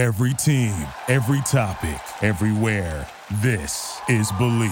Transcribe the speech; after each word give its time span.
Every 0.00 0.32
team, 0.32 0.74
every 1.08 1.42
topic, 1.42 2.00
everywhere. 2.22 3.06
This 3.42 4.00
is 4.08 4.32
Believe. 4.38 4.70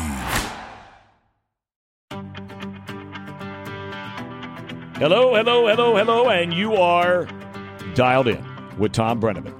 Hello, 4.96 5.34
hello, 5.34 5.66
hello, 5.66 5.96
hello, 5.96 6.30
and 6.30 6.54
you 6.54 6.76
are 6.76 7.28
dialed 7.94 8.28
in 8.28 8.42
with 8.78 8.94
Thom 8.94 9.20
Brennaman. 9.20 9.52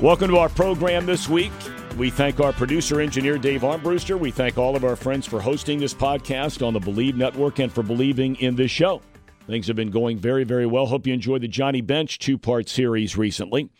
Welcome 0.00 0.30
to 0.30 0.38
our 0.38 0.48
program 0.48 1.06
this 1.06 1.28
week. 1.28 1.52
We 1.96 2.10
thank 2.10 2.40
our 2.40 2.52
producer 2.52 3.00
engineer 3.00 3.38
Dave 3.38 3.60
Armbruster. 3.60 4.18
We 4.18 4.32
thank 4.32 4.58
all 4.58 4.74
of 4.74 4.84
our 4.84 4.96
friends 4.96 5.24
for 5.24 5.40
hosting 5.40 5.78
this 5.78 5.94
podcast 5.94 6.66
on 6.66 6.72
the 6.72 6.80
Believe 6.80 7.16
Network 7.16 7.60
and 7.60 7.72
for 7.72 7.84
believing 7.84 8.34
in 8.40 8.56
this 8.56 8.72
show. 8.72 9.02
Things 9.46 9.68
have 9.68 9.76
been 9.76 9.92
going 9.92 10.18
very, 10.18 10.42
very 10.42 10.66
well. 10.66 10.86
Hope 10.86 11.06
you 11.06 11.14
enjoyed 11.14 11.42
the 11.42 11.48
Johnny 11.48 11.80
Bench 11.80 12.18
two 12.18 12.36
part 12.36 12.68
series 12.68 13.16
recently. 13.16 13.70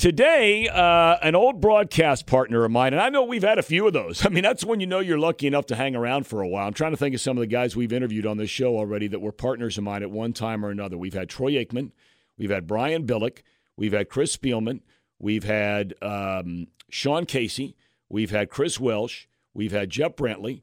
Today, 0.00 0.66
uh, 0.66 1.18
an 1.20 1.34
old 1.34 1.60
broadcast 1.60 2.24
partner 2.24 2.64
of 2.64 2.70
mine, 2.70 2.94
and 2.94 3.02
I 3.02 3.10
know 3.10 3.22
we've 3.22 3.42
had 3.42 3.58
a 3.58 3.62
few 3.62 3.86
of 3.86 3.92
those. 3.92 4.24
I 4.26 4.30
mean, 4.30 4.42
that's 4.42 4.64
when 4.64 4.80
you 4.80 4.86
know 4.86 5.00
you're 5.00 5.18
lucky 5.18 5.46
enough 5.46 5.66
to 5.66 5.76
hang 5.76 5.94
around 5.94 6.26
for 6.26 6.40
a 6.40 6.48
while. 6.48 6.66
I'm 6.66 6.72
trying 6.72 6.92
to 6.92 6.96
think 6.96 7.14
of 7.14 7.20
some 7.20 7.36
of 7.36 7.42
the 7.42 7.46
guys 7.46 7.76
we've 7.76 7.92
interviewed 7.92 8.24
on 8.24 8.38
this 8.38 8.48
show 8.48 8.78
already 8.78 9.08
that 9.08 9.20
were 9.20 9.30
partners 9.30 9.76
of 9.76 9.84
mine 9.84 10.02
at 10.02 10.10
one 10.10 10.32
time 10.32 10.64
or 10.64 10.70
another. 10.70 10.96
We've 10.96 11.12
had 11.12 11.28
Troy 11.28 11.52
Aikman, 11.52 11.90
we've 12.38 12.48
had 12.48 12.66
Brian 12.66 13.06
Billick, 13.06 13.42
we've 13.76 13.92
had 13.92 14.08
Chris 14.08 14.34
Spielman, 14.34 14.80
we've 15.18 15.44
had 15.44 15.92
um, 16.00 16.68
Sean 16.88 17.26
Casey, 17.26 17.76
we've 18.08 18.30
had 18.30 18.48
Chris 18.48 18.80
Welsh, 18.80 19.26
we've 19.52 19.72
had 19.72 19.90
Jeff 19.90 20.16
Brantley. 20.16 20.62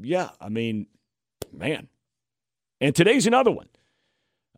Yeah, 0.00 0.30
I 0.40 0.48
mean, 0.48 0.88
man. 1.52 1.86
And 2.80 2.96
today's 2.96 3.28
another 3.28 3.52
one. 3.52 3.68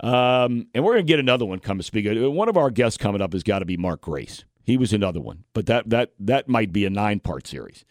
Um, 0.00 0.68
and 0.74 0.84
we're 0.84 0.94
going 0.94 1.06
to 1.06 1.10
get 1.10 1.18
another 1.18 1.44
one 1.44 1.58
coming. 1.58 1.82
Speak. 1.82 2.06
One 2.08 2.48
of 2.48 2.56
our 2.56 2.70
guests 2.70 2.96
coming 2.96 3.20
up 3.20 3.32
has 3.32 3.42
got 3.42 3.60
to 3.60 3.64
be 3.64 3.76
Mark 3.76 4.02
Grace. 4.02 4.44
He 4.62 4.76
was 4.76 4.92
another 4.92 5.20
one, 5.20 5.44
but 5.54 5.66
that 5.66 5.88
that 5.90 6.12
that 6.20 6.48
might 6.48 6.72
be 6.72 6.84
a 6.84 6.90
nine 6.90 7.20
part 7.20 7.46
series. 7.46 7.84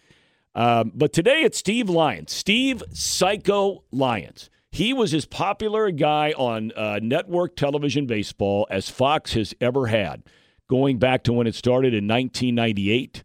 Um, 0.54 0.92
but 0.94 1.12
today 1.12 1.42
it's 1.42 1.58
Steve 1.58 1.90
Lyons, 1.90 2.32
Steve 2.32 2.84
Psycho 2.94 3.84
Lyons. 3.92 4.50
He 4.72 4.94
was 4.94 5.14
as 5.14 5.26
popular 5.26 5.86
a 5.86 5.92
guy 5.92 6.34
on 6.38 6.72
uh, 6.74 7.00
network 7.02 7.56
television 7.56 8.06
baseball 8.06 8.68
as 8.70 8.90
Fox 8.90 9.34
has 9.34 9.56
ever 9.60 9.88
had, 9.88 10.24
going 10.70 11.00
back 11.00 11.24
to 11.24 11.34
when 11.34 11.48
it 11.48 11.56
started 11.56 11.94
in 11.94 12.08
1998. 12.08 13.24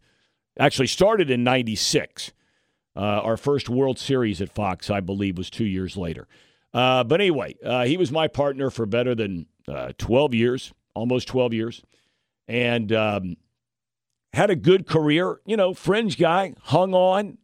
Actually, 0.59 0.87
started 0.87 1.29
in 1.29 1.43
'96. 1.43 2.33
Uh, 2.95 2.99
our 2.99 3.37
first 3.37 3.69
World 3.69 3.97
Series 3.97 4.41
at 4.41 4.49
Fox, 4.49 4.89
I 4.89 4.99
believe, 4.99 5.37
was 5.37 5.49
two 5.49 5.65
years 5.65 5.95
later. 5.97 6.27
Uh, 6.73 7.03
but 7.03 7.21
anyway, 7.21 7.55
uh, 7.63 7.85
he 7.85 7.97
was 7.97 8.11
my 8.11 8.27
partner 8.27 8.69
for 8.69 8.85
better 8.85 9.13
than 9.13 9.45
uh, 9.67 9.93
12 9.97 10.33
years, 10.33 10.73
almost 10.95 11.27
12 11.27 11.53
years, 11.53 11.83
and 12.47 12.91
um, 12.91 13.37
had 14.33 14.49
a 14.49 14.55
good 14.55 14.87
career. 14.87 15.39
You 15.45 15.55
know, 15.55 15.73
fringe 15.73 16.17
guy, 16.17 16.55
hung 16.63 16.93
on, 16.93 17.37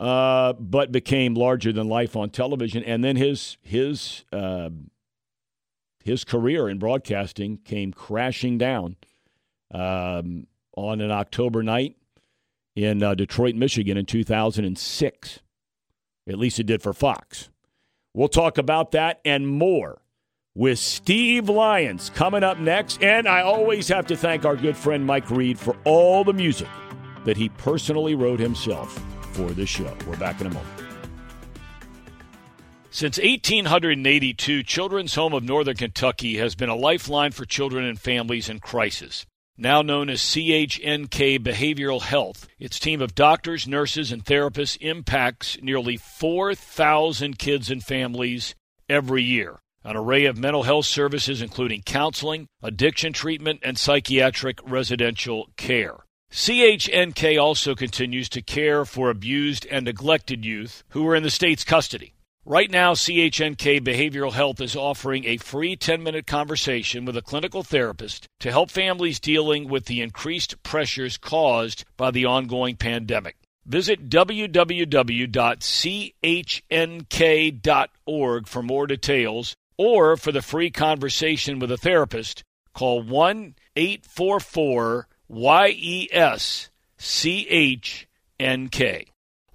uh, 0.00 0.54
but 0.54 0.92
became 0.92 1.34
larger 1.34 1.72
than 1.72 1.88
life 1.88 2.16
on 2.16 2.30
television. 2.30 2.82
And 2.82 3.04
then 3.04 3.16
his 3.16 3.58
his 3.62 4.24
um, 4.32 4.90
his 6.02 6.24
career 6.24 6.68
in 6.68 6.78
broadcasting 6.78 7.58
came 7.58 7.92
crashing 7.92 8.58
down 8.58 8.96
um, 9.72 10.46
on 10.76 11.00
an 11.00 11.10
October 11.10 11.62
night 11.62 11.96
in 12.74 13.02
uh, 13.02 13.14
Detroit, 13.14 13.54
Michigan, 13.54 13.96
in 13.96 14.06
2006. 14.06 15.40
At 16.26 16.38
least 16.38 16.58
it 16.58 16.64
did 16.64 16.82
for 16.82 16.92
Fox. 16.92 17.50
We'll 18.14 18.28
talk 18.28 18.58
about 18.58 18.92
that 18.92 19.20
and 19.24 19.48
more 19.48 20.00
with 20.54 20.78
Steve 20.78 21.48
Lyons 21.48 22.10
coming 22.14 22.44
up 22.44 22.58
next. 22.58 23.02
And 23.02 23.26
I 23.26 23.42
always 23.42 23.88
have 23.88 24.06
to 24.06 24.16
thank 24.16 24.44
our 24.44 24.56
good 24.56 24.76
friend 24.76 25.04
Mike 25.04 25.30
Reed 25.30 25.58
for 25.58 25.76
all 25.84 26.22
the 26.22 26.32
music 26.32 26.68
that 27.24 27.36
he 27.36 27.48
personally 27.48 28.14
wrote 28.14 28.38
himself 28.38 29.02
for 29.32 29.50
this 29.50 29.68
show. 29.68 29.96
We're 30.06 30.16
back 30.16 30.40
in 30.40 30.46
a 30.46 30.50
moment. 30.50 30.84
Since 32.90 33.18
1882, 33.18 34.62
Children's 34.62 35.16
Home 35.16 35.32
of 35.32 35.42
Northern 35.42 35.74
Kentucky 35.74 36.36
has 36.36 36.54
been 36.54 36.68
a 36.68 36.76
lifeline 36.76 37.32
for 37.32 37.44
children 37.44 37.84
and 37.84 37.98
families 37.98 38.48
in 38.48 38.60
crisis. 38.60 39.26
Now 39.56 39.82
known 39.82 40.10
as 40.10 40.20
CHNK 40.20 41.38
Behavioral 41.38 42.02
Health, 42.02 42.48
its 42.58 42.80
team 42.80 43.00
of 43.00 43.14
doctors, 43.14 43.68
nurses, 43.68 44.10
and 44.10 44.24
therapists 44.24 44.76
impacts 44.80 45.56
nearly 45.62 45.96
4,000 45.96 47.38
kids 47.38 47.70
and 47.70 47.80
families 47.80 48.56
every 48.88 49.22
year. 49.22 49.60
An 49.84 49.96
array 49.96 50.24
of 50.24 50.36
mental 50.36 50.64
health 50.64 50.86
services, 50.86 51.40
including 51.40 51.82
counseling, 51.82 52.48
addiction 52.64 53.12
treatment, 53.12 53.60
and 53.62 53.78
psychiatric 53.78 54.58
residential 54.64 55.50
care. 55.56 55.98
CHNK 56.32 57.40
also 57.40 57.76
continues 57.76 58.28
to 58.30 58.42
care 58.42 58.84
for 58.84 59.08
abused 59.08 59.68
and 59.70 59.84
neglected 59.84 60.44
youth 60.44 60.82
who 60.88 61.06
are 61.06 61.14
in 61.14 61.22
the 61.22 61.30
state's 61.30 61.62
custody. 61.62 62.14
Right 62.46 62.70
now, 62.70 62.92
CHNK 62.92 63.80
Behavioral 63.80 64.34
Health 64.34 64.60
is 64.60 64.76
offering 64.76 65.24
a 65.24 65.38
free 65.38 65.76
10 65.76 66.02
minute 66.02 66.26
conversation 66.26 67.06
with 67.06 67.16
a 67.16 67.22
clinical 67.22 67.62
therapist 67.62 68.28
to 68.40 68.50
help 68.50 68.70
families 68.70 69.18
dealing 69.18 69.66
with 69.66 69.86
the 69.86 70.02
increased 70.02 70.62
pressures 70.62 71.16
caused 71.16 71.86
by 71.96 72.10
the 72.10 72.26
ongoing 72.26 72.76
pandemic. 72.76 73.36
Visit 73.64 74.10
www.chnk.org 74.10 74.86
for 78.46 78.62
more 78.62 78.86
details 78.86 79.56
or 79.78 80.18
for 80.18 80.30
the 80.30 80.42
free 80.42 80.70
conversation 80.70 81.58
with 81.58 81.72
a 81.72 81.78
therapist. 81.78 82.42
Call 82.74 83.02
1 83.02 83.54
844 83.74 85.08
YES 85.30 86.68
CHNK. 86.98 88.06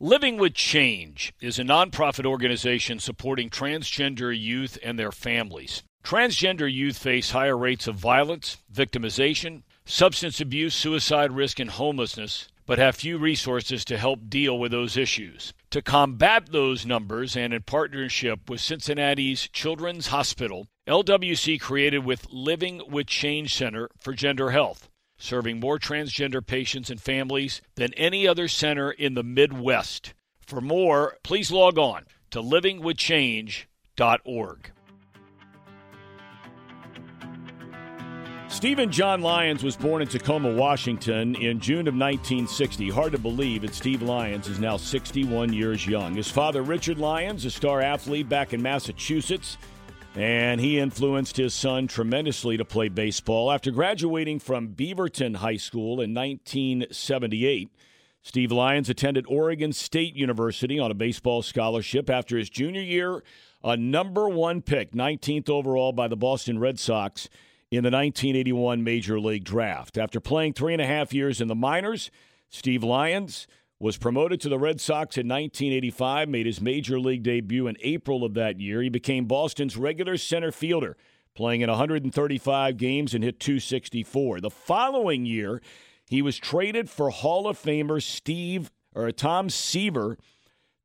Living 0.02 0.38
with 0.38 0.54
Change 0.54 1.34
is 1.42 1.60
a 1.60 1.64
nonprofit 1.64 2.26
organization 2.26 3.00
supporting 3.00 3.50
transgender 3.50 4.34
youth 4.34 4.78
and 4.82 4.98
their 4.98 5.12
families. 5.12 5.84
Transgender 6.06 6.72
youth 6.72 6.98
face 6.98 7.32
higher 7.32 7.58
rates 7.58 7.86
of 7.86 7.96
violence, 7.96 8.60
victimization, 8.74 9.64
substance 9.84 10.40
abuse, 10.40 10.74
suicide 10.74 11.34
risk, 11.34 11.60
and 11.60 11.72
homelessness, 11.72 12.48
but 12.66 12.80
have 12.80 12.96
few 12.96 13.18
resources 13.18 13.84
to 13.84 13.98
help 13.98 14.30
deal 14.30 14.58
with 14.58 14.72
those 14.72 14.96
issues. 14.96 15.54
To 15.72 15.82
combat 15.82 16.54
those 16.54 16.86
numbers 16.86 17.36
and 17.36 17.54
in 17.54 17.64
partnership 17.64 18.50
with 18.50 18.62
Cincinnati's 18.62 19.50
Children's 19.50 20.08
Hospital, 20.08 20.68
LWC 20.88 21.60
created 21.60 22.06
with 22.06 22.26
Living 22.32 22.82
with 22.90 23.08
Change 23.08 23.54
Center 23.54 23.90
for 24.00 24.14
Gender 24.14 24.52
Health 24.52 24.89
serving 25.20 25.60
more 25.60 25.78
transgender 25.78 26.44
patients 26.46 26.90
and 26.90 27.00
families 27.00 27.62
than 27.76 27.94
any 27.94 28.28
other 28.28 28.48
center 28.48 28.90
in 28.90 29.14
the 29.14 29.24
Midwest. 29.24 30.16
For 30.48 30.62
more, 30.62 31.18
please 31.24 31.52
log 31.52 31.78
on 31.78 32.06
to 32.32 32.42
livingwithchange.org. 32.42 34.72
Stephen 38.48 38.92
John 38.92 39.22
Lyons 39.22 39.64
was 39.64 39.78
born 39.78 40.02
in 40.02 40.08
Tacoma, 40.08 40.52
Washington 40.52 41.36
in 41.36 41.60
June 41.60 41.88
of 41.88 41.94
1960. 41.94 42.90
Hard 42.90 43.12
to 43.12 43.20
believe 43.20 43.62
that 43.62 43.76
Steve 43.76 44.02
Lyons 44.02 44.48
is 44.48 44.60
now 44.60 44.76
61 44.76 45.54
years 45.54 45.86
young. 45.86 46.16
His 46.16 46.32
father, 46.32 46.64
Richard 46.64 46.98
Lyons, 46.98 47.46
a 47.46 47.52
star 47.52 47.82
athlete 47.82 48.28
back 48.28 48.52
in 48.52 48.60
Massachusetts, 48.60 49.60
and 50.16 50.60
he 50.60 50.80
influenced 50.80 51.38
his 51.38 51.54
son 51.54 51.88
tremendously 51.88 52.58
to 52.58 52.66
play 52.66 52.90
baseball. 52.90 53.52
After 53.52 53.72
graduating 53.72 54.40
from 54.40 54.70
Beaverton 54.70 55.38
High 55.38 55.58
School 55.58 56.02
in 56.02 56.14
1978, 56.14 57.70
Steve 58.22 58.52
Lyons 58.52 58.90
attended 58.90 59.26
Oregon 59.28 59.72
State 59.72 60.16
University 60.16 60.80
on 60.80 60.92
a 60.92 60.96
baseball 60.96 61.42
scholarship. 61.42 62.10
After 62.10 62.38
his 62.38 62.50
junior 62.50 62.82
year, 62.82 63.24
a 63.64 63.78
number 63.78 64.28
one 64.28 64.62
pick, 64.62 64.92
19th 64.92 65.50
overall 65.50 65.92
by 65.92 66.08
the 66.08 66.18
Boston 66.18 66.60
Red 66.60 66.80
Sox 66.80 67.30
in 67.72 67.84
the 67.84 67.92
1981 67.92 68.84
Major 68.84 69.20
League 69.20 69.44
Draft. 69.44 69.98
After 69.98 70.20
playing 70.20 70.54
three 70.54 70.74
and 70.74 70.82
a 70.82 70.86
half 70.86 71.14
years 71.14 71.40
in 71.40 71.48
the 71.48 71.56
minors, 71.56 72.10
Steve 72.50 72.84
Lyons 72.84 73.48
was 73.80 73.98
promoted 73.98 74.42
to 74.42 74.50
the 74.50 74.60
Red 74.60 74.82
Sox 74.82 75.18
in 75.18 75.28
1985, 75.28 76.28
made 76.28 76.46
his 76.46 76.60
major 76.60 77.00
league 77.00 77.24
debut 77.24 77.68
in 77.68 77.78
April 77.82 78.26
of 78.26 78.34
that 78.34 78.60
year. 78.60 78.82
He 78.82 78.90
became 78.90 79.26
Boston's 79.26 79.78
regular 79.78 80.18
center 80.18 80.52
fielder, 80.52 80.98
playing 81.34 81.62
in 81.62 81.70
135 81.70 82.76
games 82.76 83.14
and 83.14 83.24
hit 83.24 83.40
264. 83.40 84.42
The 84.42 84.50
following 84.50 85.26
year, 85.26 85.62
he 86.06 86.22
was 86.22 86.38
traded 86.38 86.90
for 86.90 87.10
Hall 87.10 87.48
of 87.48 87.58
Famer 87.58 88.04
Steve 88.04 88.70
or 88.94 89.10
Tom 89.12 89.50
Seaver 89.50 90.18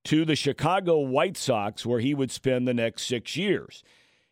to 0.05 0.25
the 0.25 0.37
Chicago 0.37 0.99
White 1.01 1.37
Sox, 1.37 1.85
where 1.85 2.01
he 2.01 2.15
would 2.15 2.31
spend 2.31 2.69
the 2.69 2.75
next 2.75 3.07
six 3.07 3.37
years. 3.37 3.83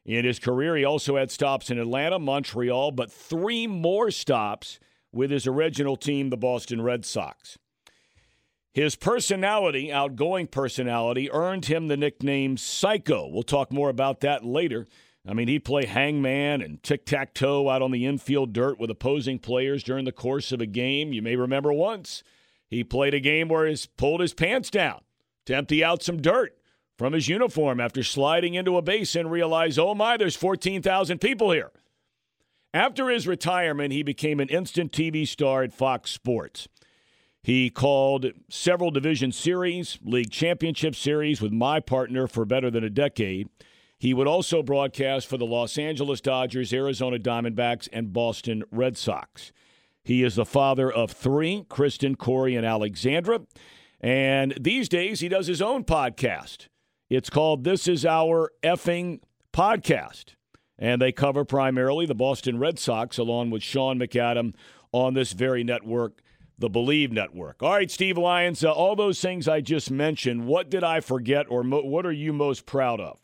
In 0.05 0.25
his 0.25 0.39
career, 0.39 0.77
he 0.77 0.85
also 0.85 1.17
had 1.17 1.31
stops 1.31 1.71
in 1.71 1.79
Atlanta, 1.79 2.19
Montreal, 2.19 2.93
but 2.93 3.11
three 3.11 3.67
more 3.67 4.11
stops 4.11 4.79
with 5.13 5.31
his 5.31 5.47
original 5.47 5.97
team, 5.97 6.31
the 6.31 6.37
Boston 6.37 6.83
Red 6.83 7.05
Sox. 7.05 7.59
His 8.73 8.97
personality, 8.97 9.93
outgoing 9.93 10.47
personality, 10.47 11.31
earned 11.31 11.67
him 11.67 11.89
the 11.89 11.97
nickname 11.97 12.57
Psycho. 12.57 13.29
We'll 13.29 13.43
talk 13.43 13.71
more 13.71 13.91
about 13.91 14.21
that 14.21 14.45
later. 14.45 14.87
I 15.29 15.35
mean, 15.35 15.47
he'd 15.47 15.65
play 15.65 15.85
hangman 15.85 16.63
and 16.63 16.83
tic 16.83 17.05
tac 17.05 17.35
toe 17.35 17.69
out 17.69 17.83
on 17.83 17.91
the 17.91 18.07
infield 18.07 18.53
dirt 18.53 18.81
with 18.81 18.91
opposing 18.91 19.39
players 19.39 19.83
during 19.85 20.05
the 20.05 20.11
course 20.11 20.53
of 20.53 20.61
a 20.61 20.67
game. 20.67 21.13
You 21.13 21.23
may 21.23 21.37
remember 21.37 21.73
once 21.73 22.23
he 22.69 22.83
played 22.83 23.15
a 23.15 23.21
game 23.21 23.49
where 23.49 23.67
he 23.67 23.77
pulled 23.97 24.21
his 24.21 24.35
pants 24.35 24.71
down 24.71 25.03
to 25.47 25.55
empty 25.55 25.85
out 25.85 26.03
some 26.03 26.23
dirt 26.23 26.57
from 26.97 27.13
his 27.13 27.29
uniform 27.29 27.79
after 27.79 28.03
sliding 28.03 28.55
into 28.55 28.77
a 28.79 28.83
base 28.83 29.15
and 29.15 29.31
realized, 29.31 29.79
oh 29.79 29.95
my, 29.95 30.17
there's 30.17 30.37
14,000 30.37 31.21
people 31.21 31.51
here. 31.51 31.71
After 32.75 33.11
his 33.11 33.29
retirement, 33.29 33.93
he 33.93 34.03
became 34.03 34.41
an 34.41 34.49
instant 34.49 34.93
TV 34.93 35.29
star 35.29 35.63
at 35.63 35.75
Fox 35.75 36.11
Sports. 36.11 36.69
He 37.43 37.71
called 37.71 38.27
several 38.49 38.91
division 38.91 39.33
series, 39.33 39.99
league 40.05 40.31
championship 40.31 40.95
series 40.95 41.41
with 41.41 41.53
my 41.53 41.81
partner 41.81 42.27
for 42.27 42.45
better 42.45 42.71
than 42.71 42.85
a 42.85 42.91
decade. 42.91 43.49
He 43.99 44.15
would 44.15 44.27
also 44.27 44.63
broadcast 44.63 45.27
for 45.27 45.37
the 45.37 45.47
Los 45.47 45.77
Angeles 45.79 46.21
Dodgers, 46.21 46.73
Arizona 46.73 47.19
Diamondbacks, 47.19 47.89
and 47.93 48.13
Boston 48.13 48.63
Red 48.71 48.97
Sox. 48.97 49.53
He 50.05 50.23
is 50.23 50.37
the 50.37 50.45
father 50.45 50.91
of 50.91 51.11
three 51.11 51.65
Kristen, 51.69 52.17
Corey, 52.17 52.57
and 52.57 52.67
Alexandra. 52.67 53.41
And 54.01 54.55
these 54.61 54.89
days, 54.89 55.21
he 55.21 55.29
does 55.29 55.47
his 55.47 55.63
own 55.63 55.85
podcast. 55.85 56.69
It's 57.09 57.31
called 57.31 57.65
This 57.65 57.87
Is 57.87 58.05
Our 58.05 58.51
Effing 58.63 59.21
Podcast 59.53 60.35
and 60.83 61.01
they 61.01 61.13
cover 61.13 61.45
primarily 61.45 62.07
the 62.07 62.15
Boston 62.15 62.59
Red 62.59 62.77
Sox 62.77 63.17
along 63.17 63.51
with 63.51 63.63
Sean 63.63 64.01
McAdam 64.01 64.53
on 64.91 65.15
this 65.15 65.33
very 65.33 65.63
network, 65.63 66.21
the 66.63 66.71
Believe 66.71 67.13
Network. 67.13 67.63
All 67.63 67.73
right, 67.73 67.91
Steve 67.91 68.17
Lyons, 68.17 68.65
uh, 68.65 68.73
all 68.73 68.95
those 68.95 69.21
things 69.21 69.49
I 69.49 69.61
just 69.61 69.91
mentioned, 69.91 70.47
what 70.47 70.71
did 70.71 70.85
I 70.85 71.01
forget 71.01 71.47
or 71.51 71.63
mo- 71.65 71.83
what 71.83 72.07
are 72.07 72.13
you 72.13 72.33
most 72.33 72.67
proud 72.67 73.01
of? 73.01 73.19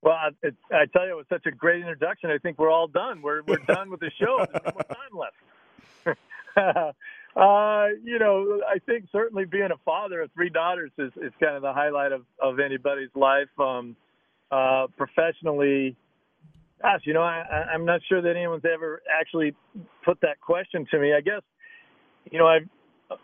Well, 0.00 0.14
I, 0.14 0.30
it, 0.42 0.56
I 0.72 0.86
tell 0.86 1.06
you, 1.06 1.12
it 1.12 1.16
was 1.16 1.26
such 1.28 1.46
a 1.46 1.50
great 1.50 1.80
introduction. 1.80 2.30
I 2.30 2.38
think 2.38 2.58
we're 2.58 2.70
all 2.70 2.88
done. 2.88 3.22
We're 3.22 3.42
we're 3.42 3.58
done 3.58 3.90
with 3.90 4.00
the 4.00 4.10
show. 4.18 4.44
There's 4.50 4.64
no 4.64 4.72
more 4.72 4.82
time 4.82 6.16
left. 6.56 6.96
uh, 7.36 7.86
you 8.02 8.18
know, 8.18 8.60
I 8.66 8.78
think 8.78 9.04
certainly 9.12 9.44
being 9.44 9.70
a 9.70 9.78
father 9.84 10.22
of 10.22 10.32
three 10.32 10.50
daughters 10.50 10.90
is, 10.98 11.12
is 11.16 11.32
kind 11.38 11.54
of 11.54 11.62
the 11.62 11.72
highlight 11.72 12.12
of, 12.12 12.22
of 12.40 12.58
anybody's 12.58 13.14
life. 13.14 13.48
Um, 13.60 13.94
uh, 14.50 14.86
professionally, 14.96 15.96
Gosh, 16.82 17.02
you 17.04 17.14
know, 17.14 17.22
I, 17.22 17.44
I'm 17.72 17.84
not 17.84 18.00
sure 18.08 18.20
that 18.20 18.30
anyone's 18.30 18.64
ever 18.64 19.02
actually 19.08 19.54
put 20.04 20.20
that 20.22 20.40
question 20.40 20.84
to 20.90 20.98
me. 20.98 21.14
I 21.14 21.20
guess, 21.20 21.42
you 22.30 22.38
know, 22.38 22.46
I've 22.46 22.68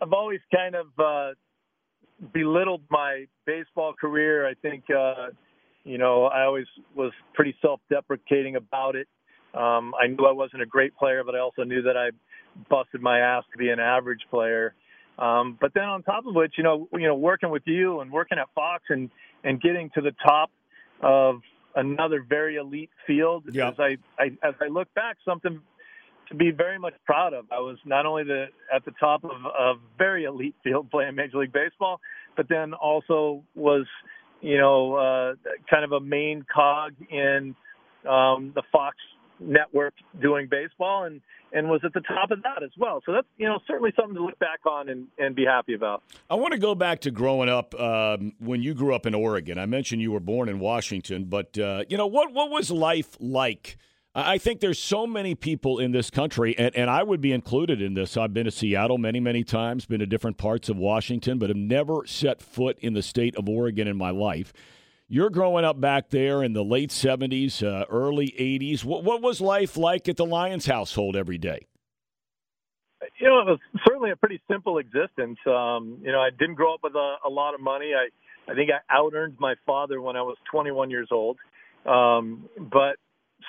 I've 0.01 0.13
always 0.13 0.39
kind 0.53 0.75
of 0.75 0.87
uh, 0.97 1.31
belittled 2.33 2.81
my 2.89 3.25
baseball 3.45 3.93
career. 3.93 4.47
I 4.47 4.53
think, 4.55 4.83
uh, 4.89 5.27
you 5.83 5.97
know, 5.97 6.25
I 6.25 6.43
always 6.43 6.67
was 6.95 7.11
pretty 7.33 7.55
self-deprecating 7.61 8.55
about 8.55 8.95
it. 8.95 9.07
Um, 9.53 9.95
I 9.99 10.07
knew 10.07 10.25
I 10.25 10.31
wasn't 10.31 10.61
a 10.61 10.65
great 10.65 10.95
player, 10.95 11.23
but 11.23 11.35
I 11.35 11.39
also 11.39 11.63
knew 11.63 11.81
that 11.83 11.97
I 11.97 12.11
busted 12.69 13.01
my 13.01 13.19
ass 13.19 13.43
to 13.51 13.57
be 13.57 13.69
an 13.69 13.79
average 13.79 14.21
player. 14.29 14.75
Um, 15.17 15.57
but 15.59 15.73
then 15.73 15.85
on 15.85 16.03
top 16.03 16.25
of 16.27 16.35
which, 16.35 16.53
you 16.57 16.63
know, 16.63 16.87
you 16.93 17.07
know, 17.07 17.15
working 17.15 17.49
with 17.49 17.63
you 17.65 17.99
and 18.01 18.11
working 18.11 18.37
at 18.37 18.47
Fox 18.53 18.83
and 18.89 19.09
and 19.43 19.61
getting 19.61 19.89
to 19.95 20.01
the 20.01 20.11
top 20.23 20.51
of 21.01 21.41
another 21.75 22.23
very 22.27 22.57
elite 22.57 22.89
field. 23.07 23.45
As 23.69 23.79
I, 23.79 23.97
I 24.19 24.25
as 24.43 24.53
I 24.61 24.67
look 24.67 24.93
back, 24.93 25.17
something 25.25 25.61
to 26.29 26.35
be 26.35 26.51
very 26.51 26.79
much 26.79 26.93
proud 27.05 27.33
of. 27.33 27.45
I 27.51 27.59
was 27.59 27.77
not 27.85 28.05
only 28.05 28.23
the 28.23 28.45
at 28.73 28.85
the 28.85 28.91
top 28.99 29.23
of 29.23 29.31
a 29.31 29.73
very 29.97 30.23
elite 30.23 30.55
field 30.63 30.89
playing 30.89 31.15
Major 31.15 31.39
League 31.39 31.53
Baseball, 31.53 31.99
but 32.37 32.47
then 32.49 32.73
also 32.73 33.43
was 33.55 33.85
you 34.41 34.57
know 34.57 34.95
uh, 34.95 35.33
kind 35.69 35.83
of 35.83 35.91
a 35.91 35.99
main 35.99 36.45
cog 36.53 36.93
in 37.09 37.55
um, 38.07 38.53
the 38.55 38.63
Fox 38.71 38.95
network 39.39 39.93
doing 40.21 40.47
baseball 40.49 41.05
and 41.05 41.21
and 41.51 41.67
was 41.67 41.81
at 41.83 41.93
the 41.93 42.01
top 42.01 42.29
of 42.29 42.43
that 42.43 42.61
as 42.63 42.69
well. 42.77 43.01
So 43.05 43.13
that's 43.13 43.27
you 43.37 43.47
know 43.47 43.59
certainly 43.67 43.91
something 43.95 44.15
to 44.15 44.23
look 44.23 44.37
back 44.39 44.59
on 44.69 44.89
and, 44.89 45.07
and 45.17 45.35
be 45.35 45.45
happy 45.45 45.73
about. 45.73 46.03
I 46.29 46.35
want 46.35 46.53
to 46.53 46.59
go 46.59 46.75
back 46.75 47.01
to 47.01 47.11
growing 47.11 47.49
up 47.49 47.73
um, 47.79 48.33
when 48.39 48.61
you 48.61 48.73
grew 48.73 48.93
up 48.93 49.05
in 49.05 49.15
Oregon. 49.15 49.57
I 49.57 49.65
mentioned 49.65 50.01
you 50.01 50.11
were 50.11 50.19
born 50.19 50.49
in 50.49 50.59
Washington, 50.59 51.25
but 51.25 51.57
uh, 51.57 51.85
you 51.89 51.97
know 51.97 52.07
what 52.07 52.33
what 52.33 52.49
was 52.49 52.69
life 52.69 53.17
like? 53.19 53.77
I 54.15 54.39
think 54.39 54.59
there's 54.59 54.79
so 54.79 55.05
many 55.05 55.35
people 55.35 55.77
in 55.77 55.91
this 55.91 56.09
country, 56.09 56.57
and, 56.57 56.75
and 56.75 56.89
I 56.89 57.03
would 57.03 57.21
be 57.21 57.31
included 57.31 57.79
in 57.79 57.93
this. 57.93 58.17
I've 58.17 58.33
been 58.33 58.45
to 58.45 58.51
Seattle 58.51 58.97
many, 58.97 59.19
many 59.19 59.43
times, 59.43 59.85
been 59.85 59.99
to 59.99 60.07
different 60.07 60.37
parts 60.37 60.67
of 60.67 60.77
Washington, 60.77 61.37
but 61.37 61.49
have 61.49 61.57
never 61.57 62.07
set 62.07 62.41
foot 62.41 62.79
in 62.79 62.93
the 62.93 63.03
state 63.03 63.35
of 63.35 63.47
Oregon 63.47 63.87
in 63.87 63.97
my 63.97 64.09
life. 64.09 64.51
You're 65.07 65.29
growing 65.29 65.63
up 65.63 65.79
back 65.79 66.09
there 66.09 66.43
in 66.43 66.53
the 66.53 66.63
late 66.63 66.89
70s, 66.89 67.63
uh, 67.63 67.85
early 67.89 68.33
80s. 68.39 68.83
What, 68.83 69.03
what 69.03 69.21
was 69.21 69.41
life 69.41 69.77
like 69.77 70.09
at 70.09 70.17
the 70.17 70.25
Lyons 70.25 70.65
household 70.65 71.15
every 71.15 71.37
day? 71.37 71.67
You 73.19 73.27
know, 73.27 73.39
it 73.41 73.45
was 73.45 73.59
certainly 73.87 74.11
a 74.11 74.15
pretty 74.15 74.41
simple 74.49 74.79
existence. 74.79 75.37
Um, 75.45 75.99
you 76.01 76.11
know, 76.11 76.19
I 76.19 76.29
didn't 76.37 76.55
grow 76.55 76.73
up 76.73 76.81
with 76.83 76.95
a, 76.95 77.15
a 77.25 77.29
lot 77.29 77.53
of 77.53 77.61
money. 77.61 77.91
I, 77.95 78.09
I 78.51 78.55
think 78.55 78.71
I 78.71 78.81
out 78.93 79.13
earned 79.13 79.37
my 79.39 79.55
father 79.65 80.01
when 80.01 80.15
I 80.15 80.21
was 80.21 80.37
21 80.51 80.89
years 80.89 81.09
old. 81.11 81.37
Um, 81.85 82.49
but 82.57 82.97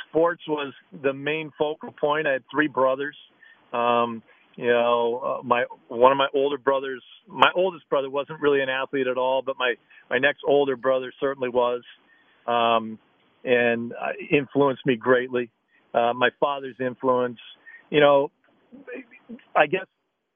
sports 0.08 0.42
was 0.48 0.72
the 1.02 1.12
main 1.12 1.50
focal 1.58 1.92
point. 1.92 2.26
I 2.26 2.32
had 2.32 2.44
three 2.50 2.68
brothers. 2.68 3.16
Um, 3.72 4.22
you 4.56 4.66
know, 4.66 5.40
uh, 5.40 5.42
my 5.42 5.64
one 5.88 6.12
of 6.12 6.18
my 6.18 6.26
older 6.34 6.58
brothers, 6.58 7.02
my 7.26 7.50
oldest 7.54 7.88
brother 7.88 8.10
wasn't 8.10 8.40
really 8.40 8.60
an 8.60 8.68
athlete 8.68 9.06
at 9.06 9.16
all, 9.16 9.42
but 9.42 9.56
my 9.58 9.74
my 10.10 10.18
next 10.18 10.40
older 10.46 10.76
brother 10.76 11.12
certainly 11.20 11.48
was, 11.48 11.82
um, 12.46 12.98
and 13.44 13.92
uh, 13.92 14.12
influenced 14.30 14.84
me 14.84 14.96
greatly. 14.96 15.50
Uh, 15.94 16.12
my 16.14 16.30
father's 16.38 16.76
influence, 16.80 17.38
you 17.90 18.00
know, 18.00 18.30
I 19.56 19.66
guess 19.66 19.86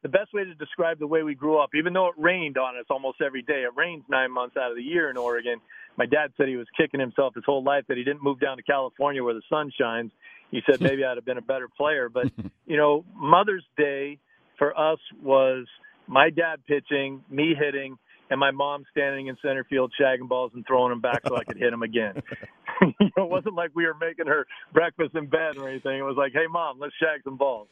the 0.02 0.08
best 0.08 0.32
way 0.34 0.44
to 0.44 0.54
describe 0.54 0.98
the 0.98 1.06
way 1.06 1.22
we 1.22 1.34
grew 1.34 1.58
up, 1.58 1.70
even 1.74 1.92
though 1.92 2.08
it 2.08 2.14
rained 2.18 2.58
on 2.58 2.76
us 2.76 2.84
almost 2.90 3.20
every 3.24 3.42
day, 3.42 3.62
it 3.62 3.70
rains 3.74 4.04
nine 4.08 4.30
months 4.30 4.56
out 4.56 4.70
of 4.70 4.76
the 4.76 4.82
year 4.82 5.10
in 5.10 5.16
Oregon. 5.16 5.60
My 5.96 6.06
dad 6.06 6.32
said 6.36 6.48
he 6.48 6.56
was 6.56 6.66
kicking 6.76 7.00
himself 7.00 7.34
his 7.34 7.44
whole 7.44 7.62
life 7.62 7.84
that 7.88 7.96
he 7.96 8.04
didn't 8.04 8.22
move 8.22 8.40
down 8.40 8.56
to 8.56 8.62
California 8.62 9.22
where 9.22 9.34
the 9.34 9.42
sun 9.48 9.70
shines 9.78 10.10
he 10.54 10.62
said 10.70 10.80
maybe 10.80 11.04
I'd 11.04 11.16
have 11.16 11.24
been 11.24 11.38
a 11.38 11.42
better 11.42 11.68
player. 11.68 12.08
But 12.08 12.30
you 12.66 12.76
know, 12.76 13.04
Mother's 13.14 13.64
Day 13.76 14.18
for 14.58 14.78
us 14.78 14.98
was 15.22 15.66
my 16.06 16.30
dad 16.30 16.60
pitching, 16.66 17.24
me 17.28 17.54
hitting, 17.58 17.98
and 18.30 18.38
my 18.38 18.52
mom 18.52 18.84
standing 18.90 19.26
in 19.26 19.36
center 19.42 19.64
field 19.64 19.92
shagging 20.00 20.28
balls 20.28 20.52
and 20.54 20.64
throwing 20.66 20.90
them 20.90 21.00
back 21.00 21.22
so 21.26 21.36
I 21.36 21.44
could 21.44 21.56
hit 21.56 21.70
them 21.70 21.82
again. 21.82 22.22
you 23.00 23.10
know, 23.16 23.24
it 23.24 23.30
wasn't 23.30 23.54
like 23.54 23.70
we 23.74 23.86
were 23.86 23.94
making 23.94 24.26
her 24.26 24.46
breakfast 24.72 25.14
in 25.14 25.26
bed 25.26 25.56
or 25.56 25.68
anything. 25.68 25.98
It 25.98 26.02
was 26.02 26.16
like, 26.16 26.32
hey, 26.32 26.46
mom, 26.48 26.78
let's 26.80 26.94
shag 27.00 27.22
some 27.22 27.36
balls. 27.36 27.68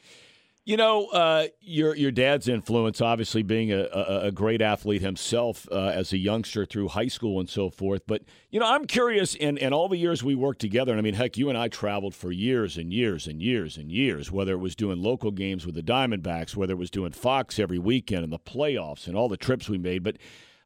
You 0.65 0.77
know, 0.77 1.07
uh, 1.07 1.47
your 1.59 1.93
your 1.93 2.11
dad's 2.11 2.47
influence, 2.47 3.01
obviously 3.01 3.43
being 3.43 3.73
a, 3.73 3.81
a, 3.81 4.19
a 4.27 4.31
great 4.31 4.61
athlete 4.61 5.01
himself 5.01 5.67
uh, 5.69 5.87
as 5.87 6.13
a 6.13 6.17
youngster 6.17 6.65
through 6.65 6.87
high 6.87 7.09
school 7.09 7.41
and 7.41 7.49
so 7.49 7.69
forth. 7.69 8.03
But 8.07 8.21
you 8.49 8.61
know, 8.61 8.67
I'm 8.67 8.85
curious. 8.85 9.35
In 9.35 9.57
in 9.57 9.73
all 9.73 9.89
the 9.89 9.97
years 9.97 10.23
we 10.23 10.35
worked 10.35 10.61
together, 10.61 10.93
and 10.93 10.99
I 10.99 11.01
mean, 11.01 11.15
heck, 11.15 11.35
you 11.35 11.49
and 11.49 11.57
I 11.57 11.67
traveled 11.67 12.15
for 12.15 12.31
years 12.31 12.77
and 12.77 12.93
years 12.93 13.27
and 13.27 13.41
years 13.41 13.75
and 13.75 13.91
years. 13.91 14.31
Whether 14.31 14.53
it 14.53 14.59
was 14.59 14.73
doing 14.73 15.03
local 15.03 15.31
games 15.31 15.65
with 15.65 15.75
the 15.75 15.83
Diamondbacks, 15.83 16.55
whether 16.55 16.71
it 16.71 16.79
was 16.79 16.91
doing 16.91 17.11
Fox 17.11 17.59
every 17.59 17.79
weekend 17.79 18.23
and 18.23 18.31
the 18.31 18.39
playoffs 18.39 19.05
and 19.05 19.17
all 19.17 19.27
the 19.27 19.37
trips 19.37 19.67
we 19.69 19.77
made, 19.77 20.03
but. 20.03 20.17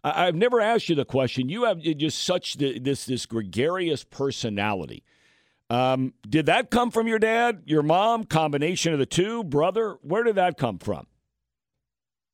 I, 0.04 0.26
have 0.26 0.36
never 0.36 0.62
asked 0.62 0.88
you 0.88 0.96
the 0.96 1.04
question. 1.04 1.50
You 1.50 1.66
have 1.66 1.82
just 1.82 2.24
such 2.24 2.58
the, 2.58 2.80
this 2.80 3.06
this 3.06 3.26
gregarious 3.26 4.06
personality 4.06 5.04
um, 5.70 6.14
did 6.28 6.46
that 6.46 6.70
come 6.72 6.92
from 6.92 7.08
your 7.08 7.20
dad, 7.20 7.64
your 7.66 7.84
mom, 7.84 8.24
combination 8.24 8.94
of 8.94 9.00
the 9.00 9.06
two, 9.06 9.44
brother? 9.44 9.98
Where 10.02 10.24
did 10.24 10.36
that 10.36 10.58
come 10.58 10.80
from? 10.80 11.08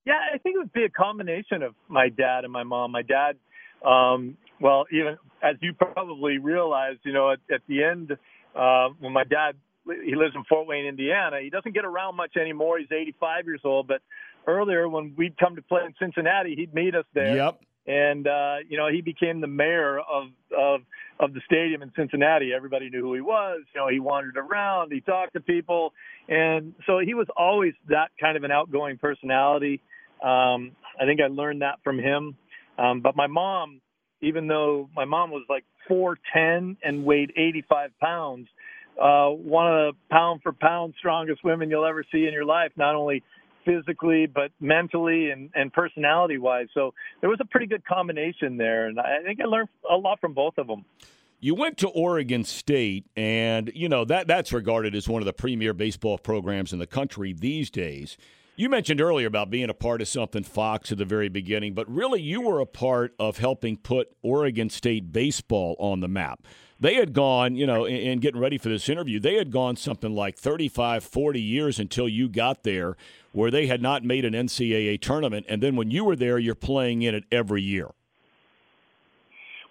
Yeah, 0.06 0.14
I 0.34 0.38
think 0.38 0.56
it 0.56 0.60
would 0.60 0.74
be 0.74 0.84
a 0.84 0.90
combination 0.90 1.64
of 1.64 1.74
my 1.88 2.10
dad 2.10 2.44
and 2.44 2.52
my 2.52 2.64
mom. 2.64 2.92
My 2.92 3.02
dad, 3.02 3.38
um, 3.86 4.38
well, 4.60 4.86
even 4.92 5.18
as 5.42 5.56
you 5.62 5.74
probably 5.74 6.38
realized, 6.38 7.00
you 7.04 7.14
know, 7.14 7.32
at, 7.32 7.40
at 7.52 7.62
the 7.68 7.84
end, 7.84 8.12
uh, 8.56 8.90
when 9.00 9.14
my 9.14 9.24
dad, 9.24 9.56
he 9.86 10.16
lives 10.16 10.36
in 10.36 10.44
Fort 10.48 10.68
Wayne, 10.68 10.86
Indiana, 10.86 11.40
he 11.42 11.50
doesn't 11.50 11.74
get 11.74 11.86
around 11.86 12.16
much 12.16 12.36
anymore. 12.40 12.80
He's 12.80 12.92
85 12.92 13.46
years 13.46 13.62
old, 13.64 13.88
but 13.88 14.02
earlier 14.46 14.88
when 14.88 15.14
we'd 15.18 15.38
come 15.38 15.56
to 15.56 15.62
play 15.62 15.82
in 15.86 15.94
Cincinnati, 16.00 16.56
he'd 16.56 16.74
meet 16.74 16.96
us 16.96 17.06
there. 17.14 17.36
Yep 17.36 17.62
and 17.86 18.28
uh, 18.28 18.56
you 18.68 18.78
know 18.78 18.88
he 18.90 19.02
became 19.02 19.42
the 19.42 19.48
mayor 19.48 20.00
of 20.00 20.30
of 20.58 20.82
of 21.20 21.34
the 21.34 21.42
stadium 21.46 21.82
in 21.82 21.92
Cincinnati. 21.96 22.52
Everybody 22.56 22.90
knew 22.90 23.02
who 23.02 23.14
he 23.14 23.22
was. 23.22 23.62
You 23.74 23.82
know, 23.82 23.88
he 23.88 24.00
wandered 24.00 24.38
around, 24.38 24.92
he 24.92 25.02
talked 25.02 25.34
to 25.34 25.42
people, 25.42 25.94
and 26.28 26.74
so 26.86 27.00
he 27.00 27.14
was 27.14 27.28
always 27.38 27.74
that 27.90 28.10
kind 28.20 28.38
of 28.38 28.44
an 28.44 28.52
outgoing 28.52 28.98
personality. 28.98 29.82
Um, 30.24 30.72
I 31.00 31.06
think 31.06 31.20
I 31.22 31.28
learned 31.28 31.62
that 31.62 31.80
from 31.84 32.00
him. 32.00 32.36
Um, 32.78 33.02
but 33.02 33.16
my 33.16 33.28
mom, 33.28 33.82
even 34.22 34.48
though 34.48 34.90
my 34.96 35.06
mom 35.06 35.32
was 35.32 35.44
like 35.50 35.66
4'10 35.90 36.78
and 36.84 37.04
weighed 37.04 37.32
85 37.36 37.92
pounds, 38.00 38.48
uh, 39.02 39.30
one 39.30 39.68
of 39.68 39.94
the 39.94 40.00
pound 40.10 40.42
for 40.42 40.54
pound 40.54 40.94
strongest 40.98 41.44
women 41.44 41.70
you'll 41.70 41.86
ever 41.86 42.04
see 42.12 42.26
in 42.26 42.34
your 42.34 42.46
life. 42.46 42.72
Not 42.76 42.96
only 42.96 43.24
physically, 43.66 44.26
but 44.26 44.52
mentally 44.60 45.32
and, 45.32 45.50
and 45.56 45.72
personality 45.72 46.38
wise. 46.38 46.68
So 46.74 46.94
there 47.22 47.30
was 47.30 47.40
a 47.42 47.46
pretty 47.46 47.68
good 47.68 47.86
combination 47.86 48.58
there. 48.58 48.88
And 48.88 49.00
I 49.00 49.22
think 49.24 49.40
I 49.42 49.46
learned 49.46 49.70
a 49.90 49.96
lot 49.96 50.20
from 50.20 50.34
both 50.34 50.58
of 50.58 50.68
them. 50.68 50.86
You 51.40 51.56
went 51.56 51.78
to 51.80 51.90
Oregon 51.90 52.46
State, 52.46 53.06
and 53.18 53.70
you 53.76 53.90
know 53.90 54.06
that 54.06 54.28
that's 54.28 54.54
regarded 54.54 54.96
as 54.96 55.10
one 55.10 55.22
of 55.22 55.26
the 55.26 55.34
premier 55.34 55.74
baseball 55.74 56.18
programs 56.18 56.72
in 56.72 56.80
the 56.80 56.88
country 56.88 57.34
these 57.34 57.70
days. 57.70 58.16
You 58.56 58.70
mentioned 58.70 59.02
earlier 59.02 59.28
about 59.28 59.50
being 59.50 59.70
a 59.70 59.74
part 59.74 60.02
of 60.02 60.08
something 60.08 60.44
Fox 60.44 60.92
at 60.92 61.00
the 61.00 61.06
very 61.06 61.28
beginning, 61.28 61.74
but 61.74 61.90
really 61.90 62.22
you 62.22 62.40
were 62.40 62.62
a 62.62 62.66
part 62.66 63.14
of 63.20 63.40
helping 63.40 63.76
put 63.76 64.16
Oregon 64.22 64.70
State 64.70 65.12
baseball 65.12 65.76
on 65.80 66.00
the 66.00 66.08
map. 66.08 66.46
They 66.84 66.96
had 66.96 67.14
gone, 67.14 67.56
you 67.56 67.66
know, 67.66 67.86
in, 67.86 68.20
getting 68.20 68.42
ready 68.42 68.58
for 68.58 68.68
this 68.68 68.90
interview, 68.90 69.18
they 69.18 69.36
had 69.36 69.52
gone 69.52 69.78
something 69.78 70.14
like 70.14 70.38
35, 70.38 71.02
40 71.02 71.42
years 71.42 71.80
until 71.80 72.10
you 72.10 72.28
got 72.28 72.64
there 72.64 72.98
where 73.32 73.50
they 73.50 73.68
had 73.68 73.82
not 73.82 74.04
made 74.04 74.26
an 74.26 74.34
NCAA 74.34 75.00
tournament. 75.00 75.46
And 75.48 75.64
then 75.64 75.78
when 75.78 75.92
you 75.92 76.04
were 76.04 76.18
there, 76.18 76.38
you're 76.38 76.56
playing 76.56 77.04
in 77.04 77.16
it 77.16 77.24
every 77.32 77.62
year. 77.62 77.92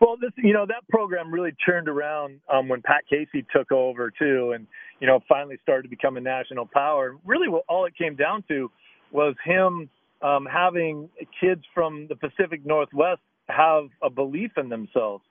Well, 0.00 0.16
this, 0.18 0.30
you 0.38 0.54
know, 0.54 0.64
that 0.64 0.88
program 0.88 1.30
really 1.30 1.52
turned 1.52 1.86
around 1.86 2.40
um, 2.50 2.66
when 2.66 2.80
Pat 2.80 3.02
Casey 3.10 3.44
took 3.54 3.70
over 3.70 4.10
too, 4.10 4.52
and 4.52 4.66
you 4.98 5.06
know, 5.06 5.20
finally 5.28 5.58
started 5.62 5.82
to 5.82 5.88
become 5.90 6.16
a 6.16 6.20
national 6.22 6.64
power. 6.64 7.18
Really, 7.26 7.48
what, 7.48 7.64
all 7.68 7.84
it 7.84 7.92
came 7.94 8.16
down 8.16 8.42
to 8.48 8.70
was 9.10 9.34
him 9.44 9.90
um, 10.22 10.48
having 10.50 11.10
kids 11.38 11.60
from 11.74 12.06
the 12.08 12.16
Pacific 12.16 12.64
Northwest 12.64 13.20
have 13.48 13.88
a 14.02 14.08
belief 14.08 14.52
in 14.56 14.70
themselves. 14.70 15.22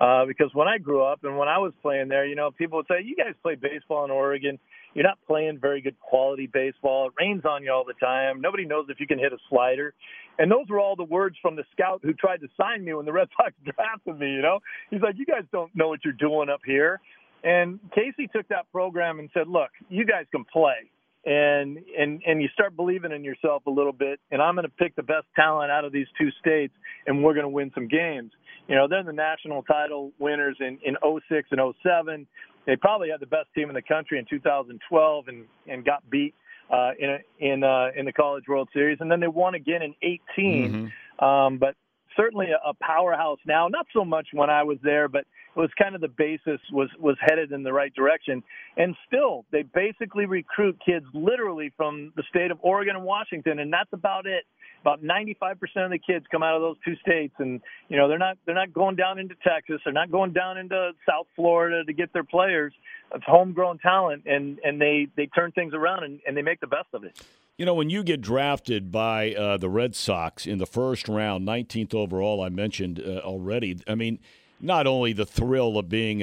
Uh, 0.00 0.24
because 0.26 0.50
when 0.54 0.66
I 0.66 0.78
grew 0.78 1.04
up 1.04 1.22
and 1.22 1.38
when 1.38 1.48
I 1.48 1.58
was 1.58 1.72
playing 1.80 2.08
there, 2.08 2.26
you 2.26 2.34
know, 2.34 2.50
people 2.50 2.78
would 2.78 2.86
say, 2.88 3.02
"You 3.02 3.14
guys 3.14 3.34
play 3.42 3.54
baseball 3.54 4.04
in 4.04 4.10
Oregon. 4.10 4.58
You're 4.92 5.04
not 5.04 5.18
playing 5.26 5.58
very 5.58 5.80
good 5.80 5.98
quality 6.00 6.46
baseball. 6.46 7.08
It 7.08 7.14
rains 7.18 7.44
on 7.44 7.62
you 7.62 7.72
all 7.72 7.84
the 7.84 7.94
time. 7.94 8.40
Nobody 8.40 8.64
knows 8.64 8.86
if 8.88 8.98
you 8.98 9.06
can 9.06 9.18
hit 9.18 9.32
a 9.32 9.38
slider." 9.48 9.94
And 10.38 10.50
those 10.50 10.66
were 10.68 10.80
all 10.80 10.96
the 10.96 11.04
words 11.04 11.36
from 11.40 11.54
the 11.54 11.64
scout 11.72 12.00
who 12.02 12.12
tried 12.12 12.40
to 12.40 12.48
sign 12.60 12.84
me 12.84 12.92
when 12.94 13.06
the 13.06 13.12
Red 13.12 13.28
Sox 13.36 13.52
drafted 13.64 14.18
me. 14.18 14.32
You 14.32 14.42
know, 14.42 14.58
he's 14.90 15.00
like, 15.00 15.16
"You 15.16 15.26
guys 15.26 15.44
don't 15.52 15.74
know 15.76 15.88
what 15.88 16.04
you're 16.04 16.12
doing 16.12 16.48
up 16.48 16.60
here." 16.66 17.00
And 17.44 17.78
Casey 17.94 18.26
took 18.34 18.48
that 18.48 18.70
program 18.72 19.20
and 19.20 19.30
said, 19.32 19.46
"Look, 19.48 19.70
you 19.88 20.04
guys 20.04 20.26
can 20.32 20.44
play." 20.44 20.90
And 21.24 21.78
and 21.96 22.20
and 22.26 22.42
you 22.42 22.48
start 22.48 22.74
believing 22.74 23.12
in 23.12 23.22
yourself 23.22 23.64
a 23.66 23.70
little 23.70 23.92
bit, 23.92 24.18
and 24.30 24.42
I'm 24.42 24.56
going 24.56 24.66
to 24.66 24.72
pick 24.72 24.96
the 24.96 25.02
best 25.02 25.26
talent 25.36 25.70
out 25.70 25.84
of 25.84 25.92
these 25.92 26.08
two 26.18 26.30
states, 26.32 26.74
and 27.06 27.22
we're 27.22 27.32
going 27.32 27.44
to 27.44 27.50
win 27.50 27.70
some 27.74 27.86
games. 27.86 28.32
You 28.68 28.74
know, 28.74 28.88
they're 28.88 29.02
the 29.02 29.12
national 29.12 29.62
title 29.62 30.12
winners 30.18 30.56
in 30.60 30.78
in 30.84 30.96
06 31.02 31.48
and 31.50 31.74
07. 31.82 32.26
They 32.66 32.76
probably 32.76 33.10
had 33.10 33.20
the 33.20 33.26
best 33.26 33.48
team 33.54 33.68
in 33.68 33.74
the 33.74 33.82
country 33.82 34.18
in 34.18 34.24
2012 34.28 35.28
and 35.28 35.44
and 35.66 35.84
got 35.84 36.08
beat 36.10 36.34
uh, 36.70 36.90
in 36.98 37.10
a, 37.10 37.18
in 37.38 37.64
uh, 37.64 37.88
in 37.96 38.06
the 38.06 38.12
College 38.12 38.44
World 38.48 38.68
Series, 38.72 38.98
and 39.00 39.10
then 39.10 39.20
they 39.20 39.28
won 39.28 39.54
again 39.54 39.82
in 39.82 39.94
18. 40.02 40.22
Mm-hmm. 40.38 41.24
Um, 41.24 41.58
but 41.58 41.76
certainly 42.16 42.46
a, 42.50 42.68
a 42.68 42.74
powerhouse 42.74 43.38
now. 43.46 43.68
Not 43.68 43.86
so 43.92 44.04
much 44.04 44.28
when 44.32 44.50
I 44.50 44.62
was 44.62 44.78
there, 44.82 45.08
but 45.08 45.20
it 45.56 45.60
was 45.60 45.70
kind 45.80 45.94
of 45.94 46.00
the 46.00 46.08
basis 46.08 46.60
was 46.72 46.88
was 46.98 47.16
headed 47.20 47.52
in 47.52 47.62
the 47.62 47.72
right 47.72 47.94
direction. 47.94 48.42
And 48.76 48.96
still, 49.06 49.44
they 49.52 49.62
basically 49.62 50.26
recruit 50.26 50.78
kids 50.84 51.06
literally 51.12 51.72
from 51.76 52.12
the 52.16 52.22
state 52.28 52.50
of 52.50 52.58
Oregon 52.62 52.96
and 52.96 53.04
Washington, 53.04 53.58
and 53.58 53.72
that's 53.72 53.92
about 53.92 54.26
it 54.26 54.44
about 54.84 55.02
95% 55.02 55.52
of 55.76 55.90
the 55.90 55.98
kids 55.98 56.26
come 56.30 56.42
out 56.42 56.56
of 56.56 56.60
those 56.60 56.76
two 56.84 56.94
states 56.96 57.34
and 57.38 57.60
you 57.88 57.96
know 57.96 58.06
they're 58.06 58.18
not 58.18 58.36
they're 58.44 58.54
not 58.54 58.72
going 58.74 58.96
down 58.96 59.18
into 59.18 59.34
Texas. 59.42 59.80
They're 59.82 59.94
not 59.94 60.10
going 60.10 60.34
down 60.34 60.58
into 60.58 60.92
South 61.08 61.26
Florida 61.34 61.84
to 61.84 61.92
get 61.94 62.12
their 62.12 62.24
players. 62.24 62.74
It's 63.14 63.24
homegrown 63.26 63.78
talent 63.78 64.24
and 64.26 64.58
and 64.62 64.78
they 64.80 65.08
they 65.16 65.26
turn 65.26 65.52
things 65.52 65.72
around 65.72 66.04
and, 66.04 66.20
and 66.26 66.36
they 66.36 66.42
make 66.42 66.60
the 66.60 66.66
best 66.66 66.88
of 66.92 67.04
it. 67.04 67.18
You 67.56 67.64
know 67.64 67.74
when 67.74 67.88
you 67.88 68.02
get 68.02 68.20
drafted 68.20 68.92
by 68.92 69.32
uh, 69.32 69.56
the 69.56 69.70
Red 69.70 69.94
Sox 69.94 70.46
in 70.46 70.58
the 70.58 70.66
first 70.66 71.08
round 71.08 71.48
19th 71.48 71.94
overall 71.94 72.42
I 72.42 72.50
mentioned 72.50 73.00
uh, 73.00 73.20
already 73.20 73.80
I 73.88 73.94
mean 73.94 74.18
not 74.64 74.86
only 74.86 75.12
the 75.12 75.26
thrill 75.26 75.76
of 75.76 75.88
being 75.88 76.20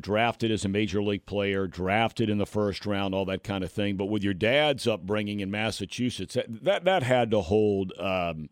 drafted 0.00 0.50
as 0.52 0.64
a 0.64 0.68
major 0.68 1.02
league 1.02 1.26
player, 1.26 1.66
drafted 1.66 2.30
in 2.30 2.38
the 2.38 2.46
first 2.46 2.86
round, 2.86 3.14
all 3.14 3.24
that 3.24 3.42
kind 3.42 3.64
of 3.64 3.72
thing, 3.72 3.96
but 3.96 4.06
with 4.06 4.22
your 4.22 4.34
dad's 4.34 4.86
upbringing 4.86 5.40
in 5.40 5.50
Massachusetts, 5.50 6.34
that 6.34 6.46
that, 6.64 6.84
that 6.84 7.02
had 7.02 7.30
to 7.32 7.40
hold, 7.40 7.92
um, 7.98 8.48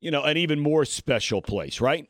you 0.00 0.10
know, 0.10 0.22
an 0.22 0.36
even 0.36 0.60
more 0.60 0.84
special 0.84 1.40
place, 1.40 1.80
right? 1.80 2.08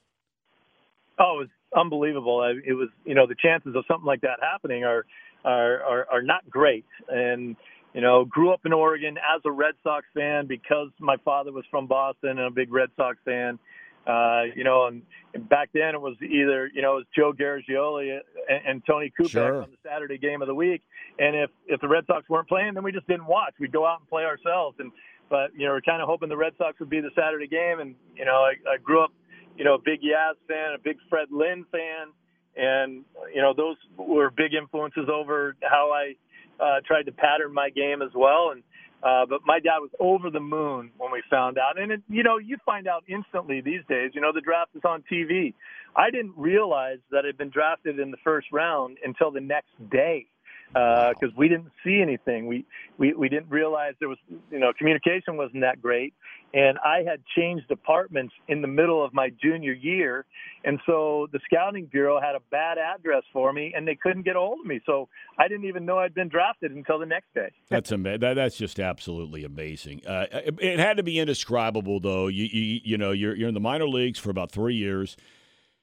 Oh, 1.18 1.36
it 1.36 1.38
was 1.38 1.48
unbelievable. 1.76 2.42
It 2.42 2.72
was, 2.72 2.88
you 3.04 3.14
know, 3.14 3.26
the 3.26 3.36
chances 3.36 3.76
of 3.76 3.84
something 3.86 4.06
like 4.06 4.22
that 4.22 4.40
happening 4.42 4.82
are 4.82 5.06
are 5.44 5.82
are, 5.82 6.06
are 6.10 6.22
not 6.22 6.48
great, 6.50 6.84
and 7.08 7.54
you 7.92 8.00
know, 8.00 8.24
grew 8.24 8.52
up 8.52 8.66
in 8.66 8.72
Oregon 8.72 9.16
as 9.18 9.40
a 9.44 9.52
Red 9.52 9.74
Sox 9.84 10.04
fan 10.14 10.48
because 10.48 10.88
my 10.98 11.16
father 11.24 11.52
was 11.52 11.64
from 11.70 11.86
Boston 11.86 12.30
and 12.30 12.40
a 12.40 12.50
big 12.50 12.72
Red 12.72 12.88
Sox 12.96 13.18
fan. 13.24 13.60
Uh, 14.06 14.42
you 14.54 14.64
know, 14.64 14.86
and, 14.86 15.02
and 15.32 15.48
back 15.48 15.70
then 15.72 15.94
it 15.94 16.00
was 16.00 16.14
either 16.20 16.70
you 16.74 16.82
know 16.82 16.98
it 16.98 17.04
was 17.04 17.06
Joe 17.16 17.32
Garagiola 17.32 18.20
and, 18.48 18.66
and 18.66 18.82
Tony 18.86 19.10
Kubek 19.18 19.30
sure. 19.30 19.62
on 19.62 19.70
the 19.70 19.88
Saturday 19.88 20.18
game 20.18 20.42
of 20.42 20.48
the 20.48 20.54
week, 20.54 20.82
and 21.18 21.34
if 21.34 21.50
if 21.66 21.80
the 21.80 21.88
Red 21.88 22.04
Sox 22.06 22.28
weren't 22.28 22.48
playing, 22.48 22.74
then 22.74 22.84
we 22.84 22.92
just 22.92 23.06
didn't 23.06 23.26
watch. 23.26 23.54
We'd 23.58 23.72
go 23.72 23.86
out 23.86 24.00
and 24.00 24.08
play 24.08 24.24
ourselves, 24.24 24.76
and 24.78 24.92
but 25.30 25.50
you 25.56 25.66
know 25.66 25.72
we're 25.72 25.80
kind 25.80 26.02
of 26.02 26.08
hoping 26.08 26.28
the 26.28 26.36
Red 26.36 26.52
Sox 26.58 26.78
would 26.80 26.90
be 26.90 27.00
the 27.00 27.10
Saturday 27.16 27.46
game, 27.46 27.80
and 27.80 27.94
you 28.14 28.26
know 28.26 28.44
I, 28.44 28.52
I 28.68 28.76
grew 28.82 29.02
up, 29.02 29.12
you 29.56 29.64
know, 29.64 29.74
a 29.74 29.78
big 29.82 30.00
Yaz 30.02 30.34
fan, 30.46 30.74
a 30.74 30.78
big 30.78 30.98
Fred 31.08 31.28
Lynn 31.30 31.64
fan, 31.72 32.12
and 32.56 33.04
you 33.34 33.40
know 33.40 33.54
those 33.56 33.76
were 33.96 34.30
big 34.30 34.52
influences 34.52 35.08
over 35.12 35.56
how 35.62 35.92
I 35.92 36.14
uh, 36.62 36.80
tried 36.86 37.04
to 37.04 37.12
pattern 37.12 37.54
my 37.54 37.70
game 37.70 38.02
as 38.02 38.10
well, 38.14 38.50
and 38.52 38.62
uh, 39.04 39.26
but 39.28 39.40
my 39.44 39.60
dad 39.60 39.78
was 39.80 39.90
over 40.00 40.30
the 40.30 40.40
moon 40.40 40.90
when 40.96 41.12
we 41.12 41.22
found 41.28 41.58
out. 41.58 41.78
And, 41.78 41.92
it, 41.92 42.02
you 42.08 42.22
know, 42.22 42.38
you 42.38 42.56
find 42.64 42.88
out 42.88 43.04
instantly 43.06 43.60
these 43.60 43.82
days. 43.88 44.12
You 44.14 44.20
know, 44.20 44.32
the 44.32 44.40
draft 44.40 44.70
is 44.74 44.82
on 44.84 45.04
TV. 45.12 45.52
I 45.94 46.10
didn't 46.10 46.32
realize 46.36 46.98
that 47.10 47.24
I'd 47.26 47.36
been 47.36 47.50
drafted 47.50 47.98
in 47.98 48.10
the 48.10 48.16
first 48.24 48.46
round 48.50 48.96
until 49.04 49.30
the 49.30 49.40
next 49.40 49.72
day 49.90 50.26
because 50.74 51.30
uh, 51.30 51.36
we 51.36 51.48
didn't 51.48 51.70
see 51.84 52.00
anything. 52.02 52.46
We, 52.48 52.64
we 52.98 53.14
we 53.14 53.28
didn't 53.28 53.48
realize 53.48 53.94
there 54.00 54.08
was 54.08 54.18
you 54.50 54.58
know 54.58 54.72
communication 54.76 55.36
wasn't 55.36 55.60
that 55.60 55.80
great, 55.80 56.14
and 56.52 56.78
I 56.84 57.04
had 57.08 57.20
changed 57.36 57.68
departments 57.68 58.34
in 58.48 58.60
the 58.60 58.66
middle 58.66 59.04
of 59.04 59.14
my 59.14 59.30
junior 59.40 59.72
year, 59.72 60.26
and 60.64 60.80
so 60.84 61.28
the 61.32 61.38
scouting 61.44 61.86
bureau 61.86 62.20
had 62.20 62.34
a 62.34 62.40
bad 62.50 62.76
address 62.76 63.22
for 63.32 63.52
me, 63.52 63.72
and 63.76 63.86
they 63.86 63.94
couldn't 63.94 64.22
get 64.22 64.34
a 64.34 64.40
hold 64.40 64.60
of 64.60 64.66
me. 64.66 64.80
So 64.84 65.08
I 65.38 65.46
didn't 65.46 65.66
even 65.66 65.84
know 65.84 65.98
I'd 65.98 66.14
been 66.14 66.28
drafted 66.28 66.72
until 66.72 66.98
the 66.98 67.06
next 67.06 67.32
day. 67.34 67.50
That's 67.68 67.92
amazing. 67.92 68.20
That, 68.20 68.34
that's 68.34 68.56
just 68.56 68.80
absolutely 68.80 69.44
amazing. 69.44 70.04
Uh, 70.06 70.26
it, 70.32 70.58
it, 70.60 70.78
had 70.80 70.96
to 70.96 71.04
be 71.04 71.20
indescribable, 71.20 72.00
though. 72.00 72.26
You 72.26 72.44
you 72.44 72.80
you 72.82 72.98
know 72.98 73.12
you're 73.12 73.36
you're 73.36 73.48
in 73.48 73.54
the 73.54 73.60
minor 73.60 73.88
leagues 73.88 74.18
for 74.18 74.30
about 74.30 74.50
three 74.50 74.74
years. 74.74 75.16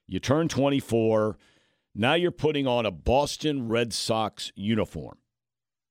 You 0.07 0.19
turn 0.19 0.49
24 0.49 1.37
now 1.93 2.13
you're 2.13 2.31
putting 2.31 2.67
on 2.67 2.85
a 2.85 2.91
Boston 2.91 3.67
Red 3.67 3.93
Sox 3.93 4.51
uniform 4.55 5.17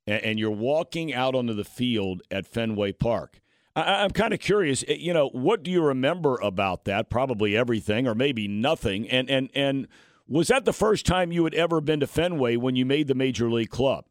and, 0.06 0.22
and 0.22 0.38
you're 0.38 0.50
walking 0.50 1.12
out 1.12 1.34
onto 1.34 1.54
the 1.54 1.64
field 1.64 2.22
at 2.30 2.46
Fenway 2.46 2.92
Park. 2.92 3.40
I, 3.76 4.04
am 4.04 4.10
kind 4.10 4.34
of 4.34 4.40
curious, 4.40 4.84
eh, 4.88 4.96
you 4.98 5.12
know, 5.12 5.28
what 5.28 5.62
do 5.62 5.70
you 5.70 5.82
remember 5.82 6.36
about 6.36 6.84
that? 6.84 7.10
Probably 7.10 7.56
everything 7.56 8.08
or 8.08 8.14
maybe 8.14 8.48
nothing. 8.48 9.08
And, 9.08 9.30
and, 9.30 9.50
and 9.54 9.88
was 10.26 10.48
that 10.48 10.64
the 10.64 10.72
first 10.72 11.06
time 11.06 11.32
you 11.32 11.44
had 11.44 11.54
ever 11.54 11.80
been 11.80 12.00
to 12.00 12.06
Fenway 12.06 12.56
when 12.56 12.76
you 12.76 12.84
made 12.84 13.06
the 13.06 13.14
major 13.14 13.50
league 13.50 13.70
club? 13.70 14.06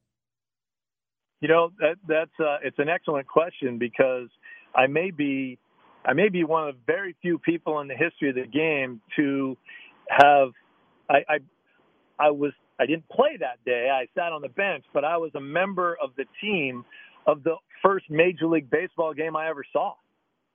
You 1.42 1.48
know, 1.48 1.72
that, 1.80 1.96
that's, 2.08 2.40
uh, 2.40 2.58
it's 2.64 2.80
an 2.80 2.90
excellent 2.90 3.28
question 3.28 3.78
because 3.78 4.28
I 4.76 4.88
may 4.88 5.12
be, 5.12 5.58
I 6.06 6.14
may 6.14 6.30
be 6.30 6.44
one 6.44 6.70
of 6.70 6.76
very 6.86 7.16
few 7.22 7.38
people 7.40 7.80
in 7.82 7.88
the 7.88 7.96
history 7.96 8.30
of 8.30 8.36
the 8.36 8.48
game 8.48 9.02
to 9.16 9.58
have 10.10 10.50
I, 11.10 11.40
I 12.20 12.32
was 12.32 12.52
I 12.80 12.86
didn't 12.86 13.08
play 13.10 13.38
that 13.40 13.64
day. 13.66 13.90
I 13.92 14.08
sat 14.16 14.32
on 14.32 14.42
the 14.42 14.50
bench, 14.50 14.86
but 14.94 15.04
I 15.04 15.18
was 15.18 15.32
a 15.36 15.42
member 15.42 15.98
of 16.02 16.12
the 16.18 16.26
team 16.42 16.86
of 17.28 17.44
the 17.44 17.56
first 17.84 18.10
Major 18.10 18.48
League 18.48 18.70
Baseball 18.70 19.14
game 19.14 19.36
I 19.36 19.50
ever 19.50 19.64
saw. 19.72 19.94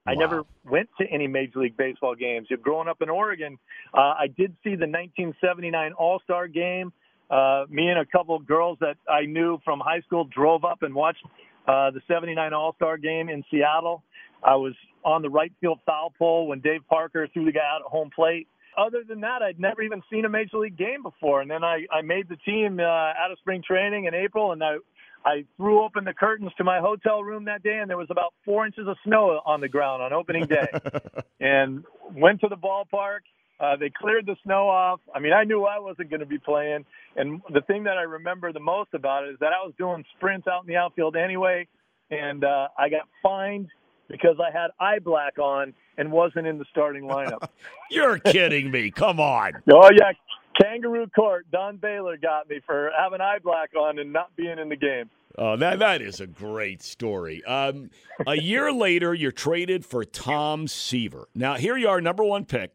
Wow. 0.06 0.12
I 0.12 0.14
never 0.14 0.44
went 0.64 0.88
to 1.00 1.06
any 1.06 1.26
Major 1.26 1.60
League 1.60 1.76
Baseball 1.76 2.14
games. 2.14 2.48
Growing 2.62 2.88
up 2.88 3.00
in 3.00 3.08
Oregon, 3.08 3.58
uh, 3.94 4.14
I 4.18 4.26
did 4.26 4.54
see 4.62 4.70
the 4.70 4.86
1979 4.86 5.92
All 5.94 6.20
Star 6.24 6.48
game. 6.48 6.92
Uh, 7.30 7.64
me 7.70 7.88
and 7.88 7.98
a 7.98 8.04
couple 8.04 8.36
of 8.36 8.46
girls 8.46 8.78
that 8.80 8.96
I 9.08 9.24
knew 9.24 9.58
from 9.64 9.80
high 9.80 10.00
school 10.02 10.24
drove 10.24 10.64
up 10.64 10.82
and 10.82 10.94
watched 10.94 11.24
uh, 11.66 11.90
the 11.90 12.00
79 12.06 12.52
All 12.52 12.74
Star 12.74 12.98
game 12.98 13.28
in 13.28 13.42
Seattle. 13.50 14.02
I 14.42 14.56
was 14.56 14.74
on 15.04 15.22
the 15.22 15.30
right 15.30 15.52
field 15.60 15.80
foul 15.86 16.12
pole 16.18 16.48
when 16.48 16.60
Dave 16.60 16.82
Parker 16.88 17.26
threw 17.32 17.46
the 17.46 17.52
guy 17.52 17.60
out 17.60 17.80
at 17.80 17.90
home 17.90 18.10
plate 18.14 18.46
other 18.76 19.02
than 19.06 19.20
that, 19.20 19.42
I'd 19.42 19.60
never 19.60 19.82
even 19.82 20.02
seen 20.10 20.24
a 20.24 20.28
major 20.28 20.58
league 20.58 20.76
game 20.76 21.02
before. 21.02 21.40
And 21.40 21.50
then 21.50 21.64
I, 21.64 21.86
I 21.92 22.02
made 22.02 22.28
the 22.28 22.36
team 22.36 22.80
uh, 22.80 22.82
out 22.82 23.30
of 23.30 23.38
spring 23.38 23.62
training 23.66 24.04
in 24.06 24.14
April, 24.14 24.52
and 24.52 24.62
I, 24.62 24.76
I 25.24 25.44
threw 25.56 25.82
open 25.82 26.04
the 26.04 26.14
curtains 26.14 26.50
to 26.58 26.64
my 26.64 26.80
hotel 26.80 27.22
room 27.22 27.44
that 27.46 27.62
day, 27.62 27.78
and 27.78 27.88
there 27.88 27.96
was 27.96 28.08
about 28.10 28.34
four 28.44 28.66
inches 28.66 28.86
of 28.86 28.96
snow 29.04 29.40
on 29.44 29.60
the 29.60 29.68
ground 29.68 30.02
on 30.02 30.12
opening 30.12 30.46
day. 30.46 30.66
and 31.40 31.84
went 32.14 32.40
to 32.40 32.48
the 32.48 32.56
ballpark. 32.56 33.20
Uh, 33.60 33.76
they 33.76 33.90
cleared 33.90 34.26
the 34.26 34.36
snow 34.44 34.68
off. 34.68 35.00
I 35.14 35.20
mean, 35.20 35.32
I 35.32 35.44
knew 35.44 35.64
I 35.64 35.78
wasn't 35.78 36.10
going 36.10 36.20
to 36.20 36.26
be 36.26 36.38
playing. 36.38 36.84
And 37.16 37.40
the 37.52 37.60
thing 37.62 37.84
that 37.84 37.96
I 37.96 38.02
remember 38.02 38.52
the 38.52 38.60
most 38.60 38.94
about 38.94 39.24
it 39.24 39.30
is 39.30 39.36
that 39.40 39.52
I 39.52 39.64
was 39.64 39.72
doing 39.78 40.04
sprints 40.16 40.46
out 40.48 40.62
in 40.62 40.66
the 40.66 40.76
outfield 40.76 41.16
anyway, 41.16 41.68
and 42.10 42.44
uh, 42.44 42.68
I 42.76 42.88
got 42.88 43.08
fined 43.22 43.68
because 44.08 44.36
I 44.40 44.50
had 44.56 44.70
eye 44.80 44.98
black 44.98 45.38
on 45.38 45.74
and 45.96 46.10
wasn't 46.12 46.46
in 46.46 46.58
the 46.58 46.64
starting 46.70 47.04
lineup. 47.04 47.48
You're 47.90 48.18
kidding 48.18 48.70
me. 48.70 48.90
Come 48.90 49.20
on. 49.20 49.52
Oh, 49.72 49.90
yeah. 49.92 50.12
Kangaroo 50.60 51.08
Court. 51.08 51.46
Don 51.50 51.76
Baylor 51.78 52.16
got 52.16 52.48
me 52.48 52.60
for 52.64 52.90
having 52.96 53.20
eye 53.20 53.38
black 53.42 53.70
on 53.76 53.98
and 53.98 54.12
not 54.12 54.34
being 54.36 54.58
in 54.58 54.68
the 54.68 54.76
game. 54.76 55.10
Oh, 55.36 55.56
that 55.56 55.80
that 55.80 56.00
is 56.00 56.20
a 56.20 56.28
great 56.28 56.80
story. 56.80 57.44
Um, 57.44 57.90
a 58.24 58.36
year 58.40 58.70
later, 58.72 59.12
you're 59.14 59.32
traded 59.32 59.84
for 59.84 60.04
Tom 60.04 60.68
Seaver. 60.68 61.28
Now 61.34 61.54
here 61.54 61.76
you 61.76 61.88
are, 61.88 62.00
number 62.00 62.22
one 62.22 62.44
pick. 62.44 62.70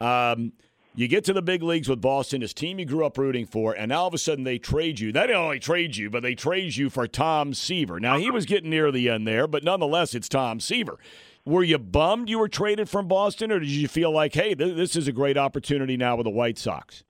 Um, 0.00 0.52
you 0.98 1.06
get 1.06 1.22
to 1.26 1.32
the 1.32 1.42
big 1.42 1.62
leagues 1.62 1.88
with 1.88 2.00
Boston, 2.00 2.40
his 2.40 2.52
team 2.52 2.80
you 2.80 2.84
grew 2.84 3.06
up 3.06 3.16
rooting 3.16 3.46
for, 3.46 3.72
and 3.72 3.90
now 3.90 4.00
all 4.00 4.08
of 4.08 4.14
a 4.14 4.18
sudden 4.18 4.42
they 4.42 4.58
trade 4.58 4.98
you. 4.98 5.12
They 5.12 5.28
don't 5.28 5.36
only 5.36 5.60
trade 5.60 5.96
you, 5.96 6.10
but 6.10 6.24
they 6.24 6.34
trade 6.34 6.74
you 6.74 6.90
for 6.90 7.06
Tom 7.06 7.54
Seaver. 7.54 8.00
Now 8.00 8.18
he 8.18 8.32
was 8.32 8.46
getting 8.46 8.70
near 8.70 8.90
the 8.90 9.08
end 9.08 9.24
there, 9.24 9.46
but 9.46 9.62
nonetheless, 9.62 10.12
it's 10.12 10.28
Tom 10.28 10.58
Seaver. 10.58 10.98
Were 11.44 11.62
you 11.62 11.78
bummed 11.78 12.28
you 12.28 12.40
were 12.40 12.48
traded 12.48 12.88
from 12.88 13.06
Boston, 13.06 13.52
or 13.52 13.60
did 13.60 13.68
you 13.68 13.86
feel 13.86 14.10
like, 14.10 14.34
hey, 14.34 14.56
th- 14.56 14.74
this 14.74 14.96
is 14.96 15.06
a 15.06 15.12
great 15.12 15.38
opportunity 15.38 15.96
now 15.96 16.16
with 16.16 16.24
the 16.24 16.30
White 16.30 16.58
Sox? 16.58 17.04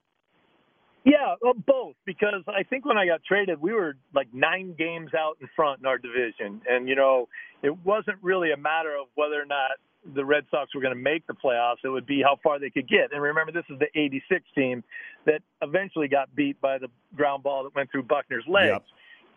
Yeah, 1.05 1.35
well, 1.41 1.53
both. 1.53 1.95
Because 2.05 2.43
I 2.47 2.63
think 2.63 2.85
when 2.85 2.97
I 2.97 3.05
got 3.05 3.21
traded, 3.23 3.61
we 3.61 3.73
were 3.73 3.95
like 4.13 4.27
nine 4.33 4.75
games 4.77 5.11
out 5.17 5.37
in 5.41 5.47
front 5.55 5.79
in 5.79 5.85
our 5.85 5.97
division, 5.97 6.61
and 6.67 6.87
you 6.87 6.95
know, 6.95 7.27
it 7.63 7.77
wasn't 7.85 8.17
really 8.21 8.51
a 8.51 8.57
matter 8.57 8.95
of 8.95 9.07
whether 9.15 9.41
or 9.41 9.45
not 9.45 9.71
the 10.15 10.23
Red 10.23 10.45
Sox 10.49 10.73
were 10.73 10.81
going 10.81 10.95
to 10.95 11.01
make 11.01 11.27
the 11.27 11.33
playoffs. 11.33 11.77
It 11.83 11.89
would 11.89 12.05
be 12.05 12.21
how 12.21 12.37
far 12.41 12.59
they 12.59 12.69
could 12.69 12.87
get. 12.87 13.11
And 13.11 13.21
remember, 13.21 13.51
this 13.51 13.65
is 13.69 13.79
the 13.79 13.87
'86 13.99 14.43
team 14.55 14.83
that 15.25 15.41
eventually 15.61 16.07
got 16.07 16.33
beat 16.35 16.59
by 16.61 16.77
the 16.77 16.87
ground 17.15 17.43
ball 17.43 17.63
that 17.63 17.75
went 17.75 17.91
through 17.91 18.03
Buckner's 18.03 18.45
legs. 18.47 18.71
Yep. 18.71 18.83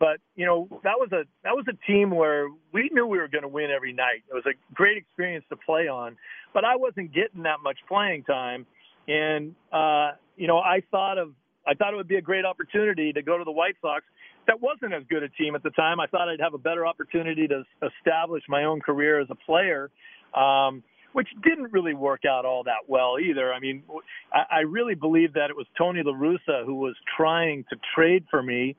But 0.00 0.18
you 0.34 0.46
know, 0.46 0.68
that 0.82 0.98
was 0.98 1.10
a 1.12 1.24
that 1.44 1.54
was 1.54 1.64
a 1.68 1.86
team 1.86 2.10
where 2.10 2.48
we 2.72 2.90
knew 2.92 3.06
we 3.06 3.18
were 3.18 3.28
going 3.28 3.42
to 3.42 3.48
win 3.48 3.70
every 3.70 3.92
night. 3.92 4.24
It 4.28 4.34
was 4.34 4.44
a 4.46 4.74
great 4.74 4.96
experience 4.96 5.44
to 5.50 5.56
play 5.56 5.86
on, 5.86 6.16
but 6.52 6.64
I 6.64 6.74
wasn't 6.74 7.14
getting 7.14 7.44
that 7.44 7.58
much 7.62 7.78
playing 7.86 8.24
time, 8.24 8.66
and 9.06 9.54
uh, 9.72 10.12
you 10.36 10.48
know, 10.48 10.58
I 10.58 10.82
thought 10.90 11.18
of 11.18 11.34
I 11.66 11.74
thought 11.74 11.92
it 11.92 11.96
would 11.96 12.08
be 12.08 12.16
a 12.16 12.22
great 12.22 12.44
opportunity 12.44 13.12
to 13.12 13.22
go 13.22 13.38
to 13.38 13.44
the 13.44 13.52
White 13.52 13.76
Sox. 13.80 14.04
That 14.46 14.60
wasn't 14.60 14.92
as 14.92 15.04
good 15.08 15.22
a 15.22 15.28
team 15.28 15.54
at 15.54 15.62
the 15.62 15.70
time. 15.70 16.00
I 16.00 16.06
thought 16.06 16.28
I'd 16.28 16.40
have 16.40 16.54
a 16.54 16.58
better 16.58 16.86
opportunity 16.86 17.46
to 17.48 17.62
establish 17.82 18.42
my 18.48 18.64
own 18.64 18.80
career 18.80 19.20
as 19.20 19.28
a 19.30 19.36
player, 19.36 19.90
um, 20.34 20.82
which 21.12 21.28
didn't 21.44 21.72
really 21.72 21.94
work 21.94 22.22
out 22.28 22.44
all 22.44 22.64
that 22.64 22.88
well 22.88 23.16
either. 23.20 23.52
I 23.52 23.60
mean, 23.60 23.84
I, 24.32 24.56
I 24.56 24.60
really 24.60 24.94
believe 24.94 25.34
that 25.34 25.50
it 25.50 25.56
was 25.56 25.66
Tony 25.78 26.02
La 26.04 26.12
Russa 26.12 26.64
who 26.64 26.74
was 26.74 26.96
trying 27.16 27.64
to 27.70 27.76
trade 27.94 28.24
for 28.30 28.42
me, 28.42 28.74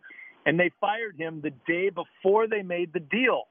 and 0.45 0.59
they 0.59 0.71
fired 0.81 1.15
him 1.17 1.41
the 1.41 1.51
day 1.65 1.89
before 1.89 2.47
they 2.47 2.61
made 2.61 2.91
the 2.91 2.99
deal. 2.99 3.43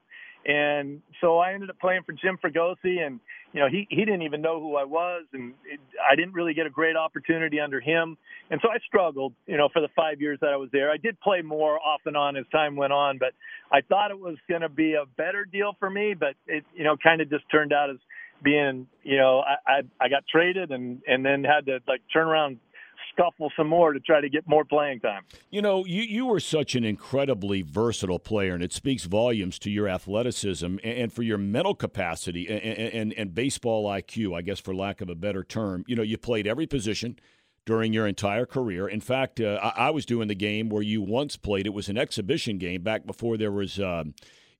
And 0.44 1.02
so 1.20 1.38
I 1.38 1.52
ended 1.52 1.70
up 1.70 1.78
playing 1.78 2.02
for 2.04 2.12
Jim 2.12 2.38
Fregosi, 2.42 3.04
and 3.04 3.20
you 3.52 3.60
know 3.60 3.68
he 3.68 3.86
he 3.90 4.04
didn't 4.04 4.22
even 4.22 4.42
know 4.42 4.60
who 4.60 4.76
I 4.76 4.84
was, 4.84 5.24
and 5.32 5.54
it, 5.64 5.78
I 6.10 6.16
didn't 6.16 6.34
really 6.34 6.52
get 6.52 6.66
a 6.66 6.70
great 6.70 6.96
opportunity 6.96 7.60
under 7.60 7.80
him, 7.80 8.16
and 8.50 8.60
so 8.60 8.68
I 8.68 8.78
struggled, 8.86 9.34
you 9.46 9.56
know, 9.56 9.68
for 9.72 9.80
the 9.80 9.88
five 9.94 10.20
years 10.20 10.38
that 10.40 10.50
I 10.50 10.56
was 10.56 10.68
there. 10.72 10.90
I 10.90 10.96
did 10.96 11.20
play 11.20 11.42
more 11.42 11.78
off 11.78 12.00
and 12.06 12.16
on 12.16 12.36
as 12.36 12.44
time 12.50 12.74
went 12.74 12.92
on, 12.92 13.18
but 13.18 13.34
I 13.70 13.82
thought 13.82 14.10
it 14.10 14.18
was 14.18 14.36
going 14.48 14.62
to 14.62 14.68
be 14.68 14.94
a 14.94 15.04
better 15.16 15.44
deal 15.44 15.76
for 15.78 15.88
me, 15.88 16.14
but 16.18 16.34
it 16.48 16.64
you 16.74 16.82
know 16.82 16.96
kind 16.96 17.20
of 17.20 17.30
just 17.30 17.44
turned 17.50 17.72
out 17.72 17.90
as 17.90 17.98
being 18.42 18.88
you 19.04 19.18
know 19.18 19.40
I, 19.40 19.70
I 19.70 19.82
I 20.00 20.08
got 20.08 20.24
traded 20.26 20.72
and 20.72 21.02
and 21.06 21.24
then 21.24 21.44
had 21.44 21.66
to 21.66 21.78
like 21.86 22.02
turn 22.12 22.26
around 22.26 22.58
scuffle 23.12 23.50
some 23.56 23.68
more 23.68 23.92
to 23.92 24.00
try 24.00 24.20
to 24.20 24.28
get 24.28 24.46
more 24.46 24.64
playing 24.64 25.00
time. 25.00 25.22
You 25.50 25.62
know, 25.62 25.84
you, 25.84 26.02
you 26.02 26.26
were 26.26 26.40
such 26.40 26.74
an 26.74 26.84
incredibly 26.84 27.62
versatile 27.62 28.18
player, 28.18 28.54
and 28.54 28.62
it 28.62 28.72
speaks 28.72 29.04
volumes 29.04 29.58
to 29.60 29.70
your 29.70 29.88
athleticism 29.88 30.64
and, 30.66 30.80
and 30.82 31.12
for 31.12 31.22
your 31.22 31.38
mental 31.38 31.74
capacity 31.74 32.48
and, 32.48 32.62
and, 32.62 33.12
and 33.14 33.34
baseball 33.34 33.86
IQ, 33.86 34.36
I 34.36 34.42
guess, 34.42 34.60
for 34.60 34.74
lack 34.74 35.00
of 35.00 35.08
a 35.08 35.14
better 35.14 35.42
term. 35.42 35.84
You 35.86 35.96
know, 35.96 36.02
you 36.02 36.18
played 36.18 36.46
every 36.46 36.66
position 36.66 37.18
during 37.64 37.92
your 37.92 38.06
entire 38.06 38.46
career. 38.46 38.88
In 38.88 39.00
fact, 39.00 39.40
uh, 39.40 39.58
I, 39.62 39.86
I, 39.86 39.90
was 39.90 40.04
doing 40.04 40.28
the 40.28 40.34
game 40.34 40.68
where 40.68 40.82
you 40.82 41.00
once 41.00 41.36
played. 41.36 41.66
It 41.66 41.72
was 41.72 41.88
an 41.88 41.96
exhibition 41.96 42.58
game 42.58 42.82
back 42.82 43.06
before 43.06 43.36
there 43.36 43.52
was 43.52 43.78
um, 43.78 44.14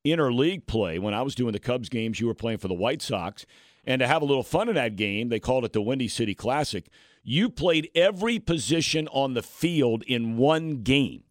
interleague 0.05 0.67
play. 0.67 0.99
When 0.99 1.15
I 1.15 1.23
was 1.23 1.35
doing 1.35 1.53
the 1.53 1.59
Cubs 1.59 1.89
games, 1.89 2.21
you 2.21 2.27
were 2.27 2.35
playing 2.35 2.59
for 2.59 2.69
the 2.69 2.75
White 2.75 3.03
Sox. 3.03 3.45
And 3.85 4.01
to 4.01 4.07
have 4.07 4.23
a 4.23 4.25
little 4.25 4.43
fun 4.43 4.69
in 4.69 4.76
that 4.76 4.97
game, 4.97 5.28
they 5.28 5.41
called 5.41 5.65
it 5.65 5.73
the 5.73 5.83
Windy 5.83 6.09
City 6.09 6.35
Classic. 6.35 6.89
You 7.25 7.49
played 7.49 7.91
every 7.95 8.39
position 8.39 9.09
on 9.09 9.35
the 9.35 9.43
field 9.43 10.02
in 10.06 10.37
one 10.37 10.83
game. 10.83 11.25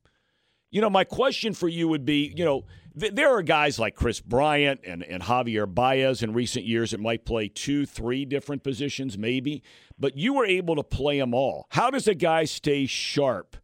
You 0.69 0.81
know, 0.81 0.89
my 0.89 1.03
question 1.03 1.53
for 1.53 1.67
you 1.67 1.87
would 1.89 2.05
be, 2.05 2.33
you 2.35 2.45
know, 2.45 2.65
th- 2.97 3.13
there 3.13 3.29
are 3.29 3.41
guys 3.41 3.77
like 3.77 3.95
Kris 3.95 4.21
Bryant 4.21 4.81
and, 4.85 5.03
and 5.03 5.23
Javier 5.23 5.73
Baez 5.73 6.23
in 6.23 6.33
recent 6.33 6.65
years 6.65 6.91
that 6.91 6.99
might 6.99 7.25
play 7.25 7.49
two, 7.49 7.85
three 7.85 8.23
different 8.23 8.63
positions, 8.63 9.17
maybe, 9.17 9.63
but 9.99 10.17
you 10.17 10.33
were 10.33 10.45
able 10.45 10.75
to 10.77 10.83
play 10.83 11.19
them 11.19 11.33
all. 11.33 11.67
How 11.71 11.89
does 11.89 12.07
a 12.07 12.15
guy 12.15 12.45
stay 12.45 12.85
sharp 12.85 13.57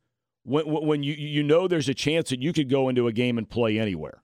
when, 0.44 0.66
when 0.66 1.04
you, 1.04 1.14
you 1.14 1.44
know 1.44 1.68
there's 1.68 1.90
a 1.90 1.94
chance 1.94 2.30
that 2.30 2.42
you 2.42 2.52
could 2.52 2.70
go 2.70 2.90
into 2.90 3.08
a 3.08 3.14
game 3.14 3.38
and 3.38 3.50
play 3.50 3.80
anywhere? 3.80 4.22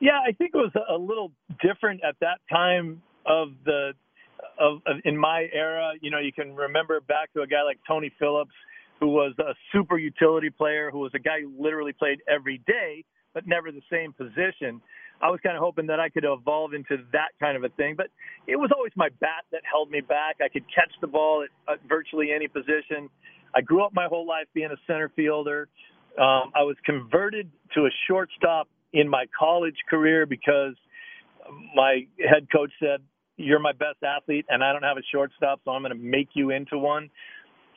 Yeah, 0.00 0.18
I 0.26 0.32
think 0.32 0.52
it 0.54 0.58
was 0.58 0.72
a 0.88 0.96
little 0.98 1.32
different 1.62 2.02
at 2.06 2.16
that 2.20 2.38
time 2.50 3.02
of 3.24 3.48
the 3.64 3.92
of, 4.60 4.80
of 4.86 4.96
in 5.04 5.16
my 5.16 5.48
era, 5.52 5.92
you 6.00 6.10
know, 6.10 6.18
you 6.18 6.32
can 6.32 6.54
remember 6.54 7.00
back 7.00 7.32
to 7.32 7.42
a 7.42 7.46
guy 7.46 7.62
like 7.62 7.78
Tony 7.86 8.12
Phillips, 8.18 8.54
who 9.00 9.08
was 9.08 9.34
a 9.38 9.54
super 9.72 9.98
utility 9.98 10.50
player, 10.50 10.90
who 10.90 10.98
was 11.00 11.12
a 11.14 11.18
guy 11.18 11.40
who 11.40 11.52
literally 11.58 11.92
played 11.92 12.18
every 12.28 12.62
day, 12.66 13.04
but 13.34 13.46
never 13.46 13.72
the 13.72 13.82
same 13.90 14.12
position. 14.12 14.80
I 15.20 15.30
was 15.30 15.40
kind 15.42 15.56
of 15.56 15.62
hoping 15.62 15.86
that 15.86 16.00
I 16.00 16.10
could 16.10 16.24
evolve 16.24 16.74
into 16.74 16.98
that 17.12 17.32
kind 17.40 17.56
of 17.56 17.64
a 17.64 17.70
thing, 17.70 17.94
but 17.96 18.08
it 18.46 18.56
was 18.56 18.70
always 18.74 18.92
my 18.96 19.08
bat 19.20 19.44
that 19.52 19.62
held 19.70 19.90
me 19.90 20.00
back. 20.00 20.36
I 20.44 20.48
could 20.48 20.64
catch 20.74 20.92
the 21.00 21.06
ball 21.06 21.44
at, 21.44 21.72
at 21.72 21.80
virtually 21.88 22.32
any 22.34 22.48
position. 22.48 23.08
I 23.54 23.62
grew 23.62 23.82
up 23.84 23.94
my 23.94 24.06
whole 24.06 24.26
life 24.26 24.46
being 24.52 24.70
a 24.70 24.76
center 24.86 25.10
fielder. 25.16 25.68
Um, 26.18 26.52
I 26.54 26.62
was 26.62 26.76
converted 26.84 27.50
to 27.74 27.86
a 27.86 27.90
shortstop 28.08 28.68
in 28.92 29.08
my 29.08 29.26
college 29.38 29.76
career 29.88 30.26
because 30.26 30.74
my 31.74 32.06
head 32.18 32.48
coach 32.50 32.72
said, 32.80 33.00
you're 33.36 33.60
my 33.60 33.72
best 33.72 34.02
athlete 34.02 34.46
and 34.48 34.64
I 34.64 34.72
don't 34.72 34.82
have 34.82 34.96
a 34.96 35.06
shortstop, 35.12 35.60
so 35.64 35.70
I'm 35.72 35.82
going 35.82 35.92
to 35.92 35.98
make 35.98 36.28
you 36.34 36.50
into 36.50 36.78
one. 36.78 37.10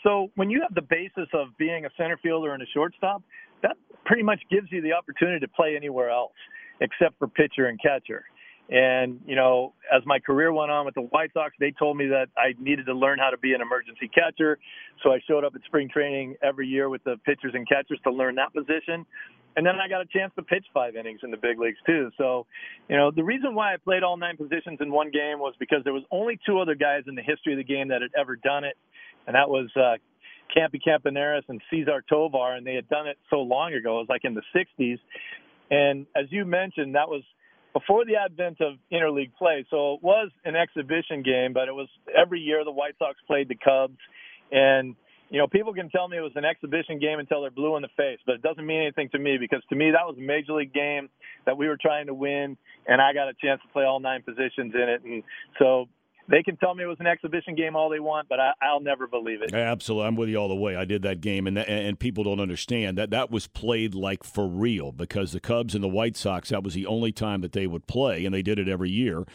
So 0.04 0.32
when 0.36 0.50
you 0.50 0.62
have 0.62 0.74
the 0.74 0.82
basis 0.82 1.28
of 1.34 1.50
being 1.58 1.86
a 1.86 1.90
center 1.98 2.18
fielder 2.24 2.54
and 2.54 2.64
a 2.64 2.66
shortstop, 2.74 3.22
that 3.62 3.76
pretty 4.06 4.24
much 4.24 4.40
gives 4.50 4.72
you 4.72 4.82
the 4.82 4.94
opportunity 4.94 5.40
to 5.40 5.48
play 5.50 5.76
anywhere 5.76 6.10
else 6.10 6.32
except 6.80 7.20
for 7.20 7.28
pitcher 7.28 7.66
and 7.68 7.80
catcher. 7.82 8.24
And, 8.70 9.20
you 9.26 9.36
know, 9.36 9.74
as 9.92 10.04
my 10.06 10.20
career 10.20 10.54
went 10.54 10.70
on 10.70 10.86
with 10.86 10.94
the 10.94 11.02
White 11.02 11.34
Sox, 11.34 11.56
they 11.60 11.74
told 11.78 11.98
me 11.98 12.06
that 12.08 12.28
I 12.38 12.54
needed 12.62 12.86
to 12.86 12.94
learn 12.94 13.18
how 13.18 13.32
to 13.32 13.38
be 13.38 13.54
an 13.54 13.62
emergency 13.62 14.08
catcher. 14.08 14.60
So 15.04 15.12
I 15.12 15.20
showed 15.28 15.44
up 15.44 15.56
at 15.56 15.62
spring 15.66 15.90
training 15.92 16.36
every 16.44 16.68
year 16.68 16.88
with 16.88 17.04
the 17.04 17.16
pitchers 17.26 17.54
and 17.56 17.68
catchers 17.68 18.00
to 18.04 18.12
learn 18.12 18.36
that 18.36 18.54
position. 18.54 19.08
And 19.60 19.66
then 19.66 19.76
I 19.76 19.90
got 19.90 20.00
a 20.00 20.06
chance 20.06 20.32
to 20.38 20.42
pitch 20.42 20.64
five 20.74 20.96
innings 20.96 21.20
in 21.22 21.32
the 21.32 21.38
big 21.38 21.60
leagues 21.60 21.80
too. 21.86 22.12
So, 22.18 22.46
you 22.88 22.96
know, 22.96 23.12
the 23.12 23.26
reason 23.26 23.56
why 23.56 23.74
I 23.74 23.76
played 23.76 24.04
all 24.04 24.16
nine 24.16 24.38
positions 24.38 24.78
in 24.80 24.90
one 24.90 25.12
game 25.12 25.38
was 25.38 25.54
because 25.60 25.80
there 25.84 25.92
was 25.92 26.04
only 26.12 26.40
two 26.46 26.60
other 26.60 26.76
guys 26.76 27.04
in 27.08 27.16
the 27.16 27.22
history 27.22 27.52
of 27.52 27.58
the 27.58 27.66
game 27.66 27.90
that 27.90 28.02
had 28.02 28.12
ever 28.18 28.38
done 28.38 28.64
it, 28.64 28.78
and 29.28 29.36
that 29.36 29.50
was 29.50 29.68
uh, 29.76 30.00
Campy 30.56 30.80
Campaneris 30.80 31.42
and 31.50 31.60
Cesar 31.70 32.02
Tovar, 32.10 32.56
and 32.56 32.66
they 32.66 32.74
had 32.74 32.88
done 32.88 33.06
it 33.06 33.18
so 33.30 33.42
long 33.42 33.74
ago. 33.74 33.98
It 33.98 34.08
was 34.08 34.10
like 34.10 34.22
in 34.24 34.34
the 34.34 34.44
'60s, 34.56 34.98
and 35.70 36.06
as 36.16 36.28
you 36.30 36.46
mentioned, 36.46 36.96
that 36.96 37.10
was 37.10 37.24
before 37.74 38.06
the 38.06 38.16
advent 38.16 38.62
of 38.62 38.76
interleague 38.94 39.34
play. 39.38 39.66
So 39.70 39.96
it 39.96 40.00
was 40.02 40.32
an 40.46 40.56
exhibition 40.56 41.22
game, 41.22 41.52
but 41.52 41.68
it 41.68 41.76
was 41.76 41.90
every 42.18 42.40
year 42.40 42.64
the 42.64 42.72
White 42.72 42.96
Sox 42.98 43.18
played 43.28 43.50
the 43.50 43.56
Cubs, 43.56 44.00
and 44.54 44.96
you 45.30 45.38
know, 45.38 45.48
people 45.48 45.74
can 45.74 45.90
tell 45.90 46.08
me 46.08 46.18
it 46.18 46.22
was 46.22 46.32
an 46.36 46.46
exhibition 46.46 47.00
game 47.00 47.20
until 47.20 47.42
they're 47.42 47.52
blue 47.52 47.76
in 47.76 47.82
the 47.82 47.90
face, 47.96 48.20
but 48.26 48.36
it 48.36 48.42
doesn't 48.42 48.66
mean 48.66 48.82
anything 48.82 49.10
to 49.10 49.20
me 49.20 49.38
because 49.40 49.62
to 49.70 49.76
me 49.76 49.92
that 49.92 50.06
was 50.06 50.16
a 50.18 50.22
major 50.22 50.54
league 50.54 50.74
game 50.74 51.10
that 51.46 51.58
we 51.58 51.68
were 51.68 51.78
trying 51.80 52.08
to 52.08 52.14
win, 52.14 52.58
and 52.88 53.02
I 53.02 53.14
got 53.14 53.30
a 53.30 53.34
chance 53.34 53.62
to 53.62 53.68
play 53.72 53.84
all 53.84 54.00
nine 54.00 54.24
positions 54.24 54.74
in 54.74 54.90
it, 54.90 55.04
and 55.04 55.24
so 55.60 55.88
they 56.30 56.44
can 56.44 56.58
tell 56.58 56.76
me 56.76 56.84
it 56.84 56.88
was 56.88 57.00
an 57.00 57.08
exhibition 57.08 57.56
game 57.56 57.76
all 57.76 57.90
they 57.90 58.00
want, 58.00 58.30
but 58.30 58.40
I, 58.40 58.54
will 58.74 58.82
never 58.82 59.08
believe 59.08 59.42
it. 59.42 59.54
Absolutely, 59.54 60.08
I'm 60.08 60.16
with 60.16 60.30
you 60.30 60.38
all 60.38 60.48
the 60.48 60.56
way. 60.56 60.76
I 60.76 60.86
did 60.86 61.02
that 61.02 61.22
game, 61.22 61.48
and 61.48 61.58
and 61.58 62.00
people 62.00 62.24
don't 62.24 62.40
understand 62.40 62.98
that 62.98 63.10
that 63.10 63.32
was 63.32 63.48
played 63.48 63.96
like 63.96 64.24
for 64.24 64.48
real 64.48 64.92
because 64.92 65.32
the 65.32 65.40
Cubs 65.40 65.74
and 65.74 65.84
the 65.84 65.90
White 65.90 66.16
Sox 66.16 66.50
that 66.50 66.64
was 66.64 66.74
the 66.74 66.86
only 66.86 67.12
time 67.12 67.42
that 67.42 67.54
they 67.54 67.68
would 67.68 67.88
play, 67.88 68.26
and 68.26 68.34
they 68.34 68.44
did 68.44 68.60
it 68.60 68.68
every 68.68 68.92
year. 68.92 69.26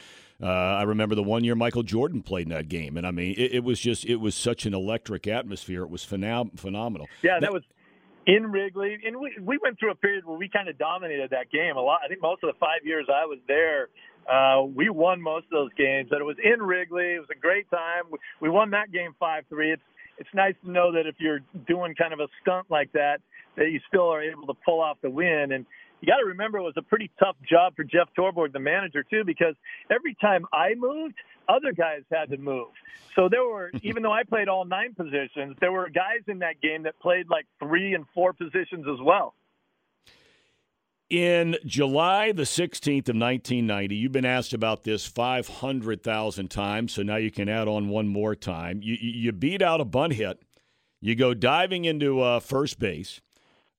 Uh, 0.43 0.47
I 0.47 0.83
remember 0.83 1.15
the 1.15 1.23
one 1.23 1.45
year 1.45 1.55
Michael 1.55 1.85
Jordan 1.85 2.23
played 2.23 2.47
in 2.47 2.53
that 2.53 2.69
game, 2.69 2.97
and 2.97 3.07
I 3.07 3.13
mean, 3.13 3.35
it, 3.37 3.55
it 3.55 3.65
was 3.65 3.79
just 3.81 4.05
it 4.05 4.17
was 4.17 4.35
such 4.35 4.67
an 4.67 4.75
electric 4.75 5.27
atmosphere. 5.27 5.83
It 5.83 5.91
was 5.91 6.05
phenom- 6.05 6.59
phenomenal. 6.59 7.09
Yeah, 7.23 7.39
that 7.41 7.53
was 7.53 7.63
in 8.27 8.51
Wrigley, 8.51 8.99
and 9.07 9.21
we 9.21 9.33
we 9.41 9.59
went 9.63 9.79
through 9.79 9.93
a 9.93 9.95
period 9.95 10.25
where 10.25 10.37
we 10.37 10.49
kind 10.49 10.69
of 10.69 10.77
dominated 10.77 11.31
that 11.31 11.51
game 11.51 11.77
a 11.77 11.81
lot. 11.81 12.01
I 12.05 12.09
think 12.09 12.21
most 12.21 12.43
of 12.43 12.49
the 12.53 12.59
five 12.59 12.85
years 12.85 13.07
I 13.09 13.27
was 13.27 13.39
there, 13.47 13.89
uh, 14.29 14.65
we 14.65 14.89
won 14.89 15.21
most 15.21 15.45
of 15.45 15.51
those 15.51 15.73
games. 15.77 16.09
But 16.11 16.21
it 16.21 16.25
was 16.25 16.37
in 16.43 16.61
Wrigley. 16.63 17.15
It 17.15 17.21
was 17.21 17.29
a 17.31 17.39
great 17.39 17.71
time. 17.71 18.05
We, 18.11 18.19
we 18.41 18.51
won 18.51 18.71
that 18.71 18.91
game 18.91 19.15
five 19.21 19.45
three. 19.49 19.73
It's 19.73 19.83
it's 20.19 20.31
nice 20.35 20.55
to 20.65 20.71
know 20.71 20.93
that 20.93 21.07
if 21.07 21.17
you're 21.19 21.41
doing 21.67 21.95
kind 21.95 22.13
of 22.13 22.21
a 22.21 22.29
stunt 22.43 22.67
like 22.71 22.91
that, 22.93 23.19
that 23.57 23.71
you 23.71 23.81
still 23.89 24.09
are 24.09 24.23
able 24.23 24.47
to 24.47 24.55
pull 24.65 24.81
off 24.81 24.99
the 25.03 25.11
win. 25.11 25.53
And 25.53 25.67
you 26.05 26.13
got 26.13 26.19
to 26.19 26.27
remember 26.27 26.59
it 26.59 26.63
was 26.63 26.75
a 26.77 26.83
pretty 26.83 27.11
tough 27.19 27.37
job 27.49 27.75
for 27.75 27.83
Jeff 27.83 28.09
Torborg, 28.17 28.53
the 28.53 28.59
manager, 28.59 29.03
too, 29.03 29.25
because 29.25 29.55
every 29.91 30.15
time 30.21 30.45
I 30.53 30.75
moved, 30.77 31.15
other 31.49 31.73
guys 31.73 32.03
had 32.13 32.29
to 32.29 32.37
move. 32.37 32.69
So 33.17 33.31
there 33.31 33.43
were, 33.43 33.71
even 33.83 34.03
though 34.03 34.13
I 34.13 34.23
played 34.23 34.49
all 34.49 34.67
nine 34.67 34.95
positions, 34.95 35.57
there 35.63 35.73
were 35.73 35.89
guys 35.89 36.21
in 36.29 36.41
that 36.41 36.61
game 36.61 36.83
that 36.83 37.01
played 37.01 37.31
like 37.31 37.47
three 37.59 37.95
and 37.95 38.05
four 38.15 38.35
positions 38.35 38.85
as 38.87 39.01
well. 39.03 39.35
In 41.09 41.57
July 41.65 42.33
the 42.33 42.43
16th 42.43 43.09
of 43.09 43.17
1990, 43.17 43.95
you've 43.95 44.13
been 44.13 44.27
asked 44.27 44.53
about 44.53 44.85
this 44.85 45.07
500,000 45.07 46.51
times, 46.51 46.93
so 46.93 47.03
now 47.03 47.17
you 47.17 47.31
can 47.31 47.49
add 47.49 47.67
on 47.67 47.89
one 47.89 48.09
more 48.09 48.35
time. 48.35 48.81
You, 48.83 48.99
you 49.01 49.33
beat 49.33 49.63
out 49.63 49.81
a 49.81 49.87
bunt 49.87 50.15
hit. 50.15 50.43
You 51.01 51.15
go 51.15 51.33
diving 51.33 51.87
into 51.87 52.21
uh, 52.21 52.41
first 52.41 52.79
base. 52.79 53.23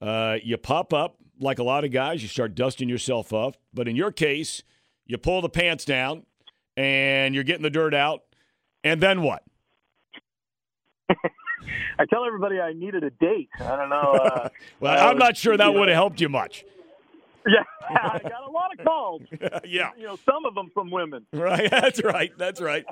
Uh, 0.02 0.38
you 0.44 0.58
pop 0.58 0.92
up 0.92 1.18
like 1.39 1.60
a 1.60 1.63
lot 1.63 1.84
of 1.84 1.91
guys. 1.91 2.21
You 2.21 2.28
start 2.28 2.56
dusting 2.56 2.89
yourself 2.89 3.34
up. 3.34 3.58
But 3.74 3.88
in 3.88 3.95
your 3.95 4.12
case, 4.12 4.63
you 5.06 5.17
pull 5.17 5.41
the 5.41 5.50
pants 5.50 5.86
down 5.86 6.26
and 6.78 7.34
you're 7.36 7.43
getting 7.43 7.63
the 7.63 7.69
dirt 7.69 7.93
out. 7.93 8.21
And 8.84 9.02
then 9.02 9.21
what? 9.21 9.43
I 11.98 12.06
tell 12.06 12.26
everybody 12.26 12.60
I 12.60 12.74
needed 12.74 13.04
a 13.04 13.10
date. 13.10 13.50
I 13.60 13.76
don't 13.76 13.89
know. 13.89 14.13
Uh, 14.13 14.50
well, 14.80 15.10
I'm 15.10 15.17
not 15.17 15.38
sure 15.38 15.56
that 15.58 15.74
would 15.74 15.88
have 15.88 15.95
helped 15.95 16.21
you 16.21 16.30
much. 16.30 16.65
Yeah, 17.48 17.63
I 17.88 18.19
got 18.19 18.48
a 18.48 18.52
lot 18.52 18.71
of 18.78 18.84
calls. 18.84 19.21
yeah, 19.65 19.91
you 19.98 20.08
know, 20.08 20.17
some 20.26 20.45
of 20.45 20.56
them 20.56 20.71
from 20.74 20.89
women. 20.89 21.28
Right, 21.32 21.69
that's 21.69 22.04
right, 22.04 22.32
that's 22.38 22.60
right. 22.60 22.84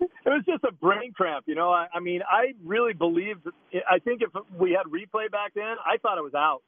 it 0.00 0.08
was 0.26 0.42
just 0.44 0.64
a 0.64 0.72
brain 0.72 1.12
cramp, 1.12 1.44
you 1.46 1.54
know. 1.54 1.70
I, 1.70 1.86
I 1.94 2.00
mean, 2.00 2.20
I 2.28 2.54
really 2.64 2.94
believed. 2.94 3.46
I 3.88 4.00
think 4.00 4.22
if 4.22 4.30
we 4.58 4.72
had 4.72 4.90
replay 4.90 5.30
back 5.30 5.54
then, 5.54 5.76
I 5.86 5.98
thought 5.98 6.18
it 6.18 6.24
was 6.24 6.34
out, 6.34 6.62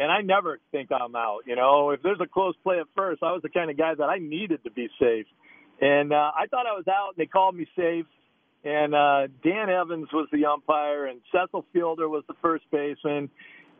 and 0.00 0.10
I 0.10 0.22
never 0.22 0.58
think 0.72 0.90
I'm 0.92 1.14
out. 1.14 1.40
You 1.46 1.56
know, 1.56 1.90
if 1.90 2.02
there's 2.02 2.20
a 2.20 2.26
close 2.26 2.54
play 2.62 2.78
at 2.80 2.86
first, 2.96 3.22
I 3.22 3.32
was 3.32 3.42
the 3.42 3.48
kind 3.48 3.70
of 3.70 3.76
guy 3.76 3.94
that 3.94 4.04
I 4.04 4.18
needed 4.18 4.64
to 4.64 4.70
be 4.70 4.88
safe, 5.00 5.26
and 5.80 6.12
uh, 6.12 6.32
I 6.34 6.46
thought 6.50 6.66
I 6.66 6.72
was 6.72 6.88
out. 6.88 7.14
And 7.16 7.16
they 7.18 7.26
called 7.26 7.54
me 7.54 7.66
safe, 7.76 8.06
and 8.64 8.94
uh, 8.94 9.28
Dan 9.44 9.70
Evans 9.70 10.08
was 10.12 10.28
the 10.32 10.46
umpire, 10.46 11.06
and 11.06 11.20
Cecil 11.32 11.64
Fielder 11.72 12.08
was 12.08 12.24
the 12.26 12.34
first 12.42 12.64
baseman 12.72 13.30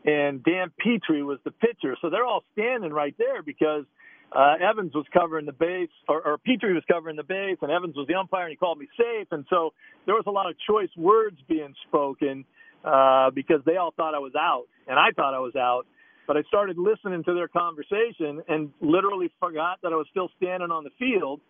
and 0.05 0.43
Dan 0.43 0.71
Petry 0.83 1.25
was 1.25 1.39
the 1.43 1.51
pitcher. 1.51 1.95
So 2.01 2.09
they're 2.09 2.25
all 2.25 2.43
standing 2.53 2.91
right 2.91 3.15
there 3.17 3.43
because 3.43 3.85
uh, 4.31 4.55
Evans 4.61 4.93
was 4.95 5.05
covering 5.13 5.45
the 5.45 5.51
base, 5.51 5.89
or, 6.07 6.21
or 6.25 6.37
Petry 6.37 6.73
was 6.73 6.83
covering 6.89 7.15
the 7.15 7.23
base, 7.23 7.57
and 7.61 7.71
Evans 7.71 7.95
was 7.95 8.07
the 8.07 8.15
umpire, 8.15 8.43
and 8.43 8.51
he 8.51 8.55
called 8.55 8.79
me 8.79 8.87
safe. 8.97 9.27
And 9.31 9.45
so 9.49 9.73
there 10.05 10.15
was 10.15 10.23
a 10.27 10.31
lot 10.31 10.49
of 10.49 10.55
choice 10.67 10.89
words 10.97 11.37
being 11.47 11.73
spoken 11.87 12.45
uh, 12.83 13.29
because 13.31 13.61
they 13.65 13.77
all 13.77 13.93
thought 13.95 14.15
I 14.15 14.19
was 14.19 14.33
out, 14.39 14.65
and 14.87 14.97
I 14.97 15.11
thought 15.15 15.33
I 15.33 15.39
was 15.39 15.55
out. 15.55 15.85
But 16.27 16.37
I 16.37 16.43
started 16.43 16.77
listening 16.77 17.23
to 17.23 17.33
their 17.33 17.47
conversation 17.47 18.41
and 18.47 18.71
literally 18.79 19.31
forgot 19.39 19.79
that 19.83 19.91
I 19.91 19.95
was 19.95 20.07
still 20.11 20.29
standing 20.37 20.71
on 20.71 20.83
the 20.83 20.91
field 20.97 21.41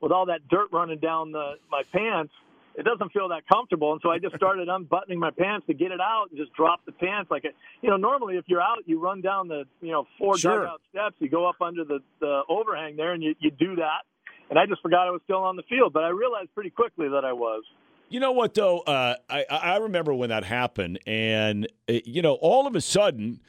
with 0.00 0.12
all 0.12 0.26
that 0.26 0.48
dirt 0.48 0.68
running 0.72 0.98
down 0.98 1.32
the, 1.32 1.54
my 1.70 1.82
pants 1.92 2.32
it 2.74 2.84
doesn't 2.84 3.12
feel 3.12 3.28
that 3.28 3.42
comfortable. 3.52 3.92
And 3.92 4.00
so 4.02 4.10
I 4.10 4.18
just 4.18 4.36
started 4.36 4.68
unbuttoning 4.68 5.18
my 5.18 5.30
pants 5.30 5.66
to 5.66 5.74
get 5.74 5.92
it 5.92 6.00
out 6.00 6.26
and 6.30 6.38
just 6.38 6.52
drop 6.54 6.80
the 6.86 6.92
pants 6.92 7.30
like 7.30 7.44
you 7.80 7.90
know, 7.90 7.96
normally 7.96 8.36
if 8.36 8.44
you're 8.46 8.62
out, 8.62 8.78
you 8.86 9.00
run 9.00 9.20
down 9.20 9.48
the, 9.48 9.64
you 9.80 9.92
know, 9.92 10.06
four 10.18 10.38
sure. 10.38 10.60
dugout 10.60 10.80
steps, 10.90 11.16
you 11.18 11.28
go 11.28 11.48
up 11.48 11.60
under 11.60 11.84
the, 11.84 12.00
the 12.20 12.42
overhang 12.48 12.96
there 12.96 13.12
and 13.12 13.22
you, 13.22 13.34
you 13.40 13.50
do 13.50 13.76
that. 13.76 14.02
And 14.50 14.58
I 14.58 14.66
just 14.66 14.82
forgot 14.82 15.06
I 15.06 15.10
was 15.10 15.20
still 15.24 15.42
on 15.42 15.56
the 15.56 15.62
field, 15.62 15.92
but 15.92 16.04
I 16.04 16.08
realized 16.08 16.54
pretty 16.54 16.70
quickly 16.70 17.08
that 17.08 17.24
I 17.24 17.32
was. 17.32 17.62
You 18.10 18.20
know 18.20 18.32
what 18.32 18.52
though? 18.52 18.80
Uh, 18.80 19.14
I 19.30 19.46
I 19.50 19.76
remember 19.78 20.12
when 20.12 20.28
that 20.28 20.44
happened, 20.44 20.98
and 21.06 21.66
uh, 21.88 21.94
you 22.04 22.20
know, 22.20 22.34
all 22.42 22.66
of 22.66 22.76
a 22.76 22.82
sudden, 22.82 23.40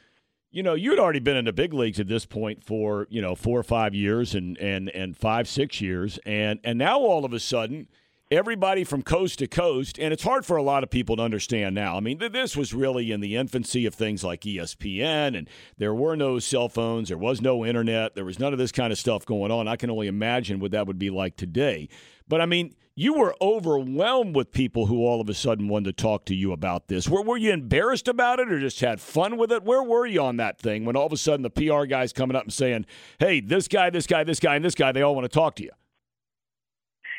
you 0.54 0.62
know, 0.62 0.74
you'd 0.74 1.00
already 1.00 1.18
been 1.18 1.36
in 1.36 1.46
the 1.46 1.52
big 1.52 1.74
leagues 1.74 1.98
at 1.98 2.06
this 2.06 2.24
point 2.24 2.62
for 2.62 3.08
you 3.10 3.20
know 3.20 3.34
four 3.34 3.58
or 3.58 3.64
five 3.64 3.92
years, 3.92 4.36
and 4.36 4.56
and 4.58 4.88
and 4.90 5.16
five 5.16 5.48
six 5.48 5.80
years, 5.80 6.18
and 6.24 6.60
and 6.62 6.78
now 6.78 7.00
all 7.00 7.24
of 7.24 7.32
a 7.32 7.40
sudden 7.40 7.88
everybody 8.30 8.84
from 8.84 9.02
coast 9.02 9.40
to 9.40 9.46
coast, 9.46 9.98
and 9.98 10.12
it's 10.12 10.22
hard 10.22 10.46
for 10.46 10.56
a 10.56 10.62
lot 10.62 10.82
of 10.82 10.90
people 10.90 11.16
to 11.16 11.22
understand 11.22 11.74
now. 11.74 11.96
I 11.96 12.00
mean, 12.00 12.18
this 12.18 12.56
was 12.56 12.72
really 12.72 13.12
in 13.12 13.20
the 13.20 13.36
infancy 13.36 13.84
of 13.84 13.94
things 13.94 14.22
like 14.24 14.42
ESPN, 14.42 15.36
and 15.36 15.48
there 15.76 15.94
were 15.94 16.16
no 16.16 16.38
cell 16.38 16.68
phones, 16.68 17.08
there 17.08 17.18
was 17.18 17.42
no 17.42 17.64
internet, 17.64 18.14
there 18.14 18.24
was 18.24 18.38
none 18.38 18.52
of 18.52 18.58
this 18.58 18.72
kind 18.72 18.92
of 18.92 18.98
stuff 18.98 19.26
going 19.26 19.50
on. 19.50 19.68
I 19.68 19.76
can 19.76 19.90
only 19.90 20.06
imagine 20.06 20.60
what 20.60 20.70
that 20.70 20.86
would 20.86 20.98
be 20.98 21.10
like 21.10 21.36
today. 21.36 21.88
But 22.28 22.40
I 22.40 22.46
mean, 22.46 22.74
you 22.96 23.14
were 23.14 23.34
overwhelmed 23.40 24.36
with 24.36 24.52
people 24.52 24.86
who 24.86 25.04
all 25.04 25.20
of 25.20 25.28
a 25.28 25.34
sudden 25.34 25.68
wanted 25.68 25.96
to 25.96 26.02
talk 26.02 26.24
to 26.26 26.34
you 26.34 26.52
about 26.52 26.86
this. 26.86 27.08
Were, 27.08 27.22
were 27.22 27.36
you 27.36 27.50
embarrassed 27.50 28.06
about 28.06 28.38
it 28.38 28.52
or 28.52 28.60
just 28.60 28.80
had 28.80 29.00
fun 29.00 29.36
with 29.36 29.50
it? 29.50 29.64
Where 29.64 29.82
were 29.82 30.06
you 30.06 30.20
on 30.22 30.36
that 30.36 30.58
thing 30.58 30.84
when 30.84 30.96
all 30.96 31.06
of 31.06 31.12
a 31.12 31.16
sudden 31.16 31.42
the 31.42 31.50
PR 31.50 31.84
guy's 31.86 32.12
coming 32.12 32.36
up 32.36 32.44
and 32.44 32.52
saying, 32.52 32.86
hey, 33.18 33.40
this 33.40 33.66
guy, 33.66 33.90
this 33.90 34.06
guy, 34.06 34.22
this 34.22 34.38
guy, 34.38 34.54
and 34.56 34.64
this 34.64 34.76
guy, 34.76 34.92
they 34.92 35.02
all 35.02 35.14
want 35.14 35.24
to 35.24 35.28
talk 35.28 35.56
to 35.56 35.64
you? 35.64 35.70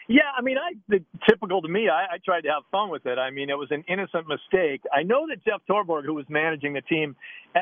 Yeah, 0.08 0.22
I 0.38 0.42
mean, 0.42 0.58
I 0.58 0.74
the, 0.88 1.04
typical 1.28 1.62
to 1.64 1.68
me. 1.68 1.90
I, 1.90 2.16
I 2.16 2.18
tried 2.24 2.42
to 2.42 2.50
have 2.50 2.64
fun 2.72 2.90
with 2.90 3.06
it. 3.08 3.18
I 3.18 3.32
mean, 3.32 3.50
it 3.50 3.56
was 3.56 3.70
an 3.72 3.84
innocent 3.88 4.28
mistake. 4.28 4.82
I 4.94 5.02
know 5.02 5.26
that 5.28 5.44
Jeff 5.44 5.62
Torborg, 5.70 6.06
who 6.06 6.14
was 6.14 6.26
managing 6.30 6.74
the 6.74 6.82
team, 6.82 7.16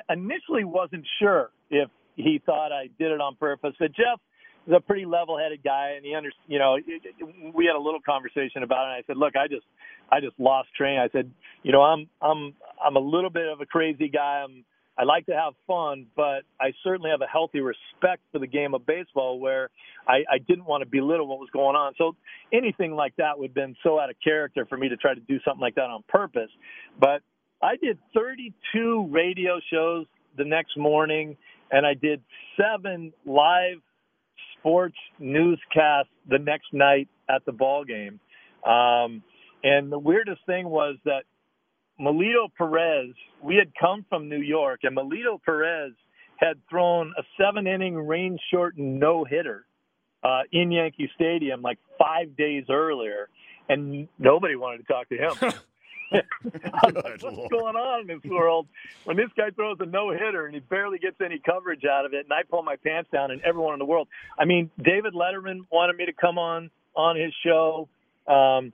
initially 0.09 0.65
wasn't 0.65 1.07
sure 1.21 1.51
if 1.71 1.89
he 2.15 2.41
thought 2.45 2.71
I 2.73 2.89
did 2.99 3.11
it 3.11 3.21
on 3.21 3.35
purpose. 3.37 3.73
But 3.79 3.93
Jeff 3.95 4.19
is 4.67 4.73
a 4.75 4.79
pretty 4.79 5.05
level-headed 5.05 5.63
guy, 5.63 5.93
and 5.95 6.05
he 6.05 6.15
under, 6.15 6.31
you 6.47 6.59
know, 6.59 6.77
we 7.53 7.65
had 7.65 7.75
a 7.75 7.81
little 7.81 8.01
conversation 8.01 8.63
about 8.63 8.87
it. 8.87 8.91
And 8.91 9.03
I 9.03 9.03
said, 9.07 9.17
look, 9.17 9.35
I 9.35 9.47
just, 9.47 9.65
I 10.11 10.19
just 10.19 10.39
lost 10.39 10.69
train. 10.77 10.99
I 10.99 11.09
said, 11.09 11.31
you 11.63 11.71
know, 11.71 11.81
I'm, 11.81 12.07
I'm, 12.21 12.53
I'm 12.83 12.95
a 12.95 12.99
little 12.99 13.29
bit 13.29 13.47
of 13.47 13.61
a 13.61 13.65
crazy 13.65 14.09
guy. 14.09 14.43
I'm 14.43 14.65
I 14.97 15.03
like 15.05 15.25
to 15.25 15.33
have 15.33 15.53
fun, 15.65 16.05
but 16.15 16.43
I 16.61 16.73
certainly 16.83 17.09
have 17.09 17.21
a 17.21 17.27
healthy 17.27 17.61
respect 17.61 18.21
for 18.31 18.39
the 18.39 18.47
game 18.47 18.75
of 18.75 18.85
baseball 18.85 19.39
where 19.39 19.69
I, 20.07 20.23
I 20.31 20.37
didn't 20.37 20.65
want 20.65 20.83
to 20.83 20.89
belittle 20.89 21.27
what 21.27 21.39
was 21.39 21.49
going 21.51 21.75
on. 21.75 21.93
So 21.97 22.15
anything 22.51 22.93
like 22.93 23.15
that 23.15 23.39
would 23.39 23.49
have 23.49 23.55
been 23.55 23.75
so 23.83 23.99
out 23.99 24.11
of 24.11 24.15
character 24.23 24.65
for 24.67 24.77
me 24.77 24.89
to 24.89 24.97
try 24.97 25.15
to 25.15 25.19
do 25.21 25.39
something 25.45 25.61
like 25.61 25.75
that 25.75 25.89
on 25.89 26.03
purpose. 26.07 26.49
But 26.99 27.21
I 27.61 27.75
did 27.77 27.97
32 28.13 29.07
radio 29.09 29.59
shows 29.71 30.05
the 30.37 30.45
next 30.45 30.77
morning, 30.77 31.37
and 31.71 31.87
I 31.87 31.95
did 31.95 32.21
seven 32.55 33.13
live 33.25 33.81
sports 34.63 34.95
newscast 35.19 36.07
the 36.29 36.39
next 36.39 36.67
night 36.71 37.09
at 37.29 37.45
the 37.45 37.51
ball 37.51 37.83
game. 37.83 38.19
Um, 38.65 39.21
and 39.61 39.91
the 39.91 39.99
weirdest 39.99 40.41
thing 40.45 40.69
was 40.69 40.95
that 41.03 41.23
Melido 41.99 42.47
Perez, 42.57 43.13
we 43.41 43.55
had 43.55 43.71
come 43.79 44.05
from 44.09 44.29
New 44.29 44.41
York, 44.41 44.79
and 44.83 44.95
Melido 44.95 45.41
Perez 45.43 45.91
had 46.37 46.57
thrown 46.69 47.13
a 47.17 47.23
seven 47.39 47.67
inning 47.67 47.95
rain 47.95 48.39
shortened 48.51 48.99
no 48.99 49.25
hitter 49.25 49.65
uh, 50.23 50.41
in 50.51 50.71
Yankee 50.71 51.09
Stadium 51.15 51.61
like 51.61 51.77
five 51.99 52.35
days 52.37 52.65
earlier, 52.69 53.29
and 53.69 54.07
nobody 54.17 54.55
wanted 54.55 54.79
to 54.79 54.83
talk 54.85 55.09
to 55.09 55.17
him. 55.17 55.53
What's 56.11 57.23
Lord. 57.23 57.49
going 57.49 57.75
on 57.75 58.01
in 58.01 58.07
this 58.07 58.31
world 58.31 58.67
when 59.05 59.17
this 59.17 59.29
guy 59.35 59.49
throws 59.51 59.77
a 59.79 59.85
no 59.85 60.11
hitter 60.11 60.45
and 60.45 60.53
he 60.53 60.59
barely 60.59 60.99
gets 60.99 61.17
any 61.23 61.39
coverage 61.39 61.83
out 61.85 62.05
of 62.05 62.13
it, 62.13 62.25
and 62.25 62.33
I 62.33 62.43
pull 62.49 62.63
my 62.63 62.75
pants 62.75 63.09
down, 63.11 63.31
and 63.31 63.41
everyone 63.41 63.73
in 63.73 63.79
the 63.79 63.85
world. 63.85 64.07
I 64.37 64.45
mean, 64.45 64.69
David 64.81 65.13
Letterman 65.13 65.61
wanted 65.71 65.97
me 65.97 66.05
to 66.05 66.13
come 66.13 66.37
on 66.37 66.69
on 66.95 67.19
his 67.19 67.33
show. 67.43 67.87
Um, 68.27 68.73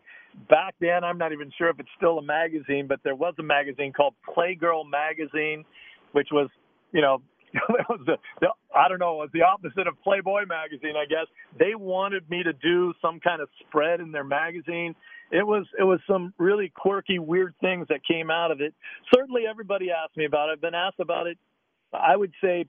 back 0.49 0.75
then, 0.79 1.03
I'm 1.03 1.17
not 1.17 1.31
even 1.31 1.51
sure 1.57 1.69
if 1.69 1.79
it's 1.79 1.89
still 1.97 2.17
a 2.17 2.23
magazine, 2.23 2.87
but 2.87 2.99
there 3.03 3.15
was 3.15 3.33
a 3.39 3.43
magazine 3.43 3.93
called 3.93 4.13
Playgirl 4.27 4.89
Magazine, 4.89 5.65
which 6.11 6.27
was, 6.31 6.49
you 6.91 7.01
know, 7.01 7.21
it 7.53 7.85
was 7.89 7.99
the, 8.05 8.17
the 8.41 8.47
I 8.75 8.87
don't 8.87 8.99
know, 8.99 9.13
it 9.15 9.17
was 9.17 9.29
the 9.33 9.41
opposite 9.41 9.87
of 9.87 10.01
Playboy 10.03 10.45
magazine, 10.45 10.93
I 10.95 11.05
guess. 11.05 11.25
They 11.57 11.73
wanted 11.75 12.29
me 12.29 12.43
to 12.43 12.53
do 12.53 12.93
some 13.01 13.19
kind 13.19 13.41
of 13.41 13.49
spread 13.67 13.99
in 13.99 14.11
their 14.11 14.23
magazine. 14.23 14.95
It 15.31 15.45
was 15.45 15.65
it 15.77 15.83
was 15.83 15.99
some 16.07 16.33
really 16.37 16.71
quirky, 16.75 17.19
weird 17.19 17.53
things 17.61 17.87
that 17.89 17.99
came 18.05 18.31
out 18.31 18.51
of 18.51 18.61
it. 18.61 18.73
Certainly, 19.13 19.43
everybody 19.49 19.89
asked 19.91 20.17
me 20.17 20.25
about 20.25 20.49
it. 20.49 20.53
I've 20.53 20.61
been 20.61 20.75
asked 20.75 20.99
about 20.99 21.27
it. 21.27 21.37
I 21.93 22.15
would 22.15 22.33
say 22.41 22.65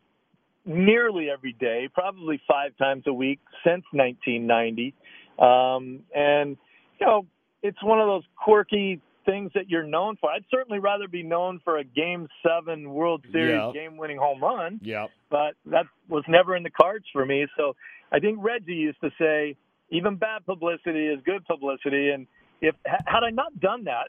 nearly 0.65 1.31
every 1.31 1.53
day, 1.53 1.89
probably 1.93 2.41
five 2.47 2.77
times 2.77 3.05
a 3.07 3.13
week 3.13 3.41
since 3.65 3.85
1990. 3.93 4.95
Um, 5.39 6.01
and 6.15 6.57
you 7.01 7.07
know, 7.07 7.27
it's 7.63 7.83
one 7.83 8.01
of 8.01 8.07
those 8.07 8.25
quirky 8.37 9.01
things 9.25 9.51
that 9.55 9.69
you're 9.69 9.85
known 9.85 10.17
for. 10.21 10.31
I'd 10.31 10.45
certainly 10.51 10.79
rather 10.79 11.09
be 11.09 11.23
known 11.23 11.61
for 11.65 11.79
a 11.79 11.85
Game 11.85 12.29
Seven 12.47 12.91
World 12.93 13.25
Series 13.33 13.61
yep. 13.63 13.75
game-winning 13.75 14.19
home 14.19 14.43
run. 14.43 14.81
Yeah. 14.83 15.07
But 15.31 15.55
that 15.67 15.87
was 16.09 16.25
never 16.29 16.57
in 16.57 16.63
the 16.63 16.71
cards 16.71 17.05
for 17.13 17.25
me. 17.25 17.47
So 17.57 17.75
I 18.13 18.19
think 18.19 18.39
Reggie 18.41 18.73
used 18.73 19.01
to 19.03 19.11
say, 19.19 19.57
even 19.91 20.17
bad 20.17 20.47
publicity 20.47 21.07
is 21.07 21.21
good 21.25 21.45
publicity. 21.47 22.11
And 22.11 22.27
if 22.61 22.75
had 22.85 23.25
I 23.25 23.31
not 23.31 23.59
done 23.61 23.85
that, 23.85 24.09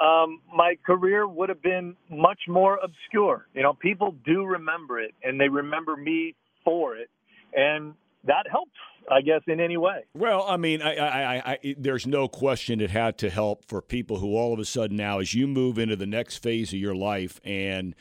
um, 0.00 0.40
my 0.54 0.76
career 0.84 1.26
would 1.26 1.48
have 1.48 1.62
been 1.62 1.96
much 2.10 2.40
more 2.48 2.78
obscure. 2.82 3.46
You 3.54 3.62
know, 3.62 3.74
people 3.74 4.14
do 4.24 4.44
remember 4.44 5.00
it, 5.00 5.14
and 5.22 5.40
they 5.40 5.48
remember 5.48 5.96
me 5.96 6.34
for 6.64 6.96
it. 6.96 7.10
And 7.54 7.94
that 8.24 8.46
helps, 8.50 8.72
I 9.10 9.20
guess, 9.20 9.42
in 9.46 9.60
any 9.60 9.76
way. 9.76 10.04
Well, 10.14 10.44
I 10.48 10.56
mean, 10.56 10.80
I, 10.80 10.96
I, 10.96 11.52
I, 11.52 11.74
there's 11.76 12.06
no 12.06 12.28
question 12.28 12.80
it 12.80 12.90
had 12.90 13.18
to 13.18 13.30
help 13.30 13.66
for 13.66 13.82
people 13.82 14.18
who 14.18 14.36
all 14.36 14.52
of 14.52 14.58
a 14.58 14.64
sudden 14.64 14.96
now, 14.96 15.18
as 15.18 15.34
you 15.34 15.46
move 15.46 15.78
into 15.78 15.96
the 15.96 16.06
next 16.06 16.38
phase 16.38 16.72
of 16.72 16.78
your 16.78 16.94
life 16.94 17.40
and 17.44 17.94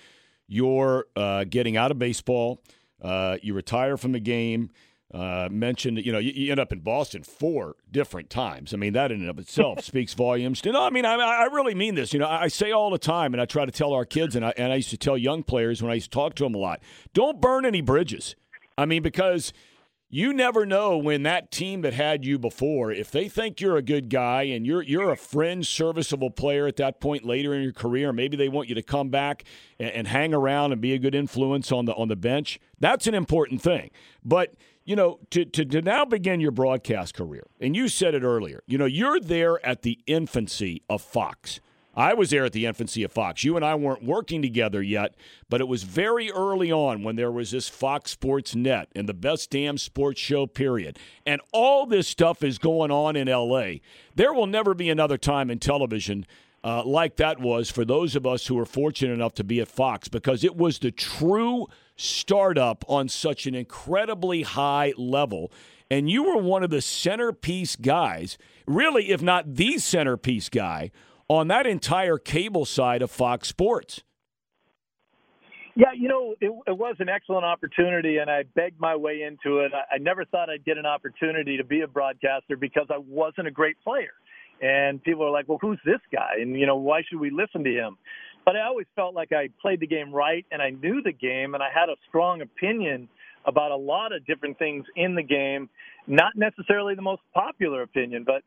you're 0.47 1.07
uh, 1.15 1.43
getting 1.45 1.75
out 1.75 1.91
of 1.91 1.99
baseball, 1.99 2.61
uh, 3.01 3.37
you 3.41 3.53
retire 3.53 3.97
from 3.97 4.11
the 4.11 4.19
game. 4.19 4.69
Uh, 5.13 5.49
mentioned, 5.51 5.97
you 6.05 6.11
know, 6.11 6.19
you, 6.19 6.31
you, 6.33 6.51
end 6.51 6.59
up 6.59 6.71
in 6.71 6.79
Boston 6.79 7.23
four 7.23 7.75
different 7.91 8.29
times. 8.29 8.73
I 8.73 8.77
mean, 8.77 8.93
that 8.93 9.11
in 9.11 9.21
and 9.21 9.29
of 9.29 9.39
itself 9.39 9.83
speaks 9.83 10.13
volumes. 10.13 10.61
To, 10.61 10.71
no, 10.71 10.83
I 10.83 10.89
mean, 10.89 11.05
I, 11.05 11.15
I 11.15 11.43
really 11.45 11.75
mean 11.75 11.95
this. 11.95 12.13
You 12.13 12.19
know, 12.19 12.27
I 12.27 12.47
say 12.47 12.71
all 12.71 12.89
the 12.89 12.97
time, 12.97 13.33
and 13.33 13.41
I 13.41 13.45
try 13.45 13.65
to 13.65 13.71
tell 13.71 13.93
our 13.93 14.05
kids, 14.05 14.35
and 14.35 14.45
I, 14.45 14.53
and 14.55 14.71
I 14.71 14.77
used 14.77 14.89
to 14.91 14.97
tell 14.97 15.17
young 15.17 15.43
players 15.43 15.81
when 15.81 15.91
I 15.91 15.95
used 15.95 16.11
to 16.11 16.15
talk 16.15 16.35
to 16.35 16.43
them 16.43 16.55
a 16.55 16.57
lot 16.57 16.81
don't 17.13 17.41
burn 17.41 17.65
any 17.65 17.81
bridges. 17.81 18.35
I 18.77 18.85
mean, 18.85 19.01
because– 19.01 19.53
you 20.13 20.33
never 20.33 20.65
know 20.65 20.97
when 20.97 21.23
that 21.23 21.51
team 21.51 21.81
that 21.81 21.93
had 21.93 22.25
you 22.25 22.37
before, 22.37 22.91
if 22.91 23.09
they 23.11 23.29
think 23.29 23.61
you're 23.61 23.77
a 23.77 23.81
good 23.81 24.09
guy 24.09 24.43
and 24.43 24.65
you're 24.65 24.81
you're 24.81 25.09
a 25.09 25.15
fringe 25.15 25.69
serviceable 25.69 26.29
player 26.29 26.67
at 26.67 26.75
that 26.75 26.99
point 26.99 27.23
later 27.23 27.53
in 27.55 27.63
your 27.63 27.71
career, 27.71 28.11
maybe 28.11 28.35
they 28.35 28.49
want 28.49 28.67
you 28.67 28.75
to 28.75 28.83
come 28.83 29.07
back 29.07 29.45
and, 29.79 29.89
and 29.91 30.07
hang 30.09 30.33
around 30.33 30.73
and 30.73 30.81
be 30.81 30.93
a 30.93 30.99
good 30.99 31.15
influence 31.15 31.71
on 31.71 31.85
the 31.85 31.95
on 31.95 32.09
the 32.09 32.17
bench. 32.17 32.59
That's 32.77 33.07
an 33.07 33.13
important 33.13 33.61
thing. 33.61 33.89
But 34.21 34.53
you 34.83 34.95
know, 34.95 35.19
to, 35.29 35.45
to, 35.45 35.65
to 35.65 35.81
now 35.81 36.05
begin 36.05 36.39
your 36.39 36.51
broadcast 36.51 37.13
career, 37.13 37.45
and 37.59 37.75
you 37.75 37.87
said 37.87 38.15
it 38.15 38.23
earlier, 38.23 38.63
you 38.67 38.77
know, 38.77 38.85
you're 38.85 39.19
there 39.19 39.63
at 39.65 39.83
the 39.83 39.99
infancy 40.07 40.81
of 40.89 41.01
Fox. 41.01 41.59
I 41.93 42.13
was 42.13 42.29
there 42.29 42.45
at 42.45 42.53
the 42.53 42.65
infancy 42.65 43.03
of 43.03 43.11
Fox. 43.11 43.43
You 43.43 43.57
and 43.57 43.65
I 43.65 43.75
weren't 43.75 44.03
working 44.03 44.41
together 44.41 44.81
yet, 44.81 45.13
but 45.49 45.59
it 45.59 45.67
was 45.67 45.83
very 45.83 46.31
early 46.31 46.71
on 46.71 47.03
when 47.03 47.17
there 47.17 47.31
was 47.31 47.51
this 47.51 47.67
Fox 47.67 48.11
Sports 48.11 48.55
Net 48.55 48.87
and 48.95 49.09
the 49.09 49.13
best 49.13 49.49
damn 49.49 49.77
sports 49.77 50.19
show, 50.19 50.47
period. 50.47 50.97
And 51.25 51.41
all 51.51 51.85
this 51.85 52.07
stuff 52.07 52.43
is 52.43 52.57
going 52.57 52.91
on 52.91 53.17
in 53.17 53.27
LA. 53.27 53.79
There 54.15 54.33
will 54.33 54.47
never 54.47 54.73
be 54.73 54.89
another 54.89 55.17
time 55.17 55.51
in 55.51 55.59
television 55.59 56.25
uh, 56.63 56.83
like 56.83 57.15
that 57.15 57.39
was 57.39 57.71
for 57.71 57.83
those 57.83 58.15
of 58.15 58.25
us 58.25 58.47
who 58.47 58.55
were 58.55 58.65
fortunate 58.65 59.13
enough 59.13 59.33
to 59.35 59.43
be 59.43 59.59
at 59.59 59.67
Fox 59.67 60.07
because 60.07 60.43
it 60.43 60.55
was 60.55 60.79
the 60.79 60.91
true 60.91 61.67
startup 61.95 62.85
on 62.87 63.09
such 63.09 63.45
an 63.45 63.55
incredibly 63.55 64.43
high 64.43 64.93
level. 64.97 65.51
And 65.89 66.09
you 66.09 66.23
were 66.23 66.37
one 66.37 66.63
of 66.63 66.69
the 66.69 66.81
centerpiece 66.81 67.75
guys, 67.75 68.37
really, 68.65 69.09
if 69.09 69.21
not 69.21 69.55
the 69.55 69.77
centerpiece 69.77 70.49
guy 70.49 70.91
on 71.27 71.47
that 71.47 71.65
entire 71.65 72.17
cable 72.17 72.65
side 72.65 73.01
of 73.01 73.09
Fox 73.09 73.47
Sports. 73.47 74.03
Yeah, 75.75 75.93
you 75.97 76.09
know, 76.09 76.35
it, 76.41 76.51
it 76.67 76.77
was 76.77 76.97
an 76.99 77.07
excellent 77.07 77.45
opportunity, 77.45 78.17
and 78.17 78.29
I 78.29 78.43
begged 78.55 78.79
my 78.79 78.95
way 78.95 79.21
into 79.21 79.59
it. 79.59 79.71
I, 79.73 79.95
I 79.95 79.97
never 79.99 80.25
thought 80.25 80.49
I'd 80.49 80.65
get 80.65 80.77
an 80.77 80.85
opportunity 80.85 81.57
to 81.57 81.63
be 81.63 81.81
a 81.81 81.87
broadcaster 81.87 82.57
because 82.57 82.87
I 82.89 82.97
wasn't 82.97 83.47
a 83.47 83.51
great 83.51 83.79
player. 83.81 84.11
And 84.61 85.03
people 85.03 85.25
are 85.25 85.31
like, 85.31 85.47
well, 85.47 85.57
who's 85.59 85.79
this 85.85 85.99
guy? 86.11 86.35
And, 86.39 86.57
you 86.59 86.65
know, 86.65 86.75
why 86.75 87.01
should 87.09 87.19
we 87.19 87.31
listen 87.31 87.63
to 87.63 87.71
him? 87.71 87.97
But 88.45 88.55
I 88.55 88.61
always 88.61 88.87
felt 88.95 89.13
like 89.13 89.31
I 89.31 89.49
played 89.61 89.79
the 89.79 89.87
game 89.87 90.11
right 90.11 90.45
and 90.51 90.61
I 90.61 90.71
knew 90.71 91.01
the 91.01 91.11
game 91.11 91.53
and 91.53 91.63
I 91.63 91.69
had 91.73 91.89
a 91.89 91.95
strong 92.07 92.41
opinion 92.41 93.07
about 93.45 93.71
a 93.71 93.75
lot 93.75 94.13
of 94.13 94.25
different 94.25 94.57
things 94.59 94.85
in 94.95 95.15
the 95.15 95.23
game. 95.23 95.69
Not 96.07 96.33
necessarily 96.35 96.95
the 96.95 97.01
most 97.01 97.21
popular 97.33 97.81
opinion, 97.81 98.23
but 98.25 98.43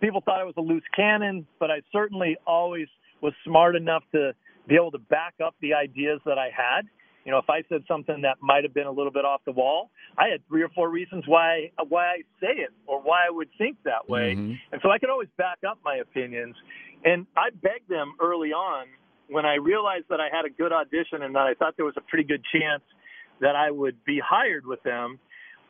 people 0.00 0.20
thought 0.20 0.40
I 0.40 0.44
was 0.44 0.54
a 0.56 0.60
loose 0.60 0.84
cannon, 0.94 1.46
but 1.58 1.70
I 1.70 1.82
certainly 1.92 2.36
always 2.46 2.88
was 3.20 3.32
smart 3.44 3.76
enough 3.76 4.02
to 4.12 4.32
be 4.66 4.74
able 4.74 4.90
to 4.92 4.98
back 4.98 5.34
up 5.44 5.54
the 5.60 5.74
ideas 5.74 6.20
that 6.24 6.38
I 6.38 6.50
had. 6.54 6.86
You 7.24 7.30
know, 7.32 7.38
if 7.38 7.48
I 7.48 7.62
said 7.68 7.84
something 7.86 8.22
that 8.22 8.38
might 8.40 8.64
have 8.64 8.74
been 8.74 8.86
a 8.86 8.90
little 8.90 9.12
bit 9.12 9.24
off 9.24 9.42
the 9.44 9.52
wall, 9.52 9.90
I 10.18 10.28
had 10.28 10.46
three 10.48 10.62
or 10.62 10.68
four 10.70 10.88
reasons 10.88 11.24
why 11.26 11.70
why 11.88 12.06
I 12.06 12.16
say 12.40 12.54
it 12.58 12.70
or 12.86 13.00
why 13.00 13.26
I 13.28 13.30
would 13.30 13.48
think 13.58 13.76
that 13.84 14.08
way, 14.08 14.34
mm-hmm. 14.34 14.54
and 14.72 14.80
so 14.82 14.90
I 14.90 14.98
could 14.98 15.10
always 15.10 15.28
back 15.36 15.58
up 15.68 15.78
my 15.84 15.96
opinions. 15.96 16.56
And 17.04 17.26
I 17.36 17.50
begged 17.50 17.88
them 17.88 18.14
early 18.20 18.50
on 18.50 18.86
when 19.28 19.44
I 19.44 19.54
realized 19.54 20.06
that 20.10 20.20
I 20.20 20.28
had 20.34 20.44
a 20.44 20.50
good 20.50 20.72
audition 20.72 21.22
and 21.22 21.34
that 21.34 21.46
I 21.46 21.54
thought 21.54 21.74
there 21.76 21.86
was 21.86 21.96
a 21.96 22.00
pretty 22.00 22.24
good 22.24 22.42
chance 22.52 22.82
that 23.40 23.56
I 23.56 23.70
would 23.70 24.04
be 24.04 24.20
hired 24.24 24.66
with 24.66 24.82
them. 24.82 25.18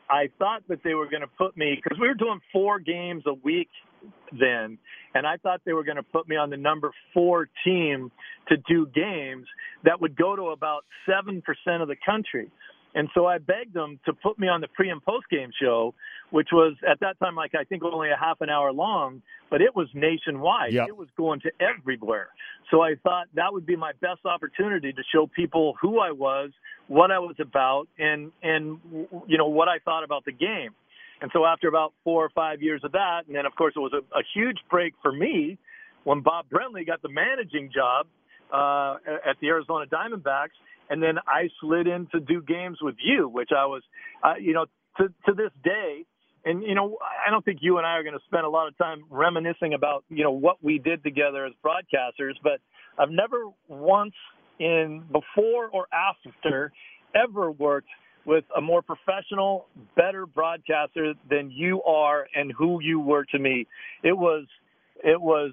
I 0.09 0.29
thought 0.37 0.63
that 0.67 0.83
they 0.83 0.93
were 0.93 1.09
going 1.09 1.21
to 1.21 1.27
put 1.27 1.57
me 1.57 1.79
because 1.81 1.97
we 1.99 2.07
were 2.07 2.13
doing 2.13 2.39
four 2.51 2.79
games 2.79 3.23
a 3.25 3.33
week 3.33 3.69
then, 4.31 4.77
and 5.13 5.27
I 5.27 5.37
thought 5.37 5.61
they 5.65 5.73
were 5.73 5.83
going 5.83 5.97
to 5.97 6.03
put 6.03 6.27
me 6.27 6.35
on 6.35 6.49
the 6.49 6.57
number 6.57 6.91
four 7.13 7.49
team 7.65 8.11
to 8.49 8.57
do 8.57 8.87
games 8.87 9.45
that 9.83 10.01
would 10.01 10.15
go 10.15 10.35
to 10.35 10.49
about 10.49 10.85
seven 11.07 11.41
percent 11.41 11.81
of 11.81 11.87
the 11.87 11.95
country. 12.05 12.51
And 12.95 13.09
so 13.15 13.25
I 13.25 13.39
begged 13.39 13.73
them 13.73 13.99
to 14.05 14.13
put 14.13 14.37
me 14.37 14.47
on 14.47 14.61
the 14.61 14.67
pre 14.67 14.89
and 14.89 15.03
post 15.03 15.25
game 15.29 15.49
show, 15.59 15.93
which 16.29 16.49
was 16.51 16.75
at 16.87 16.99
that 16.99 17.19
time 17.19 17.35
like 17.35 17.55
I 17.55 17.63
think 17.63 17.83
only 17.83 18.09
a 18.09 18.17
half 18.19 18.41
an 18.41 18.49
hour 18.49 18.71
long, 18.71 19.21
but 19.49 19.61
it 19.61 19.75
was 19.75 19.87
nationwide. 19.93 20.73
Yep. 20.73 20.89
It 20.89 20.97
was 20.97 21.07
going 21.17 21.41
to 21.41 21.51
everywhere. 21.59 22.29
So 22.69 22.81
I 22.81 22.95
thought 23.03 23.27
that 23.35 23.51
would 23.51 23.65
be 23.65 23.75
my 23.75 23.93
best 24.01 24.25
opportunity 24.25 24.93
to 24.93 25.01
show 25.13 25.27
people 25.27 25.75
who 25.81 25.99
I 25.99 26.11
was, 26.11 26.51
what 26.87 27.11
I 27.11 27.19
was 27.19 27.35
about, 27.39 27.87
and 27.97 28.31
and 28.43 28.79
you 29.27 29.37
know 29.37 29.47
what 29.47 29.67
I 29.67 29.79
thought 29.83 30.03
about 30.03 30.25
the 30.25 30.31
game. 30.31 30.71
And 31.23 31.31
so 31.33 31.45
after 31.45 31.67
about 31.67 31.93
four 32.03 32.23
or 32.23 32.29
five 32.29 32.61
years 32.61 32.81
of 32.83 32.91
that, 32.91 33.21
and 33.25 33.35
then 33.35 33.47
of 33.47 33.55
course 33.55 33.73
it 33.75 33.79
was 33.79 33.93
a, 33.93 34.03
a 34.15 34.21
huge 34.35 34.57
break 34.69 34.93
for 35.01 35.11
me 35.11 35.57
when 36.03 36.21
Bob 36.21 36.45
Brenly 36.53 36.85
got 36.85 37.01
the 37.01 37.09
managing 37.09 37.71
job 37.73 38.05
uh, 38.53 38.97
at 39.27 39.39
the 39.41 39.47
Arizona 39.47 39.85
Diamondbacks 39.87 40.53
and 40.89 41.01
then 41.01 41.15
I 41.27 41.49
slid 41.61 41.87
in 41.87 42.07
to 42.11 42.19
do 42.19 42.41
games 42.41 42.77
with 42.81 42.95
you, 43.03 43.27
which 43.27 43.49
I 43.55 43.65
was, 43.65 43.81
uh, 44.23 44.35
you 44.39 44.53
know, 44.53 44.65
to 44.97 45.07
to 45.25 45.33
this 45.33 45.51
day. 45.63 46.05
And 46.45 46.61
you 46.61 46.75
know, 46.75 46.97
I 47.01 47.31
don't 47.31 47.43
think 47.43 47.59
you 47.61 47.77
and 47.77 47.87
I 47.87 47.91
are 47.91 48.03
going 48.03 48.17
to 48.17 48.25
spend 48.25 48.45
a 48.45 48.49
lot 48.49 48.67
of 48.67 48.77
time 48.77 49.05
reminiscing 49.09 49.73
about 49.73 50.03
you 50.09 50.23
know 50.23 50.31
what 50.31 50.57
we 50.61 50.77
did 50.77 51.03
together 51.03 51.45
as 51.45 51.53
broadcasters, 51.65 52.33
but 52.43 52.59
I've 52.99 53.09
never 53.09 53.45
once 53.67 54.13
in 54.59 55.03
before 55.11 55.67
or 55.67 55.87
after 55.93 56.71
ever 57.15 57.51
worked 57.51 57.89
with 58.25 58.45
a 58.55 58.61
more 58.61 58.81
professional, 58.81 59.67
better 59.95 60.25
broadcaster 60.25 61.13
than 61.29 61.51
you 61.51 61.83
are 61.83 62.27
and 62.35 62.51
who 62.57 62.81
you 62.81 62.99
were 62.99 63.25
to 63.25 63.39
me. 63.39 63.67
It 64.03 64.17
was 64.17 64.45
it 65.03 65.21
was 65.21 65.51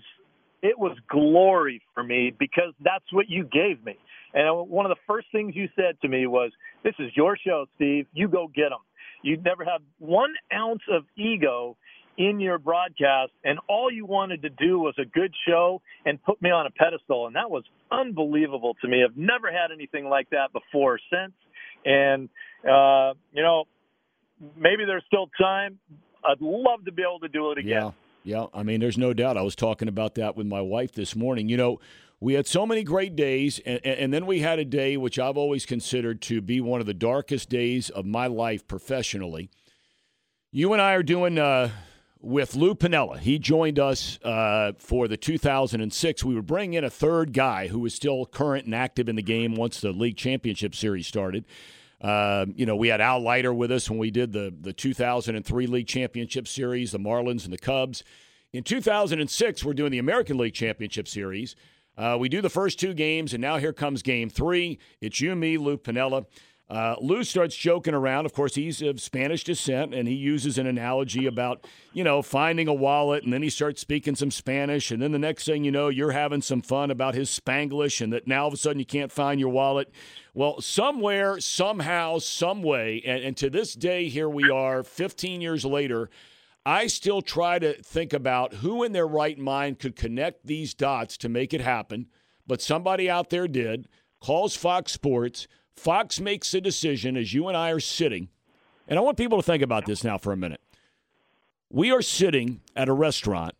it 0.63 0.79
was 0.79 0.97
glory 1.09 1.83
for 1.95 2.03
me 2.03 2.33
because 2.39 2.75
that's 2.83 3.11
what 3.13 3.29
you 3.29 3.45
gave 3.45 3.85
me. 3.85 3.97
And 4.33 4.69
one 4.69 4.87
of 4.87 4.91
the 4.91 5.01
first 5.07 5.27
things 5.33 5.57
you 5.57 5.69
said 5.75 6.01
to 6.03 6.09
me 6.09 6.27
was, 6.27 6.53
"This 6.85 6.95
is 6.99 7.11
your 7.17 7.37
show, 7.37 7.67
Steve. 7.77 8.07
You 8.13 8.29
go 8.29 8.49
get 8.49 8.71
them." 8.71 8.81
You 9.23 9.37
never 9.39 9.65
had 9.65 9.83
one 9.99 10.33
ounce 10.53 10.83
of 10.91 11.05
ego 11.17 11.77
in 12.17 12.41
your 12.41 12.59
broadcast, 12.59 13.33
and 13.45 13.59
all 13.69 13.91
you 13.91 14.05
wanted 14.05 14.43
to 14.43 14.51
do 14.51 14.79
was 14.79 14.95
a 14.99 15.05
good 15.05 15.33
show 15.49 15.81
and 16.05 16.23
put 16.23 16.41
me 16.43 16.51
on 16.51 16.67
a 16.67 16.71
pedestal, 16.71 17.27
and 17.27 17.37
that 17.37 17.51
was 17.51 17.65
unbelievable 17.91 18.77
to 18.83 18.89
me. 18.89 19.03
I've 19.03 19.17
never 19.17 19.51
had 19.51 19.73
anything 19.73 20.09
like 20.09 20.29
that 20.31 20.53
before 20.53 20.95
or 20.95 21.01
since, 21.11 21.33
and 21.85 22.29
uh, 22.65 23.15
you 23.33 23.43
know, 23.43 23.65
maybe 24.57 24.85
there's 24.85 25.05
still 25.07 25.31
time. 25.39 25.79
I'd 26.25 26.41
love 26.41 26.85
to 26.85 26.93
be 26.93 27.03
able 27.03 27.21
to 27.21 27.29
do 27.29 27.53
it 27.53 27.59
again. 27.59 27.71
Yeah. 27.71 27.91
Yeah, 28.23 28.47
I 28.53 28.63
mean, 28.63 28.81
there's 28.81 28.99
no 28.99 29.15
doubt. 29.15 29.39
I 29.39 29.43
was 29.43 29.57
talking 29.57 29.89
about 29.89 30.15
that 30.17 30.37
with 30.37 30.47
my 30.47 30.61
wife 30.61 30.93
this 30.93 31.17
morning. 31.17 31.49
You 31.49 31.57
know, 31.57 31.81
we 32.21 32.35
had 32.35 32.47
so 32.47 32.67
many 32.67 32.83
great 32.83 33.17
days, 33.17 33.59
and, 33.61 33.81
and, 33.85 34.13
then 34.13 34.27
we 34.27 34.41
had 34.41 34.59
a 34.59 34.65
day 34.65 34.99
which 34.99 35.19
I've 35.19 35.39
always 35.39 35.65
considered 35.65 36.21
to 36.23 36.43
be 36.43 36.61
one 36.61 36.81
of 36.81 36.87
the 36.87 36.93
darkest 36.93 37.49
days 37.49 37.89
of 37.89 38.05
my 38.05 38.27
life 38.27 38.69
professionally. 38.69 39.49
You 40.53 40.75
and 40.75 40.83
I 40.83 40.93
are 40.93 41.03
doing 41.03 41.39
uh, 41.39 41.71
with 42.21 42.55
Lou 42.55 42.75
Piniella. 42.75 43.19
He 43.19 43.39
joined 43.39 43.79
us 43.79 44.19
uh, 44.23 44.73
for 44.79 45.09
the 45.09 45.17
2006. 45.17 46.25
We 46.25 46.35
would 46.35 46.47
bring 46.47 46.75
in 46.75 46.85
a 46.85 46.91
third 46.91 47.33
guy 47.33 47.69
who 47.69 47.81
was 47.81 47.95
still 47.95 48.27
current 48.27 48.67
and 48.67 48.75
active 48.75 49.09
in 49.09 49.17
the 49.17 49.23
game 49.23 49.55
once 49.55 49.81
the 49.81 49.93
league 49.93 50.17
championship 50.17 50.75
series 50.75 51.07
started. 51.07 51.45
Uh, 52.01 52.47
you 52.55 52.65
know, 52.65 52.77
we 52.77 52.89
had 52.89 53.01
Al 53.01 53.21
Leiter 53.21 53.53
with 53.53 53.71
us 53.71 53.91
when 53.91 53.99
we 53.99 54.11
did 54.11 54.33
the, 54.33 54.55
the 54.61 54.73
2003 54.73 55.67
League 55.67 55.87
Championship 55.87 56.49
Series, 56.49 56.93
the 56.93 56.99
Marlins 56.99 57.45
and 57.45 57.53
the 57.53 57.59
Cubs. 57.59 58.03
In 58.53 58.65
2006, 58.65 59.65
we're 59.65 59.75
doing 59.75 59.93
the 59.93 59.99
American 59.99 60.39
League 60.39 60.55
Championship 60.55 61.07
Series. 61.07 61.57
Uh, 61.99 62.17
we 62.19 62.31
do 62.31 62.41
the 62.41 62.49
first 62.49 62.81
two 62.81 62.95
games, 62.95 63.35
and 63.35 63.43
now 63.43 63.59
here 63.59 63.75
comes 63.75 64.01
game 64.03 64.31
three. 64.31 64.79
It's 65.03 65.21
you, 65.21 65.33
and 65.33 65.41
me, 65.41 65.59
Lou 65.59 65.77
Piniella. 65.77 66.25
Uh, 66.71 66.95
Lou 67.01 67.25
starts 67.25 67.57
joking 67.57 67.95
around. 67.95 68.27
Of 68.27 68.33
course, 68.33 68.55
he's 68.55 68.81
of 68.81 69.01
Spanish 69.01 69.43
descent, 69.43 69.93
and 69.93 70.07
he 70.07 70.15
uses 70.15 70.57
an 70.57 70.69
analogy 70.69 71.27
about, 71.27 71.67
you 71.93 72.05
know, 72.05 72.23
finding 72.23 72.69
a 72.69 72.73
wallet, 72.73 73.25
and 73.25 73.33
then 73.33 73.43
he 73.43 73.51
starts 73.51 73.81
speaking 73.81 74.15
some 74.15 74.31
Spanish, 74.31 74.93
and 74.93 75.03
then 75.03 75.11
the 75.11 75.19
next 75.19 75.47
thing 75.47 75.65
you 75.65 75.73
know, 75.73 75.89
you're 75.89 76.13
having 76.13 76.41
some 76.41 76.63
fun 76.63 76.93
about 76.93 77.15
his 77.15 77.29
Spanglish, 77.29 78.01
and 78.01 78.13
that 78.13 78.29
now 78.29 78.43
all 78.43 78.49
of 78.49 78.55
a 78.55 78.57
sudden 78.57 78.79
you 78.79 78.87
can't 78.87 79.11
find 79.11 79.41
your 79.41 79.49
wallet. 79.49 79.91
Well, 80.33 80.61
somewhere, 80.61 81.41
somehow, 81.41 82.19
some 82.19 82.63
way, 82.63 83.03
and, 83.05 83.25
and 83.25 83.37
to 83.39 83.51
this 83.51 83.75
day, 83.75 84.09
here 84.09 84.29
we 84.29 84.49
are, 84.49 84.85
15 84.85 85.41
years 85.41 85.65
later, 85.65 86.09
I 86.65 86.87
still 86.87 87.21
try 87.21 87.59
to 87.59 87.83
think 87.83 88.13
about 88.13 88.55
who 88.55 88.85
in 88.85 88.93
their 88.93 89.09
right 89.09 89.39
mind 89.39 89.81
could 89.81 89.97
connect 89.97 90.47
these 90.47 90.73
dots 90.75 91.17
to 91.17 91.29
make 91.29 91.53
it 91.53 91.63
happen, 91.63 92.07
but 92.47 92.63
somebody 92.63 93.11
out 93.11 93.31
there 93.31 93.49
did, 93.49 93.89
calls 94.21 94.55
Fox 94.55 94.93
Sports. 94.93 95.49
Fox 95.77 96.21
makes 96.21 96.53
a 96.55 96.61
decision 96.61 97.17
as 97.17 97.33
you 97.33 97.49
and 97.49 97.57
I 97.57 97.71
are 97.71 97.81
sitting. 97.81 98.29
And 98.87 98.99
I 98.99 99.03
want 99.03 99.17
people 99.17 99.39
to 99.39 99.43
think 99.43 99.63
about 99.63 99.87
this 99.87 100.03
now 100.03 100.19
for 100.19 100.33
a 100.33 100.37
minute. 100.37 100.61
We 101.71 101.93
are 101.93 102.03
sitting 102.03 102.61
at 102.75 102.89
a 102.89 102.93
restaurant. 102.93 103.55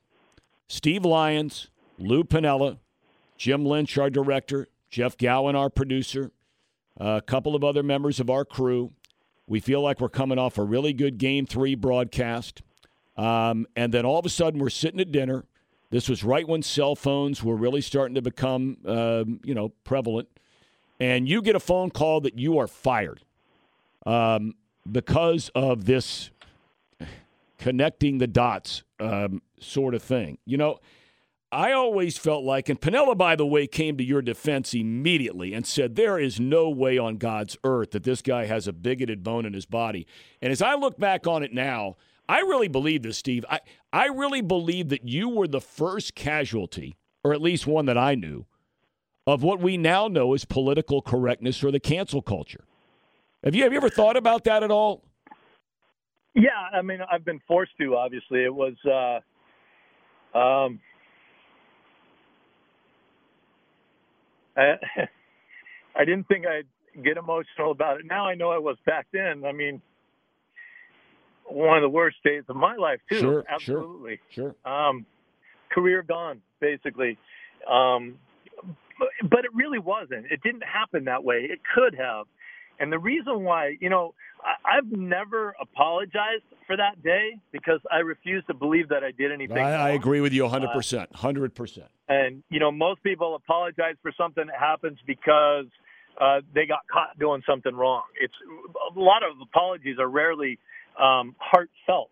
Steve 0.69 1.05
Lyons, 1.05 1.69
Lou 1.99 2.25
Piniella, 2.25 2.79
Jim 3.37 3.65
Lynch, 3.65 3.97
our 3.97 4.11
director, 4.11 4.67
Jeff 4.91 5.17
Gowen, 5.17 5.55
our 5.55 5.71
producer, 5.71 6.33
a 6.97 7.23
couple 7.23 7.55
of 7.55 7.65
other 7.65 7.83
members 7.83 8.21
of 8.21 8.29
our 8.29 8.45
crew. 8.45 8.93
We 9.47 9.61
feel 9.61 9.81
like 9.81 10.01
we're 10.01 10.09
coming 10.09 10.39
off 10.39 10.59
a 10.59 10.65
really 10.65 10.93
good 10.93 11.19
game 11.19 11.47
three 11.47 11.75
broadcast. 11.75 12.63
Um, 13.17 13.67
and 13.77 13.95
then 13.95 14.05
all 14.05 14.19
of 14.19 14.27
a 14.27 14.31
sudden, 14.31 14.61
we're 14.61 14.71
sitting 14.71 15.01
at 15.01 15.13
dinner. 15.13 15.45
This 15.91 16.09
was 16.09 16.23
right 16.23 16.47
when 16.47 16.63
cell 16.63 16.95
phones 16.95 17.43
were 17.43 17.57
really 17.57 17.81
starting 17.81 18.15
to 18.15 18.23
become, 18.23 18.79
uh, 18.87 19.25
you 19.45 19.55
know, 19.55 19.71
prevalent. 19.85 20.29
And 21.01 21.27
you 21.27 21.41
get 21.41 21.57
a 21.57 21.61
phone 21.61 21.91
call 21.91 22.21
that 22.21 22.39
you 22.39 22.59
are 22.59 22.67
fired 22.67 23.23
um, 24.07 24.55
because 24.91 25.51
of 25.55 25.87
this 25.87 26.31
connecting 27.59 28.19
the 28.19 28.27
dots 28.27 28.83
um, 29.01 29.43
sort 29.59 29.95
of 29.95 30.03
thing. 30.03 30.39
You 30.45 30.59
know, 30.59 30.79
I 31.53 31.73
always 31.73 32.17
felt 32.17 32.45
like, 32.45 32.69
and 32.69 32.81
Piniella, 32.81 33.19
by 33.19 33.35
the 33.35 33.47
way, 33.47 33.67
came 33.67 33.97
to 33.97 34.05
your 34.05 34.23
defense 34.23 34.73
immediately 34.73 35.53
and 35.53 35.67
said, 35.67 35.97
There 35.97 36.19
is 36.19 36.39
no 36.39 36.71
way 36.71 36.97
on 36.97 37.17
God's 37.17 37.57
earth 37.65 37.91
that 37.91 38.05
this 38.05 38.23
guy 38.23 38.45
has 38.45 38.69
a 38.69 38.73
bigoted 38.73 39.25
bone 39.25 39.45
in 39.45 39.53
his 39.53 39.67
body. 39.67 40.07
And 40.41 40.53
as 40.53 40.63
I 40.63 40.75
look 40.75 40.99
back 40.99 41.27
on 41.27 41.43
it 41.43 41.53
now, 41.53 41.97
I 42.29 42.41
really 42.41 42.69
believe 42.69 43.03
this, 43.03 43.19
Steve. 43.19 43.45
I, 43.51 43.61
I 43.93 44.07
really 44.07 44.43
believe 44.43 44.91
that 44.91 45.09
you 45.09 45.29
were 45.29 45.49
the 45.49 45.61
first 45.61 46.15
casualty, 46.15 46.97
or 47.25 47.33
at 47.33 47.43
least 47.43 47.67
one 47.67 47.87
that 47.87 47.99
I 47.99 48.15
knew, 48.15 48.47
of 49.27 49.43
what 49.43 49.61
we 49.61 49.77
now 49.77 50.09
know 50.09 50.35
as 50.35 50.45
political 50.45 51.03
correctness 51.03 51.63
or 51.63 51.71
the 51.71 51.81
cancel 51.81 52.23
culture. 52.23 52.65
Have 53.45 53.55
you, 53.55 53.63
have 53.63 53.73
you 53.73 53.79
ever 53.79 53.91
thought 53.91 54.17
about 54.17 54.45
that 54.45 54.63
at 54.63 54.71
all? 54.71 55.03
Yeah, 56.35 56.51
I 56.73 56.83
mean, 56.83 57.01
I've 57.11 57.25
been 57.25 57.41
forced 57.47 57.73
to. 57.81 57.97
Obviously, 57.97 58.45
it 58.45 58.55
was. 58.55 58.75
Uh, 58.85 60.39
um, 60.39 60.81
I, 64.57 64.75
I 65.97 66.05
didn't 66.05 66.29
think 66.29 66.47
I'd 66.47 67.03
get 67.03 67.17
emotional 67.17 67.73
about 67.73 68.01
it. 68.01 68.07
Now 68.07 68.27
I 68.27 68.35
know 68.35 68.51
I 68.51 68.59
was 68.59 68.77
back 68.87 69.07
then. 69.13 69.45
I 69.45 69.53
mean, 69.53 69.81
one 71.47 71.77
of 71.77 71.83
the 71.83 71.89
worst 71.89 72.17
days 72.25 72.45
of 72.49 72.57
my 72.57 72.77
life 72.77 73.01
too. 73.09 73.19
Sure, 73.19 73.45
Absolutely. 73.49 74.21
Sure. 74.31 74.55
sure. 74.65 74.73
Um, 74.73 75.07
career 75.71 76.03
gone, 76.03 76.41
basically. 76.61 77.19
Um, 77.69 78.19
but, 79.29 79.45
it 79.45 79.51
really 79.55 79.79
wasn't. 79.79 80.27
It 80.31 80.43
didn't 80.43 80.63
happen 80.63 81.05
that 81.05 81.25
way. 81.25 81.49
It 81.51 81.61
could 81.75 81.95
have. 81.95 82.27
And 82.79 82.93
the 82.93 82.99
reason 82.99 83.45
why, 83.45 83.77
you 83.81 83.91
know, 83.91 84.15
I, 84.43 84.79
I've 84.79 84.91
never 84.91 85.55
apologized 85.61 86.45
for 86.67 86.77
that 86.77 87.03
day 87.03 87.39
because 87.53 87.81
I 87.91 87.99
refuse 87.99 88.45
to 88.47 88.55
believe 88.55 88.89
that 88.89 89.05
I 89.05 89.11
did 89.11 89.33
anything. 89.33 89.59
I, 89.59 89.73
I 89.73 89.91
agree 89.91 90.21
with 90.21 90.33
you 90.33 90.45
100%. 90.45 91.13
100%. 91.13 91.79
And 92.09 92.43
you 92.49 92.59
know, 92.59 92.71
most 92.71 93.03
people 93.03 93.35
apologize 93.35 93.97
for 94.03 94.13
something 94.17 94.47
that 94.47 94.59
happens 94.59 94.99
because 95.07 95.67
uh, 96.21 96.41
they 96.55 96.67
got 96.67 96.81
caught 96.91 97.19
doing 97.19 97.43
something 97.49 97.75
wrong. 97.75 98.03
It's 98.21 98.35
a 98.97 98.99
lot 98.99 99.23
of 99.23 99.41
apologies 99.41 99.99
are 99.99 100.09
rarely 100.09 100.59
um, 101.01 101.35
heartfelt. 101.39 102.11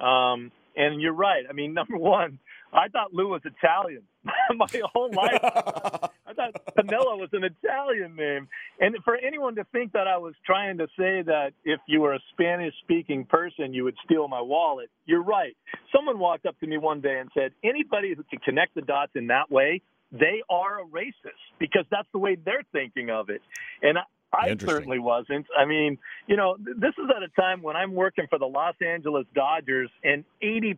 Um, 0.00 0.50
and 0.76 1.00
you're 1.00 1.12
right. 1.12 1.44
I 1.48 1.52
mean, 1.52 1.74
number 1.80 1.96
one, 1.96 2.38
I 2.72 2.88
thought 2.88 3.12
Lou 3.12 3.28
was 3.28 3.42
Italian 3.44 4.02
my 4.56 4.80
whole 4.94 5.10
life. 5.12 5.40
I 6.26 6.34
thought 6.34 6.74
Piniella 6.76 7.18
was 7.18 7.28
an 7.32 7.44
Italian 7.44 8.16
name. 8.16 8.48
And 8.80 8.96
for 9.04 9.16
anyone 9.16 9.54
to 9.56 9.64
think 9.72 9.92
that 9.92 10.06
I 10.06 10.16
was 10.16 10.34
trying 10.46 10.78
to 10.78 10.86
say 10.98 11.22
that 11.22 11.50
if 11.64 11.80
you 11.86 12.00
were 12.00 12.14
a 12.14 12.20
Spanish 12.32 12.74
speaking 12.82 13.26
person, 13.26 13.74
you 13.74 13.84
would 13.84 13.96
steal 14.04 14.28
my 14.28 14.40
wallet, 14.40 14.90
you're 15.04 15.22
right. 15.22 15.56
Someone 15.94 16.18
walked 16.18 16.46
up 16.46 16.58
to 16.60 16.66
me 16.66 16.78
one 16.78 17.00
day 17.00 17.18
and 17.18 17.30
said, 17.34 17.52
anybody 17.62 18.14
who 18.14 18.22
can 18.24 18.38
connect 18.38 18.74
the 18.74 18.82
dots 18.82 19.12
in 19.14 19.26
that 19.26 19.50
way, 19.50 19.82
they 20.10 20.42
are 20.48 20.80
a 20.80 20.84
racist 20.84 21.40
because 21.58 21.84
that's 21.90 22.08
the 22.12 22.18
way 22.18 22.36
they're 22.42 22.64
thinking 22.72 23.10
of 23.10 23.28
it. 23.30 23.42
And 23.82 23.98
I 24.32 24.56
certainly 24.58 24.98
wasn't. 24.98 25.46
I 25.58 25.66
mean, 25.66 25.98
you 26.26 26.36
know, 26.36 26.56
this 26.58 26.94
is 26.98 27.10
at 27.14 27.22
a 27.22 27.28
time 27.40 27.62
when 27.62 27.76
I'm 27.76 27.94
working 27.94 28.26
for 28.30 28.38
the 28.38 28.46
Los 28.46 28.74
Angeles 28.80 29.26
Dodgers 29.34 29.90
and 30.04 30.24
80% 30.42 30.76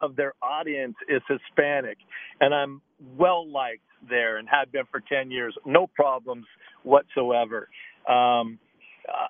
of 0.00 0.14
their 0.14 0.34
audience 0.40 0.94
is 1.08 1.20
Hispanic. 1.28 1.98
And 2.40 2.54
I'm 2.54 2.80
well 3.18 3.50
liked 3.50 3.82
there 4.08 4.36
and 4.36 4.48
have 4.48 4.70
been 4.70 4.84
for 4.90 5.00
10 5.00 5.30
years. 5.30 5.56
No 5.66 5.88
problems 5.88 6.46
whatsoever. 6.84 7.68
Um, 8.08 8.58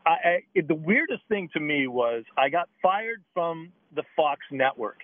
I, 0.07 0.11
I, 0.11 0.61
the 0.67 0.75
weirdest 0.75 1.23
thing 1.29 1.49
to 1.55 1.61
me 1.61 1.87
was 1.87 2.25
I 2.37 2.51
got 2.51 2.69
fired 2.83 3.23
from 3.33 3.73
the 3.95 4.03
Fox 4.15 4.41
network. 4.51 4.99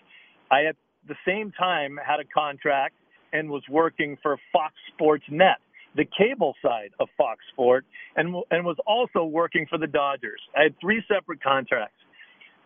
I 0.50 0.64
at 0.66 0.76
the 1.08 1.16
same 1.26 1.52
time 1.52 1.98
had 2.04 2.20
a 2.20 2.24
contract 2.24 2.94
and 3.32 3.48
was 3.48 3.62
working 3.70 4.18
for 4.22 4.36
Fox 4.52 4.74
Sports 4.94 5.24
Net 5.30 5.58
the 5.96 6.04
cable 6.16 6.54
side 6.62 6.90
of 7.00 7.08
Fox 7.16 7.40
Sport 7.52 7.84
and 8.16 8.34
and 8.50 8.64
was 8.64 8.76
also 8.86 9.24
working 9.24 9.66
for 9.68 9.78
the 9.78 9.86
Dodgers. 9.86 10.40
I 10.56 10.64
had 10.64 10.74
three 10.80 11.02
separate 11.12 11.42
contracts. 11.42 11.98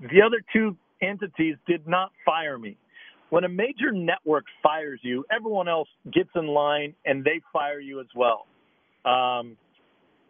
The 0.00 0.22
other 0.24 0.42
two 0.52 0.76
entities 1.00 1.56
did 1.66 1.86
not 1.86 2.12
fire 2.24 2.58
me. 2.58 2.76
When 3.30 3.44
a 3.44 3.48
major 3.48 3.90
network 3.90 4.44
fires 4.62 5.00
you, 5.02 5.24
everyone 5.34 5.68
else 5.68 5.88
gets 6.12 6.28
in 6.34 6.46
line 6.46 6.94
and 7.04 7.24
they 7.24 7.40
fire 7.52 7.80
you 7.80 8.00
as 8.00 8.06
well. 8.14 8.46
Um, 9.04 9.56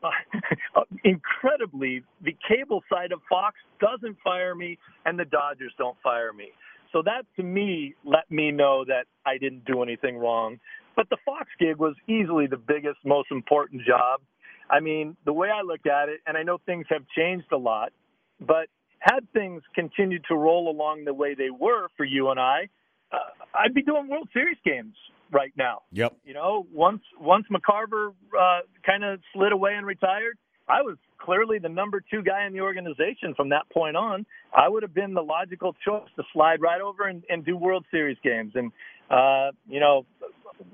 incredibly, 1.05 2.03
the 2.23 2.37
cable 2.49 2.83
side 2.93 3.13
of 3.13 3.21
Fox 3.29 3.57
doesn't 3.81 4.17
fire 4.23 4.55
me, 4.55 4.79
and 5.07 5.19
the 5.19 5.25
Dodgers 5.25 5.73
don't 5.79 5.97
fire 6.03 6.33
me. 6.33 6.49
So 6.93 7.03
that 7.03 7.23
to 7.37 7.43
me 7.43 7.95
let 8.05 8.31
me 8.31 8.53
know 8.53 8.85
that 8.87 9.07
I 9.27 9.39
didn't 9.39 9.65
do 9.65 9.83
anything 9.83 10.17
wrong. 10.17 10.59
But 10.97 11.09
the 11.11 11.17
Fox 11.25 11.49
gig 11.59 11.77
was 11.77 11.95
easily 12.09 12.47
the 12.47 12.57
biggest, 12.57 12.99
most 13.05 13.31
important 13.31 13.83
job. 13.87 14.21
I 14.71 14.81
mean, 14.81 15.17
the 15.25 15.33
way 15.33 15.49
I 15.51 15.63
look 15.63 15.87
at 15.87 16.09
it, 16.09 16.21
and 16.27 16.37
I 16.37 16.43
know 16.43 16.59
things 16.65 16.87
have 16.91 17.03
changed 17.17 17.47
a 17.53 17.57
lot, 17.57 17.93
but 18.41 18.69
had 19.01 19.21
things 19.33 19.63
continued 19.75 20.25
to 20.29 20.35
roll 20.35 20.71
along 20.71 21.05
the 21.05 21.13
way 21.13 21.35
they 21.35 21.51
were 21.51 21.89
for 21.97 22.05
you 22.05 22.31
and 22.31 22.41
I, 22.41 22.69
uh, 23.13 23.19
I'd 23.55 23.75
be 23.75 23.83
doing 23.83 24.09
World 24.09 24.29
Series 24.33 24.57
games 24.65 24.95
right 25.31 25.53
now. 25.57 25.83
Yep. 25.93 26.17
You 26.25 26.35
know, 26.35 26.67
once 26.73 27.03
once 27.21 27.45
McCarver 27.53 28.09
uh, 28.09 28.61
kind 28.85 29.05
of 29.05 29.21
slid 29.33 29.53
away 29.53 29.75
and 29.75 29.87
retired, 29.87 30.39
I 30.69 30.83
was 30.83 30.97
clearly 31.19 31.59
the 31.59 31.69
number 31.69 32.03
two 32.11 32.23
guy 32.23 32.47
in 32.47 32.53
the 32.53 32.61
organization 32.61 33.35
from 33.37 33.51
that 33.51 33.69
point 33.71 33.97
on. 33.97 34.25
I 34.57 34.69
would 34.69 34.83
have 34.83 34.95
been 34.95 35.15
the 35.15 35.23
logical 35.23 35.75
choice 35.87 36.09
to 36.17 36.23
slide 36.33 36.61
right 36.61 36.81
over 36.81 37.05
and, 37.07 37.23
and 37.29 37.45
do 37.45 37.57
World 37.57 37.85
Series 37.91 38.19
games. 38.25 38.53
And 38.55 38.73
uh, 39.11 39.53
you 39.69 39.81
know, 39.81 40.07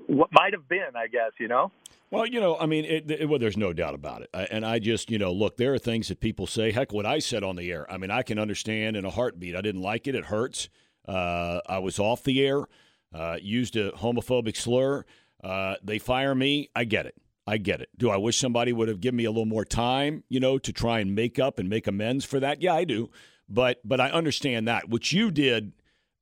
what 0.07 0.29
might 0.31 0.53
have 0.53 0.67
been, 0.67 0.95
I 0.95 1.07
guess, 1.07 1.31
you 1.39 1.47
know? 1.47 1.71
Well, 2.09 2.25
you 2.25 2.41
know, 2.41 2.57
I 2.57 2.65
mean, 2.65 2.83
it, 2.83 3.09
it, 3.09 3.29
well, 3.29 3.39
there's 3.39 3.55
no 3.55 3.71
doubt 3.71 3.93
about 3.93 4.21
it. 4.21 4.29
I, 4.33 4.43
and 4.43 4.65
I 4.65 4.79
just, 4.79 5.09
you 5.09 5.17
know, 5.17 5.31
look, 5.31 5.55
there 5.55 5.73
are 5.73 5.79
things 5.79 6.09
that 6.09 6.19
people 6.19 6.45
say. 6.45 6.71
Heck, 6.71 6.91
what 6.91 7.05
I 7.05 7.19
said 7.19 7.43
on 7.43 7.55
the 7.55 7.71
air, 7.71 7.89
I 7.89 7.97
mean, 7.97 8.11
I 8.11 8.21
can 8.21 8.37
understand 8.37 8.97
in 8.97 9.05
a 9.05 9.09
heartbeat. 9.09 9.55
I 9.55 9.61
didn't 9.61 9.81
like 9.81 10.07
it. 10.07 10.15
It 10.15 10.25
hurts. 10.25 10.67
Uh, 11.07 11.61
I 11.67 11.79
was 11.79 11.99
off 11.99 12.23
the 12.23 12.45
air, 12.45 12.65
uh, 13.13 13.37
used 13.41 13.75
a 13.77 13.91
homophobic 13.91 14.57
slur. 14.57 15.05
Uh, 15.43 15.75
they 15.83 15.99
fire 15.99 16.35
me. 16.35 16.69
I 16.75 16.83
get 16.83 17.05
it. 17.05 17.15
I 17.47 17.57
get 17.57 17.81
it. 17.81 17.89
Do 17.97 18.09
I 18.09 18.17
wish 18.17 18.37
somebody 18.37 18.71
would 18.71 18.87
have 18.87 19.01
given 19.01 19.17
me 19.17 19.25
a 19.25 19.31
little 19.31 19.45
more 19.45 19.65
time, 19.65 20.23
you 20.29 20.39
know, 20.39 20.57
to 20.59 20.71
try 20.71 20.99
and 20.99 21.15
make 21.15 21.39
up 21.39 21.59
and 21.59 21.69
make 21.69 21.87
amends 21.87 22.23
for 22.23 22.39
that? 22.39 22.61
Yeah, 22.61 22.75
I 22.75 22.83
do. 22.83 23.09
But 23.49 23.79
but 23.83 23.99
I 23.99 24.09
understand 24.09 24.67
that. 24.67 24.89
What 24.89 25.11
you 25.11 25.31
did, 25.31 25.73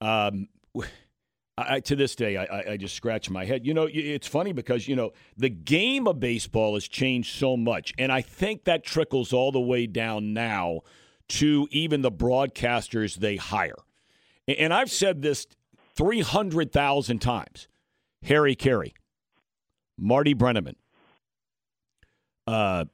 um, 0.02 0.48
I, 1.68 1.80
to 1.82 1.96
this 1.96 2.16
day, 2.16 2.38
I, 2.38 2.74
I 2.74 2.78
just 2.78 2.96
scratch 2.96 3.30
my 3.30 3.46
head. 3.46 3.66
You 3.66 3.74
know, 3.74 3.88
it's 3.92 4.28
funny 4.28 4.54
because, 4.54 4.88
you 4.88 4.96
know, 4.96 5.12
the 5.38 5.50
game 5.50 6.08
of 6.08 6.20
baseball 6.20 6.76
has 6.76 6.88
changed 6.88 7.36
so 7.36 7.58
much. 7.58 7.94
And 7.98 8.12
I 8.12 8.22
think 8.22 8.66
that 8.66 8.84
trickles 8.84 9.34
all 9.34 9.52
the 9.52 9.60
way 9.60 9.88
down 9.88 10.34
now 10.34 10.82
to 11.30 11.68
even 11.72 12.02
the 12.02 12.12
broadcasters 12.12 13.16
they 13.16 13.36
hire. 13.36 13.76
And 14.48 14.74
I've 14.74 14.92
said 14.92 15.22
this 15.22 15.48
300,000 15.96 17.20
times 17.20 17.68
Harry 18.24 18.56
Caray, 18.56 18.94
Marty 19.98 20.34
Brennaman, 20.34 20.76
uh, 22.48 22.86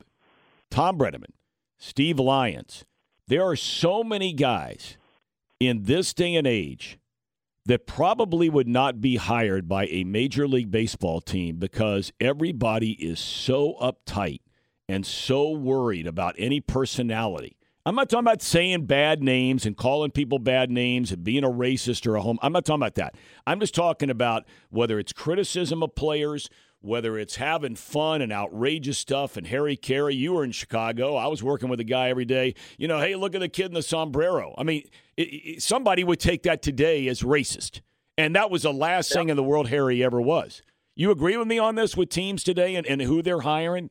Thom 0.70 0.98
Brennaman, 0.98 1.34
Steve 1.78 2.20
Lyons. 2.20 2.86
There 3.28 3.44
are 3.44 3.56
so 3.56 4.04
many 4.04 4.34
guys 4.34 4.98
in 5.60 5.84
this 5.84 6.14
day 6.14 6.36
and 6.36 6.46
age 6.46 7.00
that 7.66 7.88
probably 7.88 8.50
would 8.50 8.68
not 8.68 9.02
be 9.02 9.16
hired 9.16 9.68
by 9.68 9.88
a 9.88 10.04
Major 10.04 10.48
League 10.48 10.70
Baseball 10.70 11.22
team 11.22 11.58
because 11.58 12.14
everybody 12.20 12.92
is 12.92 13.20
so 13.20 13.76
uptight 13.82 14.42
and 14.88 15.06
so 15.06 15.50
worried 15.50 16.06
about 16.06 16.36
any 16.38 16.60
personality. 16.60 17.58
I'm 17.88 17.96
not 17.96 18.10
talking 18.10 18.26
about 18.26 18.42
saying 18.42 18.86
bad 18.86 19.22
names 19.22 19.66
and 19.66 19.78
calling 19.78 20.10
people 20.10 20.40
bad 20.40 20.72
names 20.72 21.12
and 21.12 21.24
being 21.24 21.44
a 21.44 21.50
racist 21.50 22.08
or 22.08 22.16
a 22.16 22.22
home. 22.22 22.40
I'm 22.42 22.52
not 22.52 22.66
talking 22.66 22.82
about 22.82 22.96
that. 22.96 23.16
I'm 23.46 23.60
just 23.60 23.76
talking 23.76 24.10
about 24.10 24.46
whether 24.70 24.98
it's 24.98 25.14
criticism 25.14 25.84
of 25.84 25.94
players, 25.94 26.50
whether 26.86 27.18
it's 27.18 27.36
having 27.36 27.76
fun 27.76 28.22
and 28.22 28.32
outrageous 28.32 28.98
stuff. 28.98 29.36
And 29.38 29.48
Harry 29.48 29.76
Caray, 29.76 30.14
you 30.14 30.34
were 30.34 30.44
in 30.44 30.52
Chicago. 30.52 31.16
I 31.16 31.28
was 31.28 31.42
working 31.42 31.68
with 31.70 31.80
a 31.80 31.86
guy 31.86 32.10
every 32.10 32.26
day. 32.26 32.56
You 32.78 32.88
know, 32.88 33.00
hey, 33.00 33.16
look 33.16 33.36
at 33.36 33.42
the 33.42 33.50
kid 33.50 33.68
in 33.68 33.74
the 33.74 33.82
sombrero. 33.82 34.54
I 34.58 34.64
mean, 34.64 34.84
it, 35.18 35.24
it, 35.24 35.64
somebody 35.64 36.04
would 36.04 36.20
take 36.20 36.44
that 36.44 36.62
today 36.62 37.08
as 37.08 37.22
racist. 37.22 37.82
And 38.18 38.36
that 38.36 38.50
was 38.50 38.64
the 38.64 38.74
last 38.74 39.10
yep. 39.12 39.18
thing 39.18 39.30
in 39.30 39.36
the 39.36 39.44
world 39.44 39.68
Harry 39.70 40.04
ever 40.04 40.22
was. 40.22 40.62
You 40.96 41.12
agree 41.12 41.36
with 41.36 41.48
me 41.48 41.60
on 41.60 41.76
this 41.76 41.98
with 41.98 42.10
teams 42.10 42.44
today 42.44 42.76
and, 42.76 42.88
and 42.88 43.02
who 43.02 43.22
they're 43.22 43.42
hiring? 43.42 43.90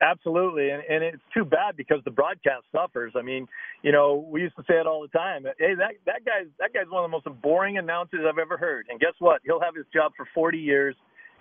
Absolutely, 0.00 0.70
and 0.70 0.80
and 0.88 1.02
it's 1.02 1.22
too 1.34 1.44
bad 1.44 1.76
because 1.76 1.98
the 2.04 2.10
broadcast 2.12 2.66
suffers. 2.70 3.14
I 3.16 3.22
mean, 3.22 3.48
you 3.82 3.90
know, 3.90 4.24
we 4.30 4.42
used 4.42 4.54
to 4.54 4.62
say 4.62 4.74
it 4.74 4.86
all 4.86 5.02
the 5.02 5.08
time. 5.08 5.42
Hey, 5.58 5.74
that 5.74 5.94
that 6.06 6.24
guy's 6.24 6.46
that 6.60 6.72
guy's 6.72 6.88
one 6.88 7.04
of 7.04 7.10
the 7.10 7.16
most 7.16 7.42
boring 7.42 7.78
announcers 7.78 8.20
I've 8.24 8.38
ever 8.38 8.56
heard. 8.56 8.86
And 8.90 9.00
guess 9.00 9.14
what? 9.18 9.40
He'll 9.44 9.60
have 9.60 9.74
his 9.74 9.86
job 9.92 10.12
for 10.16 10.24
40 10.36 10.56
years 10.56 10.94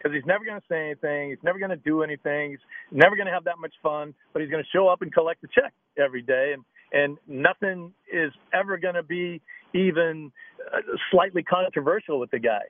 because 0.07 0.15
he's 0.15 0.27
never 0.27 0.45
going 0.45 0.59
to 0.59 0.67
say 0.69 0.85
anything. 0.85 1.29
He's 1.29 1.43
never 1.43 1.59
going 1.59 1.71
to 1.71 1.75
do 1.77 2.01
anything. 2.01 2.51
He's 2.51 2.59
never 2.91 3.15
going 3.15 3.27
to 3.27 3.33
have 3.33 3.43
that 3.43 3.59
much 3.59 3.73
fun. 3.83 4.13
But 4.33 4.41
he's 4.41 4.51
going 4.51 4.63
to 4.63 4.69
show 4.69 4.87
up 4.87 5.01
and 5.01 5.13
collect 5.13 5.41
the 5.41 5.47
check 5.53 5.73
every 5.97 6.21
day, 6.21 6.53
and 6.53 6.63
and 6.93 7.17
nothing 7.27 7.91
is 8.11 8.31
ever 8.53 8.77
going 8.77 8.95
to 8.95 9.03
be 9.03 9.41
even 9.73 10.31
uh, 10.73 10.77
slightly 11.11 11.43
controversial 11.43 12.19
with 12.19 12.31
the 12.31 12.39
guy. 12.39 12.63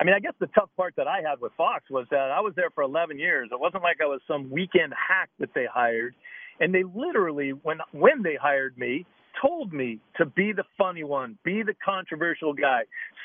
I 0.00 0.04
mean, 0.04 0.14
I 0.14 0.18
guess 0.18 0.32
the 0.40 0.48
tough 0.48 0.70
part 0.76 0.94
that 0.96 1.06
I 1.06 1.18
had 1.18 1.40
with 1.40 1.52
Fox 1.56 1.84
was 1.90 2.06
that 2.10 2.32
I 2.32 2.40
was 2.40 2.54
there 2.56 2.70
for 2.74 2.82
11 2.82 3.18
years. 3.18 3.50
It 3.52 3.60
wasn't 3.60 3.82
like 3.82 3.98
I 4.02 4.06
was 4.06 4.20
some 4.26 4.50
weekend 4.50 4.92
hack 4.96 5.28
that 5.38 5.50
they 5.54 5.66
hired, 5.72 6.14
and 6.58 6.74
they 6.74 6.82
literally, 6.82 7.50
when 7.50 7.78
when 7.92 8.22
they 8.22 8.36
hired 8.40 8.76
me, 8.76 9.06
told 9.40 9.72
me 9.72 9.98
to 10.16 10.26
be 10.26 10.52
the 10.52 10.64
funny 10.76 11.04
one, 11.04 11.38
be 11.44 11.62
the 11.62 11.74
controversial 11.84 12.52
guy, 12.52 12.82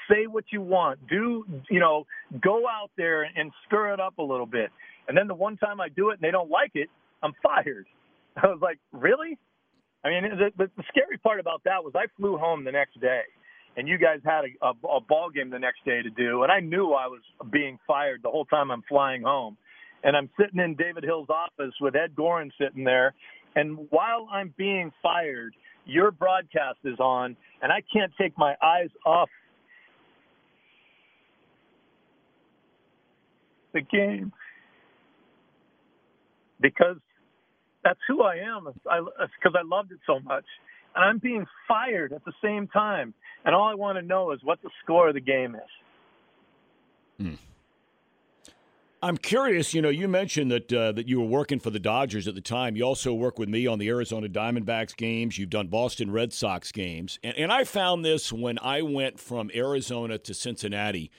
say 0.10 0.28
what 0.28 0.46
you 0.52 0.62
want, 0.62 1.00
do 1.08 1.46
you 1.70 1.80
know, 1.80 2.06
go 2.42 2.68
out 2.68 2.92
there 2.98 3.24
and 3.24 3.52
stir 3.66 3.94
it 3.94 4.00
up 4.00 4.18
a 4.18 4.24
little 4.24 4.46
bit. 4.46 4.70
And 5.08 5.18
then 5.18 5.28
the 5.28 5.36
one 5.36 5.58
time 5.58 5.82
I 5.82 5.90
do 5.90 6.10
it 6.10 6.14
and 6.14 6.22
they 6.22 6.32
don't 6.32 6.50
like 6.50 6.72
it, 6.76 6.90
I'm 7.22 7.34
fired. 7.44 7.86
I 8.42 8.48
was 8.48 8.60
like, 8.62 8.80
really? 8.92 9.38
I 10.04 10.10
mean, 10.10 10.24
the, 10.38 10.68
the, 10.78 10.84
scary 10.90 11.18
part 11.18 11.40
about 11.40 11.64
that 11.66 11.84
was 11.84 11.94
I 11.96 12.06
flew 12.18 12.38
home 12.38 12.64
the 12.64 12.72
next 12.72 13.00
day 13.02 13.22
and 13.78 13.88
you 13.88 13.98
guys 13.98 14.20
had 14.24 14.44
a, 14.46 14.66
a, 14.66 14.98
a 14.98 15.02
ball 15.02 15.30
game 15.30 15.50
the 15.50 15.60
next 15.60 15.84
day 15.86 16.02
to 16.02 16.10
do, 16.10 16.44
and 16.44 16.52
I 16.52 16.60
knew 16.60 16.94
I 16.94 17.08
was 17.08 17.22
being 17.52 17.78
fired 17.86 18.22
the 18.24 18.30
whole 18.30 18.46
time 18.46 18.72
I'm 18.72 18.84
flying 18.88 19.24
home. 19.24 19.58
And 20.04 20.16
I'm 20.16 20.30
sitting 20.40 20.60
in 20.60 20.76
David 20.76 21.04
Hill's 21.04 21.30
office 21.30 21.74
with 21.82 21.96
Ed 21.96 22.16
Goren 22.16 22.52
sitting 22.60 22.84
there, 22.84 23.14
and 23.56 23.88
while 23.90 24.28
I'm 24.32 24.54
being 24.58 24.92
fired, 25.02 25.56
your 25.86 26.12
broadcast 26.12 26.80
is 26.84 27.00
on, 27.00 27.36
and 27.62 27.72
I 27.72 27.82
can't 27.94 28.12
take 28.20 28.38
my 28.38 28.56
eyes 28.62 28.90
off 29.06 29.30
the 33.74 33.82
game 33.82 34.32
because 36.60 36.98
that's 37.84 38.00
who 38.08 38.24
I 38.24 38.38
am. 38.38 38.66
Because 38.66 39.54
I, 39.56 39.60
I 39.60 39.64
loved 39.64 39.92
it 39.92 40.00
so 40.08 40.20
much 40.20 40.46
and 40.96 41.04
I'm 41.04 41.18
being 41.18 41.46
fired 41.68 42.14
at 42.14 42.24
the 42.26 42.32
same 42.44 42.68
time. 42.68 43.14
And 43.44 43.54
all 43.54 43.68
I 43.68 43.76
want 43.76 43.98
to 43.98 44.02
know 44.02 44.32
is 44.32 44.40
what 44.44 44.60
the 44.64 44.70
score 44.84 45.10
of 45.10 45.14
the 45.14 45.22
game 45.22 45.56
is. 45.56 45.62
Hmm. 47.26 47.36
I'm 49.02 49.18
curious. 49.18 49.74
You 49.74 49.82
know, 49.82 49.90
you 49.90 50.08
mentioned 50.08 50.52
that 50.52 50.74
uh, 50.74 50.92
that 50.94 51.08
you 51.08 51.20
were 51.20 51.28
working 51.28 51.60
for 51.60 51.70
the 51.70 51.80
Dodgers 51.80 52.28
at 52.28 52.36
the 52.36 52.42
time. 52.42 52.76
You 52.76 52.84
also 52.84 53.14
work 53.14 53.38
with 53.38 53.50
me 53.50 53.68
on 53.68 53.80
the 53.80 53.88
Arizona 53.90 54.28
Diamondbacks 54.28 54.96
games. 54.96 55.38
You've 55.38 55.50
done 55.50 55.68
Boston 55.68 56.12
Red 56.12 56.34
Sox 56.34 56.72
games, 56.72 57.20
and, 57.24 57.38
and 57.38 57.52
I 57.52 57.64
found 57.64 58.04
this 58.04 58.34
when 58.34 58.58
I 58.60 58.82
went 58.82 59.20
from 59.20 59.52
Arizona 59.54 60.18
to 60.20 60.34
Cincinnati. 60.34 61.12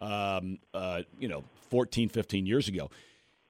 Um, 0.00 0.58
uh, 0.74 1.02
you 1.16 1.28
know, 1.28 1.44
14, 1.70 2.08
15 2.08 2.44
years 2.44 2.66
ago 2.66 2.90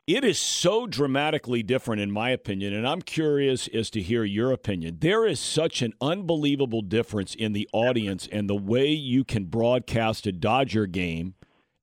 it 0.06 0.24
is 0.24 0.38
so 0.38 0.86
dramatically 0.86 1.62
different, 1.62 2.02
in 2.02 2.10
my 2.10 2.30
opinion, 2.30 2.74
and 2.74 2.86
I'm 2.86 3.02
curious 3.02 3.68
as 3.68 3.88
to 3.90 4.02
hear 4.02 4.24
your 4.24 4.50
opinion. 4.50 4.98
There 5.00 5.24
is 5.26 5.38
such 5.38 5.80
an 5.80 5.92
unbelievable 6.00 6.82
difference 6.82 7.36
in 7.36 7.52
the 7.52 7.68
audience 7.72 8.28
and 8.32 8.50
the 8.50 8.56
way 8.56 8.88
you 8.88 9.24
can 9.24 9.44
broadcast 9.44 10.26
a 10.26 10.32
Dodger 10.32 10.86
game 10.86 11.34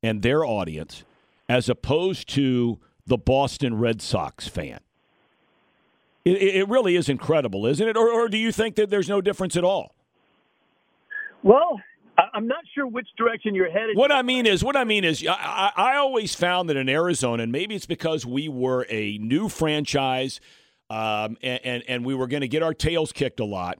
and 0.03 0.21
their 0.21 0.43
audience 0.43 1.05
as 1.49 1.67
opposed 1.67 2.29
to 2.29 2.79
the 3.07 3.17
Boston 3.17 3.77
Red 3.77 4.01
Sox 4.01 4.47
fan. 4.47 4.79
It, 6.23 6.37
it 6.41 6.69
really 6.69 6.95
is 6.95 7.09
incredible, 7.09 7.65
isn't 7.65 7.85
it? 7.85 7.97
Or, 7.97 8.09
or 8.09 8.29
do 8.29 8.37
you 8.37 8.51
think 8.51 8.75
that 8.75 8.91
there's 8.91 9.09
no 9.09 9.19
difference 9.19 9.57
at 9.57 9.63
all? 9.63 9.95
Well, 11.41 11.81
I'm 12.33 12.47
not 12.47 12.63
sure 12.75 12.85
which 12.85 13.07
direction 13.17 13.55
you're 13.55 13.71
headed. 13.71 13.97
What 13.97 14.11
I 14.11 14.21
mean 14.21 14.45
is, 14.45 14.63
what 14.63 14.75
I 14.75 14.83
mean 14.83 15.03
is, 15.03 15.25
I, 15.27 15.71
I 15.75 15.95
always 15.95 16.35
found 16.35 16.69
that 16.69 16.77
in 16.77 16.87
Arizona, 16.89 17.43
and 17.43 17.51
maybe 17.51 17.75
it's 17.75 17.85
because 17.85 18.25
we 18.25 18.47
were 18.47 18.85
a 18.89 19.17
new 19.17 19.49
franchise, 19.49 20.39
um, 20.89 21.37
and, 21.41 21.59
and, 21.63 21.83
and 21.87 22.05
we 22.05 22.13
were 22.13 22.27
going 22.27 22.41
to 22.41 22.47
get 22.47 22.61
our 22.61 22.73
tails 22.73 23.11
kicked 23.11 23.39
a 23.39 23.45
lot. 23.45 23.79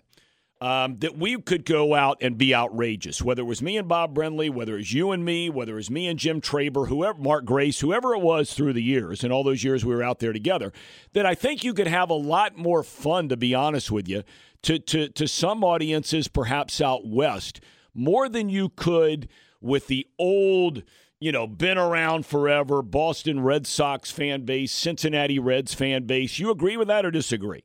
Um, 0.61 0.97
that 0.99 1.17
we 1.17 1.39
could 1.39 1.63
go 1.63 1.95
out 1.95 2.17
and 2.19 2.37
be 2.37 2.53
outrageous, 2.53 3.21
whether 3.21 3.43
it 3.43 3.45
was 3.45 3.61
me 3.61 3.77
and 3.77 3.87
Bob 3.87 4.13
Brenly, 4.13 4.49
whether 4.49 4.73
it 4.73 4.79
was 4.79 4.93
you 4.93 5.11
and 5.11 5.23
me, 5.23 5.49
whether 5.49 5.71
it 5.71 5.75
was 5.75 5.89
me 5.89 6.05
and 6.07 6.19
Jim 6.19 6.41
Traber, 6.41 6.89
whoever, 6.89 7.17
Mark 7.17 7.45
Grace, 7.45 7.79
whoever 7.79 8.13
it 8.13 8.19
was 8.19 8.53
through 8.53 8.73
the 8.73 8.83
years, 8.83 9.23
and 9.23 9.31
all 9.31 9.45
those 9.45 9.63
years 9.63 9.85
we 9.85 9.95
were 9.95 10.03
out 10.03 10.19
there 10.19 10.33
together, 10.33 10.73
that 11.13 11.25
I 11.25 11.33
think 11.33 11.63
you 11.63 11.73
could 11.73 11.87
have 11.87 12.09
a 12.09 12.13
lot 12.13 12.57
more 12.57 12.83
fun, 12.83 13.29
to 13.29 13.37
be 13.37 13.55
honest 13.55 13.89
with 13.89 14.09
you, 14.09 14.23
to, 14.63 14.79
to, 14.79 15.07
to 15.07 15.29
some 15.29 15.63
audiences, 15.63 16.27
perhaps 16.27 16.81
out 16.81 17.07
west 17.07 17.61
more 17.93 18.29
than 18.29 18.49
you 18.49 18.69
could 18.69 19.27
with 19.61 19.87
the 19.87 20.07
old, 20.17 20.83
you 21.19 21.31
know, 21.31 21.47
been 21.47 21.77
around 21.77 22.25
forever 22.25 22.81
Boston 22.81 23.41
Red 23.41 23.67
Sox 23.67 24.11
fan 24.11 24.45
base, 24.45 24.71
Cincinnati 24.71 25.39
Reds 25.39 25.73
fan 25.73 26.05
base. 26.05 26.39
You 26.39 26.49
agree 26.49 26.77
with 26.77 26.87
that 26.87 27.05
or 27.05 27.11
disagree? 27.11 27.63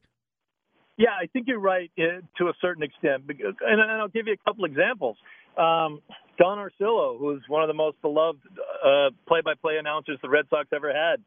Yeah, 0.96 1.10
I 1.20 1.26
think 1.26 1.46
you're 1.48 1.58
right 1.58 1.90
uh, 1.98 2.20
to 2.38 2.44
a 2.48 2.52
certain 2.60 2.82
extent. 2.82 3.24
And 3.28 3.82
I'll 3.82 4.08
give 4.08 4.26
you 4.26 4.34
a 4.34 4.44
couple 4.48 4.64
examples. 4.64 5.16
Um, 5.56 6.00
Don 6.38 6.58
Orsillo, 6.58 7.18
who's 7.18 7.42
one 7.48 7.62
of 7.62 7.68
the 7.68 7.74
most 7.74 8.00
beloved 8.02 8.40
uh, 8.84 9.10
play-by-play 9.26 9.76
announcers 9.78 10.18
the 10.22 10.28
Red 10.28 10.46
Sox 10.50 10.68
ever 10.74 10.92
had, 10.92 11.20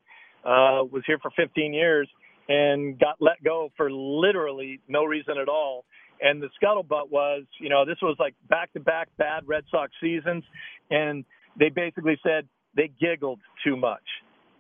uh, 0.44 0.84
was 0.84 1.04
here 1.06 1.18
for 1.22 1.32
15 1.36 1.74
years 1.74 2.08
and 2.50 2.98
got 3.00 3.18
let 3.20 3.44
go 3.44 3.70
for 3.76 3.92
literally 3.92 4.80
no 4.88 5.04
reason 5.04 5.36
at 5.42 5.50
all. 5.50 5.86
And 6.22 6.42
the 6.42 6.50
scuttlebutt 6.62 7.12
was, 7.12 7.44
you 7.60 7.70
know, 7.70 7.86
this 7.86 7.98
was 8.02 8.16
like 8.20 8.36
back 8.50 8.74
to 8.74 8.80
back 8.80 9.10
bad 9.18 9.48
Red 9.48 9.66
Sox 9.70 9.92
seasons. 10.02 10.44
And 10.90 11.26
they 11.60 11.70
basically 11.70 12.18
said 12.24 12.48
they 12.76 12.90
giggled 13.00 13.40
too 13.64 13.76
much. 13.76 14.04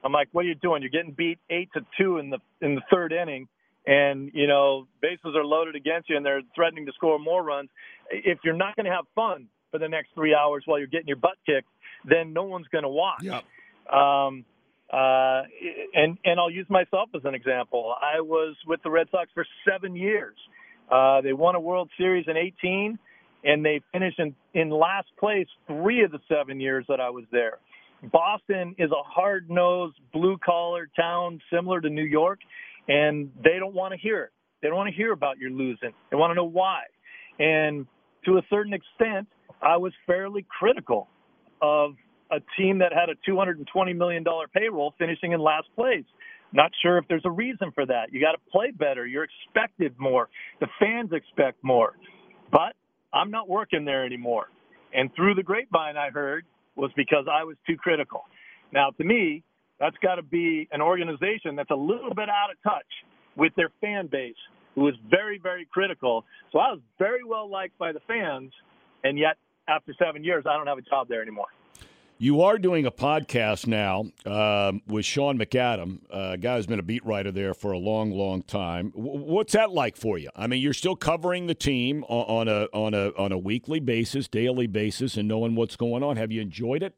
I'm 0.03 0.11
like, 0.11 0.29
what 0.31 0.45
are 0.45 0.47
you 0.47 0.55
doing? 0.55 0.81
You're 0.81 0.91
getting 0.91 1.13
beat 1.17 1.39
eight 1.49 1.69
to 1.73 1.81
two 1.99 2.17
in 2.17 2.29
the 2.29 2.37
in 2.61 2.75
the 2.75 2.81
third 2.91 3.11
inning, 3.11 3.47
and 3.87 4.29
you 4.33 4.45
know 4.45 4.87
bases 5.01 5.33
are 5.35 5.45
loaded 5.45 5.75
against 5.75 6.09
you, 6.09 6.17
and 6.17 6.25
they're 6.25 6.41
threatening 6.53 6.85
to 6.85 6.91
score 6.91 7.17
more 7.17 7.41
runs. 7.41 7.69
If 8.11 8.39
you're 8.43 8.55
not 8.55 8.75
going 8.75 8.85
to 8.85 8.91
have 8.91 9.05
fun 9.15 9.47
for 9.71 9.79
the 9.79 9.87
next 9.87 10.09
three 10.13 10.35
hours 10.35 10.63
while 10.65 10.77
you're 10.77 10.87
getting 10.87 11.07
your 11.07 11.17
butt 11.17 11.37
kicked, 11.45 11.69
then 12.05 12.33
no 12.33 12.43
one's 12.43 12.67
going 12.67 12.83
to 12.83 12.89
watch. 12.89 13.23
Yep. 13.23 13.43
Um, 13.91 14.45
uh, 14.91 15.43
and 15.93 16.17
and 16.23 16.39
I'll 16.39 16.51
use 16.51 16.67
myself 16.69 17.09
as 17.15 17.21
an 17.23 17.33
example. 17.33 17.95
I 17.99 18.21
was 18.21 18.55
with 18.67 18.83
the 18.83 18.91
Red 18.91 19.07
Sox 19.09 19.29
for 19.33 19.45
seven 19.67 19.95
years. 19.95 20.35
Uh, 20.91 21.21
they 21.21 21.33
won 21.33 21.55
a 21.55 21.59
World 21.59 21.89
Series 21.97 22.25
in 22.27 22.37
18, 22.37 22.97
and 23.43 23.65
they 23.65 23.81
finished 23.91 24.19
in, 24.19 24.33
in 24.53 24.69
last 24.69 25.07
place 25.19 25.47
three 25.67 26.03
of 26.03 26.11
the 26.11 26.19
seven 26.29 26.61
years 26.61 26.85
that 26.87 27.01
I 27.01 27.09
was 27.09 27.25
there. 27.31 27.57
Boston 28.11 28.75
is 28.77 28.91
a 28.91 29.03
hard 29.03 29.49
nosed, 29.49 29.97
blue 30.13 30.37
collar 30.37 30.87
town 30.95 31.41
similar 31.51 31.81
to 31.81 31.89
New 31.89 32.03
York, 32.03 32.39
and 32.87 33.31
they 33.43 33.59
don't 33.59 33.73
want 33.73 33.93
to 33.93 33.99
hear 33.99 34.23
it. 34.23 34.31
They 34.61 34.69
don't 34.69 34.77
want 34.77 34.89
to 34.89 34.95
hear 34.95 35.11
about 35.11 35.37
your 35.37 35.51
losing. 35.51 35.91
They 36.09 36.17
want 36.17 36.31
to 36.31 36.35
know 36.35 36.45
why. 36.45 36.81
And 37.39 37.85
to 38.25 38.37
a 38.37 38.41
certain 38.49 38.73
extent, 38.73 39.27
I 39.61 39.77
was 39.77 39.93
fairly 40.05 40.45
critical 40.59 41.07
of 41.61 41.91
a 42.31 42.37
team 42.57 42.79
that 42.79 42.91
had 42.93 43.09
a 43.09 43.15
$220 43.29 43.95
million 43.95 44.23
payroll 44.53 44.93
finishing 44.97 45.31
in 45.31 45.39
last 45.39 45.67
place. 45.75 46.05
Not 46.53 46.71
sure 46.81 46.97
if 46.97 47.05
there's 47.07 47.25
a 47.25 47.31
reason 47.31 47.71
for 47.73 47.85
that. 47.85 48.11
You 48.11 48.21
got 48.21 48.31
to 48.31 48.51
play 48.51 48.71
better. 48.71 49.05
You're 49.05 49.25
expected 49.25 49.95
more. 49.97 50.29
The 50.59 50.67
fans 50.79 51.11
expect 51.11 51.63
more. 51.63 51.95
But 52.51 52.73
I'm 53.13 53.31
not 53.31 53.49
working 53.49 53.85
there 53.85 54.05
anymore. 54.05 54.47
And 54.93 55.13
through 55.15 55.35
the 55.35 55.43
grapevine, 55.43 55.97
I 55.97 56.09
heard 56.09 56.45
was 56.75 56.91
because 56.95 57.25
I 57.31 57.43
was 57.43 57.57
too 57.67 57.75
critical. 57.75 58.23
Now, 58.71 58.91
to 58.91 59.03
me, 59.03 59.43
that's 59.79 59.97
got 59.97 60.15
to 60.15 60.23
be 60.23 60.67
an 60.71 60.81
organization 60.81 61.55
that's 61.55 61.71
a 61.71 61.75
little 61.75 62.13
bit 62.13 62.29
out 62.29 62.49
of 62.51 62.61
touch 62.63 62.85
with 63.35 63.53
their 63.55 63.69
fan 63.81 64.07
base, 64.07 64.35
who 64.75 64.87
is 64.87 64.95
very, 65.09 65.39
very 65.41 65.67
critical. 65.71 66.25
So 66.51 66.59
I 66.59 66.71
was 66.71 66.79
very 66.97 67.23
well 67.23 67.49
liked 67.49 67.77
by 67.77 67.91
the 67.91 68.01
fans, 68.07 68.51
and 69.03 69.17
yet 69.17 69.37
after 69.67 69.93
seven 69.99 70.23
years, 70.23 70.45
I 70.49 70.57
don't 70.57 70.67
have 70.67 70.77
a 70.77 70.81
job 70.81 71.07
there 71.07 71.21
anymore. 71.21 71.47
You 72.19 72.41
are 72.41 72.57
doing 72.57 72.87
a 72.87 72.91
podcast 72.91 73.67
now 73.67 74.05
um, 74.25 74.81
with 74.87 75.05
Sean 75.05 75.37
McAdam, 75.37 75.99
a 76.09 76.35
guy 76.35 76.55
who's 76.55 76.65
been 76.65 76.79
a 76.79 76.83
beat 76.83 77.05
writer 77.05 77.31
there 77.31 77.53
for 77.53 77.73
a 77.73 77.77
long, 77.77 78.09
long 78.09 78.41
time. 78.41 78.89
W- 78.95 79.19
what's 79.19 79.53
that 79.53 79.69
like 79.69 79.95
for 79.95 80.17
you? 80.17 80.31
I 80.35 80.47
mean, 80.47 80.59
you're 80.59 80.73
still 80.73 80.95
covering 80.95 81.45
the 81.45 81.53
team 81.53 82.03
on, 82.05 82.47
on 82.47 82.47
a 82.47 82.67
on 82.73 82.95
a 82.95 83.09
on 83.19 83.31
a 83.31 83.37
weekly 83.37 83.79
basis, 83.79 84.27
daily 84.27 84.65
basis, 84.65 85.15
and 85.15 85.27
knowing 85.27 85.53
what's 85.53 85.75
going 85.75 86.01
on. 86.01 86.17
Have 86.17 86.31
you 86.31 86.41
enjoyed 86.41 86.81
it? 86.81 86.95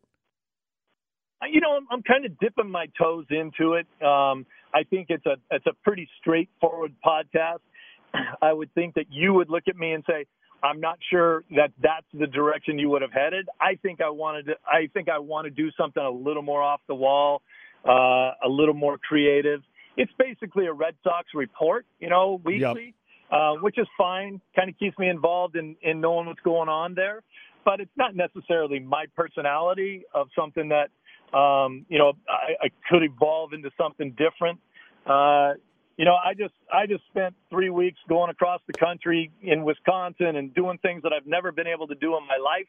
Uh, 1.41 1.45
you 1.51 1.61
know, 1.61 1.75
I'm, 1.75 1.87
I'm 1.91 2.03
kind 2.03 2.25
of 2.25 2.37
dipping 2.39 2.69
my 2.69 2.87
toes 2.99 3.25
into 3.29 3.73
it. 3.73 3.87
Um, 4.05 4.45
I 4.73 4.83
think 4.89 5.07
it's 5.09 5.25
a 5.25 5.35
it's 5.51 5.65
a 5.65 5.73
pretty 5.83 6.07
straightforward 6.19 6.93
podcast. 7.05 7.59
I 8.41 8.53
would 8.53 8.73
think 8.73 8.95
that 8.95 9.05
you 9.09 9.33
would 9.33 9.49
look 9.49 9.63
at 9.67 9.77
me 9.77 9.93
and 9.93 10.03
say, 10.07 10.25
I'm 10.63 10.79
not 10.79 10.99
sure 11.09 11.43
that 11.55 11.71
that's 11.81 12.05
the 12.13 12.27
direction 12.27 12.79
you 12.79 12.89
would 12.89 13.01
have 13.01 13.13
headed. 13.13 13.47
I 13.61 13.75
think 13.81 14.01
I 14.01 14.09
wanted 14.09 14.47
to, 14.47 14.53
I 14.65 14.87
think 14.93 15.09
I 15.09 15.19
want 15.19 15.45
to 15.45 15.51
do 15.51 15.69
something 15.77 16.03
a 16.03 16.09
little 16.09 16.41
more 16.41 16.61
off 16.61 16.81
the 16.87 16.95
wall, 16.95 17.41
uh, 17.87 18.33
a 18.43 18.49
little 18.49 18.73
more 18.73 18.97
creative. 18.97 19.61
it's 19.95 20.11
basically 20.17 20.65
a 20.65 20.73
Red 20.73 20.95
Sox 21.03 21.27
report, 21.33 21.85
you 21.99 22.09
know, 22.09 22.41
weekly, 22.43 22.93
yep. 23.31 23.39
uh, 23.39 23.53
which 23.61 23.77
is 23.77 23.87
fine. 23.97 24.41
Kind 24.55 24.69
of 24.69 24.77
keeps 24.77 24.97
me 24.97 25.09
involved 25.09 25.55
in 25.55 25.75
in 25.81 26.01
knowing 26.01 26.27
what's 26.27 26.41
going 26.41 26.69
on 26.69 26.93
there, 26.93 27.23
but 27.63 27.79
it's 27.79 27.97
not 27.97 28.15
necessarily 28.15 28.79
my 28.79 29.05
personality 29.15 30.03
of 30.13 30.27
something 30.37 30.69
that 30.69 30.89
um, 31.33 31.85
you 31.89 31.97
know 31.97 32.13
I, 32.27 32.65
I 32.65 32.69
could 32.89 33.03
evolve 33.03 33.53
into 33.53 33.69
something 33.77 34.15
different. 34.17 34.59
Uh, 35.05 35.53
you 35.99 36.05
know, 36.05 36.15
I 36.15 36.33
just 36.33 36.53
I 36.73 36.85
just 36.87 37.03
spent 37.09 37.35
three 37.49 37.69
weeks 37.69 37.99
going 38.07 38.29
across 38.29 38.61
the 38.67 38.73
country 38.73 39.31
in 39.41 39.65
Wisconsin 39.65 40.37
and 40.37 40.53
doing 40.53 40.77
things 40.77 41.03
that 41.03 41.11
I've 41.11 41.27
never 41.27 41.51
been 41.51 41.67
able 41.67 41.87
to 41.87 41.95
do 41.95 42.15
in 42.15 42.23
my 42.25 42.37
life. 42.37 42.67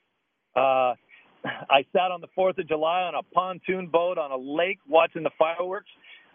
Uh, 0.57 1.49
I 1.71 1.85
sat 1.93 2.11
on 2.11 2.21
the 2.21 2.27
Fourth 2.35 2.59
of 2.59 2.67
July 2.67 3.03
on 3.03 3.15
a 3.15 3.23
pontoon 3.23 3.87
boat 3.87 4.19
on 4.19 4.33
a 4.33 4.37
lake 4.37 4.81
watching 4.89 5.23
the 5.23 5.31
fireworks. 5.39 5.91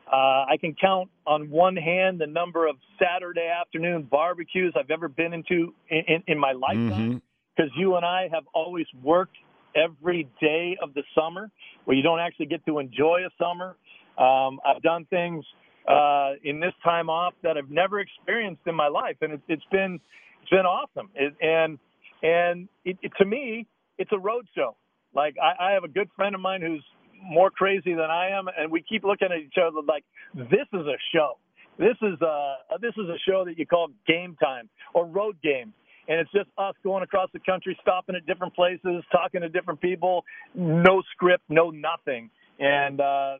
Uh, 0.09 0.45
I 0.47 0.55
can 0.61 0.73
count 0.79 1.09
on 1.27 1.49
one 1.49 1.75
hand 1.75 2.21
the 2.21 2.27
number 2.27 2.65
of 2.65 2.77
Saturday 2.97 3.49
afternoon 3.49 4.03
barbecues 4.09 4.73
I've 4.79 4.89
ever 4.89 5.09
been 5.09 5.33
into 5.33 5.73
in, 5.89 6.03
in, 6.07 6.23
in 6.27 6.39
my 6.39 6.53
lifetime. 6.53 7.21
Because 7.57 7.71
mm-hmm. 7.71 7.79
you 7.81 7.95
and 7.97 8.05
I 8.05 8.29
have 8.31 8.43
always 8.53 8.85
worked 9.03 9.35
every 9.75 10.27
day 10.41 10.77
of 10.81 10.93
the 10.93 11.03
summer, 11.17 11.49
where 11.85 11.95
you 11.95 12.03
don't 12.03 12.19
actually 12.19 12.47
get 12.47 12.65
to 12.65 12.79
enjoy 12.79 13.21
a 13.25 13.43
summer. 13.43 13.75
Um, 14.17 14.59
I've 14.65 14.81
done 14.81 15.05
things 15.09 15.43
uh, 15.87 16.31
in 16.43 16.59
this 16.59 16.73
time 16.83 17.09
off 17.09 17.33
that 17.43 17.57
I've 17.57 17.69
never 17.69 17.99
experienced 17.99 18.61
in 18.65 18.75
my 18.75 18.87
life, 18.87 19.17
and 19.21 19.33
it, 19.33 19.41
it's 19.47 19.65
been 19.71 19.99
it's 20.41 20.49
been 20.49 20.65
awesome. 20.65 21.09
It, 21.15 21.33
and 21.41 21.77
and 22.23 22.67
it, 22.85 22.97
it, 23.01 23.11
to 23.19 23.25
me, 23.25 23.67
it's 23.97 24.11
a 24.11 24.19
road 24.19 24.47
show. 24.55 24.75
Like 25.13 25.35
I, 25.41 25.69
I 25.69 25.71
have 25.71 25.83
a 25.83 25.87
good 25.87 26.09
friend 26.15 26.35
of 26.35 26.41
mine 26.41 26.61
who's 26.61 26.83
more 27.23 27.49
crazy 27.49 27.93
than 27.93 28.09
I 28.09 28.29
am, 28.29 28.45
and 28.57 28.71
we 28.71 28.81
keep 28.81 29.03
looking 29.03 29.29
at 29.31 29.39
each 29.39 29.57
other 29.61 29.81
like 29.87 30.03
this 30.33 30.67
is 30.73 30.85
a 30.85 30.97
show. 31.13 31.37
This 31.77 31.97
is 32.01 32.19
a 32.21 32.55
this 32.81 32.93
is 32.97 33.09
a 33.09 33.17
show 33.27 33.43
that 33.45 33.57
you 33.57 33.65
call 33.65 33.89
game 34.07 34.37
time 34.41 34.69
or 34.93 35.05
road 35.05 35.35
game, 35.43 35.73
and 36.07 36.19
it's 36.19 36.31
just 36.31 36.49
us 36.57 36.75
going 36.83 37.03
across 37.03 37.29
the 37.33 37.39
country, 37.39 37.77
stopping 37.81 38.15
at 38.15 38.25
different 38.25 38.53
places, 38.55 39.03
talking 39.11 39.41
to 39.41 39.49
different 39.49 39.81
people, 39.81 40.23
no 40.53 41.01
script, 41.13 41.43
no 41.49 41.69
nothing, 41.69 42.29
and 42.59 43.01
uh, 43.01 43.37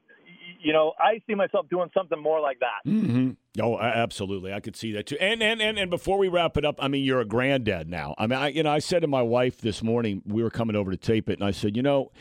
you 0.62 0.74
know 0.74 0.94
I 1.00 1.22
see 1.28 1.36
myself 1.36 1.68
doing 1.70 1.90
something 1.94 2.22
more 2.22 2.40
like 2.40 2.60
that. 2.60 2.90
Mm-hmm. 2.90 3.32
Oh, 3.62 3.80
absolutely, 3.80 4.54
I 4.54 4.60
could 4.60 4.76
see 4.76 4.92
that 4.94 5.08
too. 5.08 5.18
And 5.20 5.42
and 5.42 5.62
and 5.62 5.78
and 5.78 5.90
before 5.90 6.18
we 6.18 6.28
wrap 6.28 6.58
it 6.58 6.66
up, 6.66 6.76
I 6.80 6.88
mean, 6.88 7.04
you're 7.04 7.22
a 7.22 7.26
granddad 7.26 7.90
now. 7.90 8.16
I 8.18 8.28
mean, 8.28 8.40
I, 8.40 8.48
you 8.50 8.64
know, 8.64 8.72
I 8.72 8.80
said 8.80 9.02
to 9.02 9.08
my 9.08 9.22
wife 9.22 9.62
this 9.62 9.82
morning, 9.84 10.22
we 10.26 10.44
were 10.44 10.50
coming 10.50 10.76
over 10.76 10.92
to 10.92 10.98
tape 10.98 11.30
it, 11.30 11.40
and 11.40 11.44
I 11.44 11.52
said, 11.52 11.76
you 11.76 11.84
know 11.84 12.12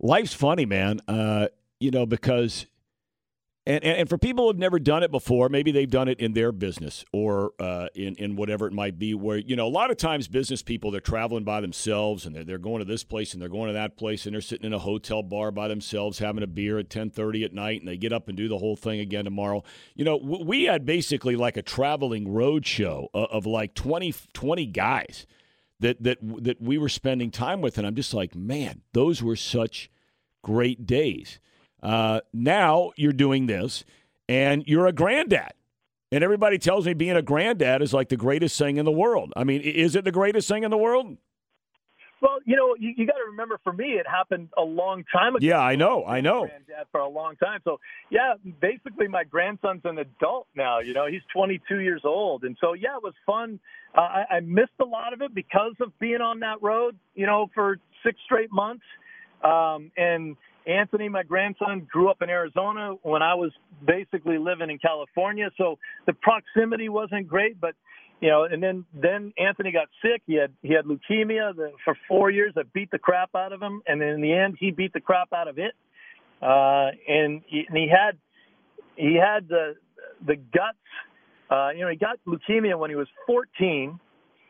life's 0.00 0.34
funny, 0.34 0.66
man. 0.66 1.00
Uh, 1.06 1.48
you 1.78 1.90
know, 1.90 2.06
because 2.06 2.66
and, 3.70 3.84
and, 3.84 3.98
and 3.98 4.08
for 4.08 4.18
people 4.18 4.48
who've 4.48 4.58
never 4.58 4.80
done 4.80 5.04
it 5.04 5.12
before, 5.12 5.48
maybe 5.48 5.70
they've 5.70 5.88
done 5.88 6.08
it 6.08 6.18
in 6.18 6.32
their 6.32 6.50
business 6.50 7.04
or 7.12 7.52
uh, 7.60 7.86
in 7.94 8.16
in 8.16 8.34
whatever 8.34 8.66
it 8.66 8.72
might 8.72 8.98
be. 8.98 9.14
Where 9.14 9.38
you 9.38 9.54
know, 9.54 9.66
a 9.66 9.68
lot 9.68 9.92
of 9.92 9.96
times 9.96 10.26
business 10.26 10.62
people 10.62 10.90
they're 10.90 11.00
traveling 11.00 11.44
by 11.44 11.60
themselves 11.60 12.26
and 12.26 12.34
they're 12.34 12.42
they're 12.42 12.58
going 12.58 12.80
to 12.80 12.84
this 12.84 13.04
place 13.04 13.32
and 13.32 13.40
they're 13.40 13.48
going 13.48 13.68
to 13.68 13.74
that 13.74 13.96
place 13.96 14.26
and 14.26 14.34
they're 14.34 14.40
sitting 14.40 14.66
in 14.66 14.72
a 14.72 14.78
hotel 14.78 15.22
bar 15.22 15.52
by 15.52 15.68
themselves 15.68 16.18
having 16.18 16.42
a 16.42 16.48
beer 16.48 16.78
at 16.78 16.90
ten 16.90 17.10
thirty 17.10 17.44
at 17.44 17.52
night 17.52 17.80
and 17.80 17.88
they 17.88 17.96
get 17.96 18.12
up 18.12 18.26
and 18.26 18.36
do 18.36 18.48
the 18.48 18.58
whole 18.58 18.76
thing 18.76 18.98
again 18.98 19.24
tomorrow. 19.24 19.62
You 19.94 20.04
know, 20.04 20.16
we 20.16 20.64
had 20.64 20.84
basically 20.84 21.36
like 21.36 21.56
a 21.56 21.62
traveling 21.62 22.32
road 22.32 22.66
show 22.66 23.08
of, 23.14 23.28
of 23.30 23.46
like 23.46 23.74
20, 23.74 24.12
20 24.32 24.66
guys 24.66 25.26
that 25.78 26.02
that 26.02 26.18
that 26.42 26.60
we 26.60 26.76
were 26.76 26.88
spending 26.88 27.30
time 27.30 27.60
with, 27.60 27.78
and 27.78 27.86
I'm 27.86 27.94
just 27.94 28.14
like, 28.14 28.34
man, 28.34 28.82
those 28.92 29.22
were 29.22 29.36
such 29.36 29.90
great 30.42 30.86
days. 30.86 31.38
Uh, 31.82 32.20
now 32.32 32.92
you're 32.96 33.12
doing 33.12 33.46
this, 33.46 33.84
and 34.28 34.64
you're 34.66 34.86
a 34.86 34.92
granddad. 34.92 35.52
And 36.12 36.24
everybody 36.24 36.58
tells 36.58 36.86
me 36.86 36.94
being 36.94 37.16
a 37.16 37.22
granddad 37.22 37.82
is 37.82 37.94
like 37.94 38.08
the 38.08 38.16
greatest 38.16 38.58
thing 38.58 38.78
in 38.78 38.84
the 38.84 38.90
world. 38.90 39.32
I 39.36 39.44
mean, 39.44 39.60
is 39.60 39.94
it 39.94 40.04
the 40.04 40.10
greatest 40.10 40.48
thing 40.48 40.64
in 40.64 40.70
the 40.70 40.76
world? 40.76 41.16
Well, 42.20 42.38
you 42.44 42.56
know, 42.56 42.74
you, 42.78 42.92
you 42.96 43.06
got 43.06 43.14
to 43.14 43.30
remember. 43.30 43.58
For 43.64 43.72
me, 43.72 43.92
it 43.92 44.06
happened 44.06 44.48
a 44.58 44.62
long 44.62 45.04
time 45.10 45.36
ago. 45.36 45.46
Yeah, 45.46 45.60
I 45.60 45.76
know, 45.76 46.04
I 46.04 46.20
know. 46.20 46.46
Granddad 46.46 46.86
for 46.92 47.00
a 47.00 47.08
long 47.08 47.36
time. 47.36 47.60
So, 47.64 47.80
yeah, 48.10 48.34
basically, 48.60 49.08
my 49.08 49.24
grandson's 49.24 49.82
an 49.84 49.98
adult 49.98 50.46
now. 50.54 50.80
You 50.80 50.92
know, 50.92 51.06
he's 51.06 51.22
22 51.32 51.78
years 51.78 52.02
old, 52.04 52.44
and 52.44 52.56
so 52.60 52.74
yeah, 52.74 52.96
it 52.96 53.02
was 53.02 53.14
fun. 53.24 53.58
Uh, 53.96 54.00
I, 54.00 54.24
I 54.36 54.40
missed 54.40 54.72
a 54.80 54.84
lot 54.84 55.12
of 55.12 55.22
it 55.22 55.34
because 55.34 55.74
of 55.80 55.98
being 55.98 56.20
on 56.20 56.40
that 56.40 56.60
road. 56.60 56.98
You 57.14 57.26
know, 57.26 57.48
for 57.54 57.78
six 58.04 58.18
straight 58.24 58.52
months. 58.52 58.84
Um, 59.42 59.90
and 59.96 60.36
Anthony, 60.66 61.08
my 61.08 61.22
grandson, 61.22 61.86
grew 61.90 62.10
up 62.10 62.22
in 62.22 62.30
Arizona 62.30 62.94
when 63.02 63.22
I 63.22 63.34
was 63.34 63.50
basically 63.84 64.38
living 64.38 64.70
in 64.70 64.78
California. 64.78 65.50
So 65.56 65.78
the 66.06 66.12
proximity 66.12 66.88
wasn't 66.88 67.28
great, 67.28 67.60
but 67.60 67.74
you 68.20 68.28
know, 68.28 68.44
and 68.44 68.62
then 68.62 68.84
then 68.94 69.32
Anthony 69.38 69.72
got 69.72 69.88
sick. 70.02 70.22
He 70.26 70.34
had 70.34 70.52
he 70.62 70.74
had 70.74 70.84
leukemia 70.84 71.56
the, 71.56 71.72
for 71.84 71.96
four 72.06 72.30
years. 72.30 72.52
I 72.56 72.62
beat 72.74 72.90
the 72.90 72.98
crap 72.98 73.34
out 73.34 73.52
of 73.52 73.62
him, 73.62 73.82
and 73.86 74.02
in 74.02 74.20
the 74.20 74.32
end, 74.32 74.56
he 74.60 74.70
beat 74.70 74.92
the 74.92 75.00
crap 75.00 75.32
out 75.32 75.48
of 75.48 75.58
it. 75.58 75.72
Uh, 76.42 76.90
and, 77.08 77.42
he, 77.46 77.64
and 77.68 77.76
he 77.76 77.88
had 77.88 78.18
he 78.96 79.14
had 79.14 79.48
the 79.48 79.76
the 80.26 80.36
guts. 80.36 80.76
Uh, 81.50 81.70
you 81.70 81.80
know, 81.80 81.88
he 81.88 81.96
got 81.96 82.18
leukemia 82.26 82.78
when 82.78 82.90
he 82.90 82.96
was 82.96 83.08
14. 83.26 83.98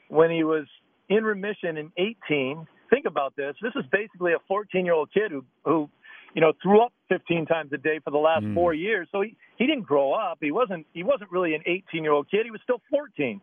When 0.09 0.31
he 0.31 0.43
was 0.43 0.67
in 1.09 1.25
remission 1.25 1.77
in 1.77 1.93
18. 1.97 2.67
Think 2.91 3.07
about 3.07 3.37
this. 3.37 3.55
This 3.63 3.73
is 3.77 3.85
basically 3.93 4.33
a 4.33 4.39
14 4.49 4.85
year 4.85 4.95
old 4.95 5.13
kid 5.13 5.31
who 5.31 5.45
who 5.65 5.89
you 6.35 6.41
know 6.41 6.53
threw 6.62 6.83
up 6.83 6.93
15 7.09 7.47
times 7.47 7.72
a 7.72 7.78
day 7.78 8.01
for 8.05 8.11
the 8.11 8.18
last 8.18 8.45
mm. 8.45 8.55
four 8.55 8.74
years. 8.74 9.09
So 9.12 9.20
he 9.20 9.37
he 9.57 9.66
didn't 9.66 9.85
grow 9.85 10.12
up. 10.12 10.39
He 10.41 10.51
wasn't 10.51 10.87
he 10.93 11.03
wasn't 11.03 11.31
really 11.31 11.55
an 11.55 11.62
18 11.66 12.03
year 12.03 12.12
old 12.12 12.31
kid. 12.31 12.41
He 12.45 12.51
was 12.51 12.61
still 12.64 12.81
14 12.91 13.41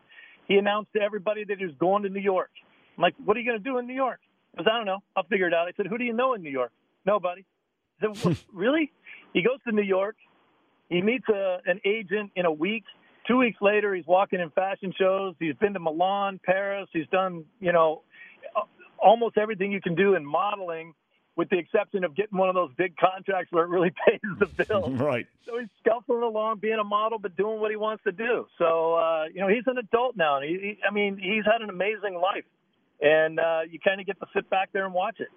he 0.48 0.56
announced 0.56 0.92
to 0.96 1.00
everybody 1.00 1.44
that 1.44 1.58
he 1.58 1.66
was 1.66 1.74
going 1.78 2.02
to 2.02 2.08
New 2.08 2.20
York. 2.20 2.50
I'm 2.96 3.02
like, 3.02 3.14
what 3.24 3.36
are 3.36 3.40
you 3.40 3.46
going 3.46 3.62
to 3.62 3.64
do 3.64 3.78
in 3.78 3.86
New 3.86 3.94
York? 3.94 4.18
He 4.52 4.56
goes, 4.56 4.66
I 4.70 4.76
don't 4.76 4.86
know. 4.86 4.98
I'll 5.14 5.24
figure 5.24 5.46
it 5.46 5.54
out. 5.54 5.68
I 5.68 5.72
said, 5.76 5.86
who 5.86 5.98
do 5.98 6.04
you 6.04 6.14
know 6.14 6.34
in 6.34 6.42
New 6.42 6.50
York? 6.50 6.72
Nobody. 7.06 7.44
I 8.02 8.14
said, 8.14 8.36
really? 8.52 8.90
He 9.34 9.42
goes 9.42 9.58
to 9.68 9.72
New 9.72 9.82
York. 9.82 10.16
He 10.88 11.02
meets 11.02 11.28
a, 11.28 11.58
an 11.66 11.80
agent 11.84 12.32
in 12.34 12.46
a 12.46 12.52
week. 12.52 12.84
Two 13.26 13.36
weeks 13.36 13.58
later, 13.60 13.94
he's 13.94 14.06
walking 14.06 14.40
in 14.40 14.48
fashion 14.50 14.92
shows. 14.98 15.34
He's 15.38 15.54
been 15.56 15.74
to 15.74 15.80
Milan, 15.80 16.40
Paris. 16.42 16.88
He's 16.94 17.06
done, 17.12 17.44
you 17.60 17.72
know, 17.72 18.02
almost 18.98 19.36
everything 19.36 19.70
you 19.70 19.82
can 19.82 19.94
do 19.94 20.14
in 20.14 20.24
modeling 20.24 20.94
with 21.38 21.48
the 21.50 21.56
exception 21.56 22.02
of 22.02 22.16
getting 22.16 22.36
one 22.36 22.48
of 22.48 22.56
those 22.56 22.72
big 22.76 22.96
contracts 22.96 23.52
where 23.52 23.62
it 23.62 23.68
really 23.68 23.92
pays 24.06 24.20
the 24.40 24.64
bill. 24.64 24.90
right. 24.90 25.26
So 25.46 25.58
he's 25.58 25.68
scuffling 25.80 26.22
along, 26.22 26.58
being 26.58 26.80
a 26.80 26.84
model, 26.84 27.18
but 27.18 27.36
doing 27.36 27.60
what 27.60 27.70
he 27.70 27.76
wants 27.76 28.02
to 28.04 28.12
do. 28.12 28.46
So 28.58 28.94
uh, 28.94 29.24
you 29.32 29.40
know, 29.40 29.48
he's 29.48 29.62
an 29.66 29.78
adult 29.78 30.16
now, 30.16 30.36
and 30.36 30.44
he, 30.44 30.54
he, 30.60 30.78
I 30.86 30.92
mean, 30.92 31.16
he's 31.16 31.44
had 31.50 31.62
an 31.62 31.70
amazing 31.70 32.20
life, 32.20 32.44
and 33.00 33.38
uh, 33.38 33.60
you 33.70 33.78
kind 33.78 34.00
of 34.00 34.06
get 34.06 34.18
to 34.18 34.26
sit 34.34 34.50
back 34.50 34.70
there 34.72 34.84
and 34.84 34.92
watch 34.92 35.20
it. 35.20 35.28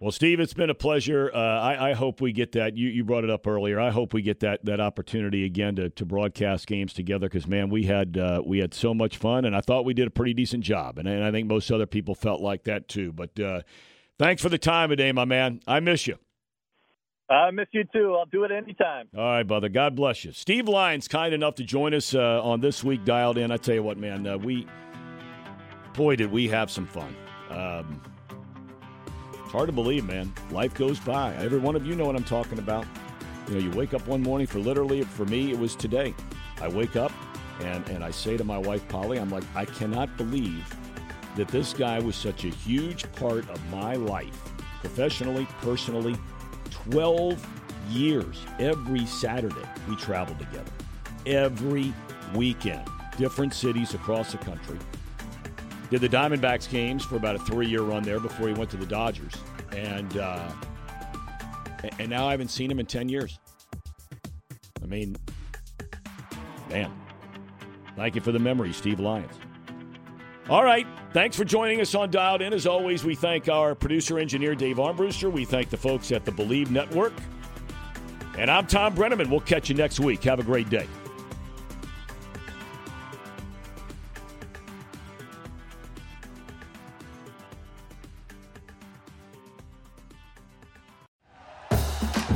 Well, 0.00 0.10
Steve, 0.10 0.40
it's 0.40 0.52
been 0.52 0.68
a 0.68 0.74
pleasure. 0.74 1.30
Uh, 1.32 1.38
I, 1.38 1.90
I, 1.90 1.92
hope 1.94 2.20
we 2.20 2.32
get 2.32 2.52
that. 2.52 2.76
You, 2.76 2.88
you 2.88 3.02
brought 3.02 3.24
it 3.24 3.30
up 3.30 3.46
earlier. 3.46 3.80
I 3.80 3.90
hope 3.90 4.12
we 4.12 4.20
get 4.20 4.40
that 4.40 4.62
that 4.66 4.78
opportunity 4.80 5.44
again 5.44 5.76
to, 5.76 5.88
to 5.88 6.04
broadcast 6.04 6.66
games 6.66 6.92
together 6.92 7.28
because 7.28 7.46
man, 7.46 7.70
we 7.70 7.84
had 7.84 8.18
uh, 8.18 8.42
we 8.44 8.58
had 8.58 8.74
so 8.74 8.92
much 8.92 9.16
fun, 9.16 9.44
and 9.44 9.54
I 9.54 9.60
thought 9.60 9.84
we 9.84 9.94
did 9.94 10.08
a 10.08 10.10
pretty 10.10 10.34
decent 10.34 10.64
job, 10.64 10.98
and, 10.98 11.08
and 11.08 11.22
I 11.22 11.30
think 11.30 11.46
most 11.46 11.70
other 11.70 11.86
people 11.86 12.16
felt 12.16 12.40
like 12.40 12.64
that 12.64 12.88
too. 12.88 13.12
But 13.12 13.38
uh, 13.38 13.60
Thanks 14.18 14.40
for 14.40 14.48
the 14.48 14.58
time 14.58 14.88
today, 14.88 15.12
my 15.12 15.26
man. 15.26 15.60
I 15.66 15.80
miss 15.80 16.06
you. 16.06 16.16
I 17.28 17.50
miss 17.50 17.66
you 17.72 17.84
too. 17.92 18.14
I'll 18.14 18.26
do 18.26 18.44
it 18.44 18.52
anytime. 18.52 19.08
All 19.16 19.24
right, 19.24 19.42
brother. 19.42 19.68
God 19.68 19.94
bless 19.96 20.24
you. 20.24 20.32
Steve 20.32 20.68
Lyons, 20.68 21.08
kind 21.08 21.34
enough 21.34 21.56
to 21.56 21.64
join 21.64 21.92
us 21.92 22.14
uh, 22.14 22.40
on 22.42 22.60
this 22.60 22.84
week, 22.84 23.04
dialed 23.04 23.36
in. 23.36 23.50
I 23.50 23.56
tell 23.56 23.74
you 23.74 23.82
what, 23.82 23.98
man, 23.98 24.26
uh, 24.26 24.38
we, 24.38 24.66
boy, 25.94 26.16
did 26.16 26.30
we 26.30 26.48
have 26.48 26.70
some 26.70 26.86
fun. 26.86 27.14
Um, 27.50 28.00
it's 29.32 29.52
hard 29.52 29.66
to 29.66 29.72
believe, 29.72 30.06
man. 30.06 30.32
Life 30.50 30.74
goes 30.74 31.00
by. 31.00 31.34
Every 31.34 31.58
one 31.58 31.76
of 31.76 31.84
you 31.84 31.94
know 31.96 32.06
what 32.06 32.16
I'm 32.16 32.24
talking 32.24 32.58
about. 32.58 32.86
You 33.48 33.54
know, 33.54 33.60
you 33.60 33.70
wake 33.72 33.92
up 33.92 34.06
one 34.06 34.22
morning 34.22 34.46
for 34.46 34.60
literally, 34.60 35.02
for 35.02 35.26
me, 35.26 35.50
it 35.50 35.58
was 35.58 35.74
today. 35.74 36.14
I 36.60 36.68
wake 36.68 36.96
up 36.96 37.12
and, 37.60 37.86
and 37.88 38.04
I 38.04 38.12
say 38.12 38.36
to 38.36 38.44
my 38.44 38.58
wife, 38.58 38.86
Polly, 38.88 39.18
I'm 39.18 39.30
like, 39.30 39.44
I 39.54 39.64
cannot 39.64 40.16
believe 40.16 40.64
that 41.36 41.48
this 41.48 41.72
guy 41.72 41.98
was 41.98 42.16
such 42.16 42.44
a 42.44 42.48
huge 42.48 43.10
part 43.12 43.48
of 43.50 43.70
my 43.70 43.94
life, 43.94 44.38
professionally, 44.80 45.46
personally. 45.60 46.16
12 46.70 47.44
years. 47.90 48.38
Every 48.58 49.06
Saturday, 49.06 49.68
we 49.88 49.96
traveled 49.96 50.38
together. 50.38 50.70
Every 51.26 51.92
weekend, 52.34 52.88
different 53.16 53.54
cities 53.54 53.94
across 53.94 54.32
the 54.32 54.38
country. 54.38 54.78
Did 55.90 56.00
the 56.00 56.08
Diamondbacks 56.08 56.68
games 56.68 57.04
for 57.04 57.16
about 57.16 57.36
a 57.36 57.38
three 57.40 57.66
year 57.66 57.82
run 57.82 58.02
there 58.02 58.18
before 58.18 58.48
he 58.48 58.54
went 58.54 58.70
to 58.70 58.76
the 58.76 58.86
Dodgers. 58.86 59.34
And, 59.72 60.16
uh, 60.16 60.50
and 61.98 62.08
now 62.08 62.26
I 62.26 62.32
haven't 62.32 62.48
seen 62.48 62.70
him 62.70 62.80
in 62.80 62.86
10 62.86 63.08
years. 63.08 63.38
I 64.82 64.86
mean, 64.86 65.16
man, 66.70 66.92
thank 67.94 68.14
you 68.14 68.20
for 68.20 68.32
the 68.32 68.38
memory, 68.38 68.72
Steve 68.72 69.00
Lyons. 69.00 69.34
All 70.48 70.62
right. 70.62 70.86
Thanks 71.12 71.36
for 71.36 71.44
joining 71.44 71.80
us 71.80 71.94
on 71.94 72.10
Dialed 72.10 72.42
In. 72.42 72.52
As 72.52 72.66
always, 72.66 73.04
we 73.04 73.14
thank 73.14 73.48
our 73.48 73.74
producer 73.74 74.18
engineer, 74.18 74.54
Dave 74.54 74.76
Armbruster. 74.76 75.30
We 75.30 75.44
thank 75.44 75.70
the 75.70 75.76
folks 75.76 76.12
at 76.12 76.24
the 76.24 76.30
Bleav 76.30 76.70
Network. 76.70 77.12
And 78.38 78.50
I'm 78.50 78.66
Thom 78.66 78.94
Brennaman. 78.94 79.28
We'll 79.28 79.40
catch 79.40 79.68
you 79.68 79.74
next 79.74 79.98
week. 79.98 80.22
Have 80.24 80.38
a 80.38 80.44
great 80.44 80.68
day. 80.68 80.86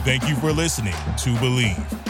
Thank 0.02 0.28
you 0.28 0.34
for 0.36 0.50
listening 0.50 0.94
to 1.18 1.34
Bleav. 1.36 2.09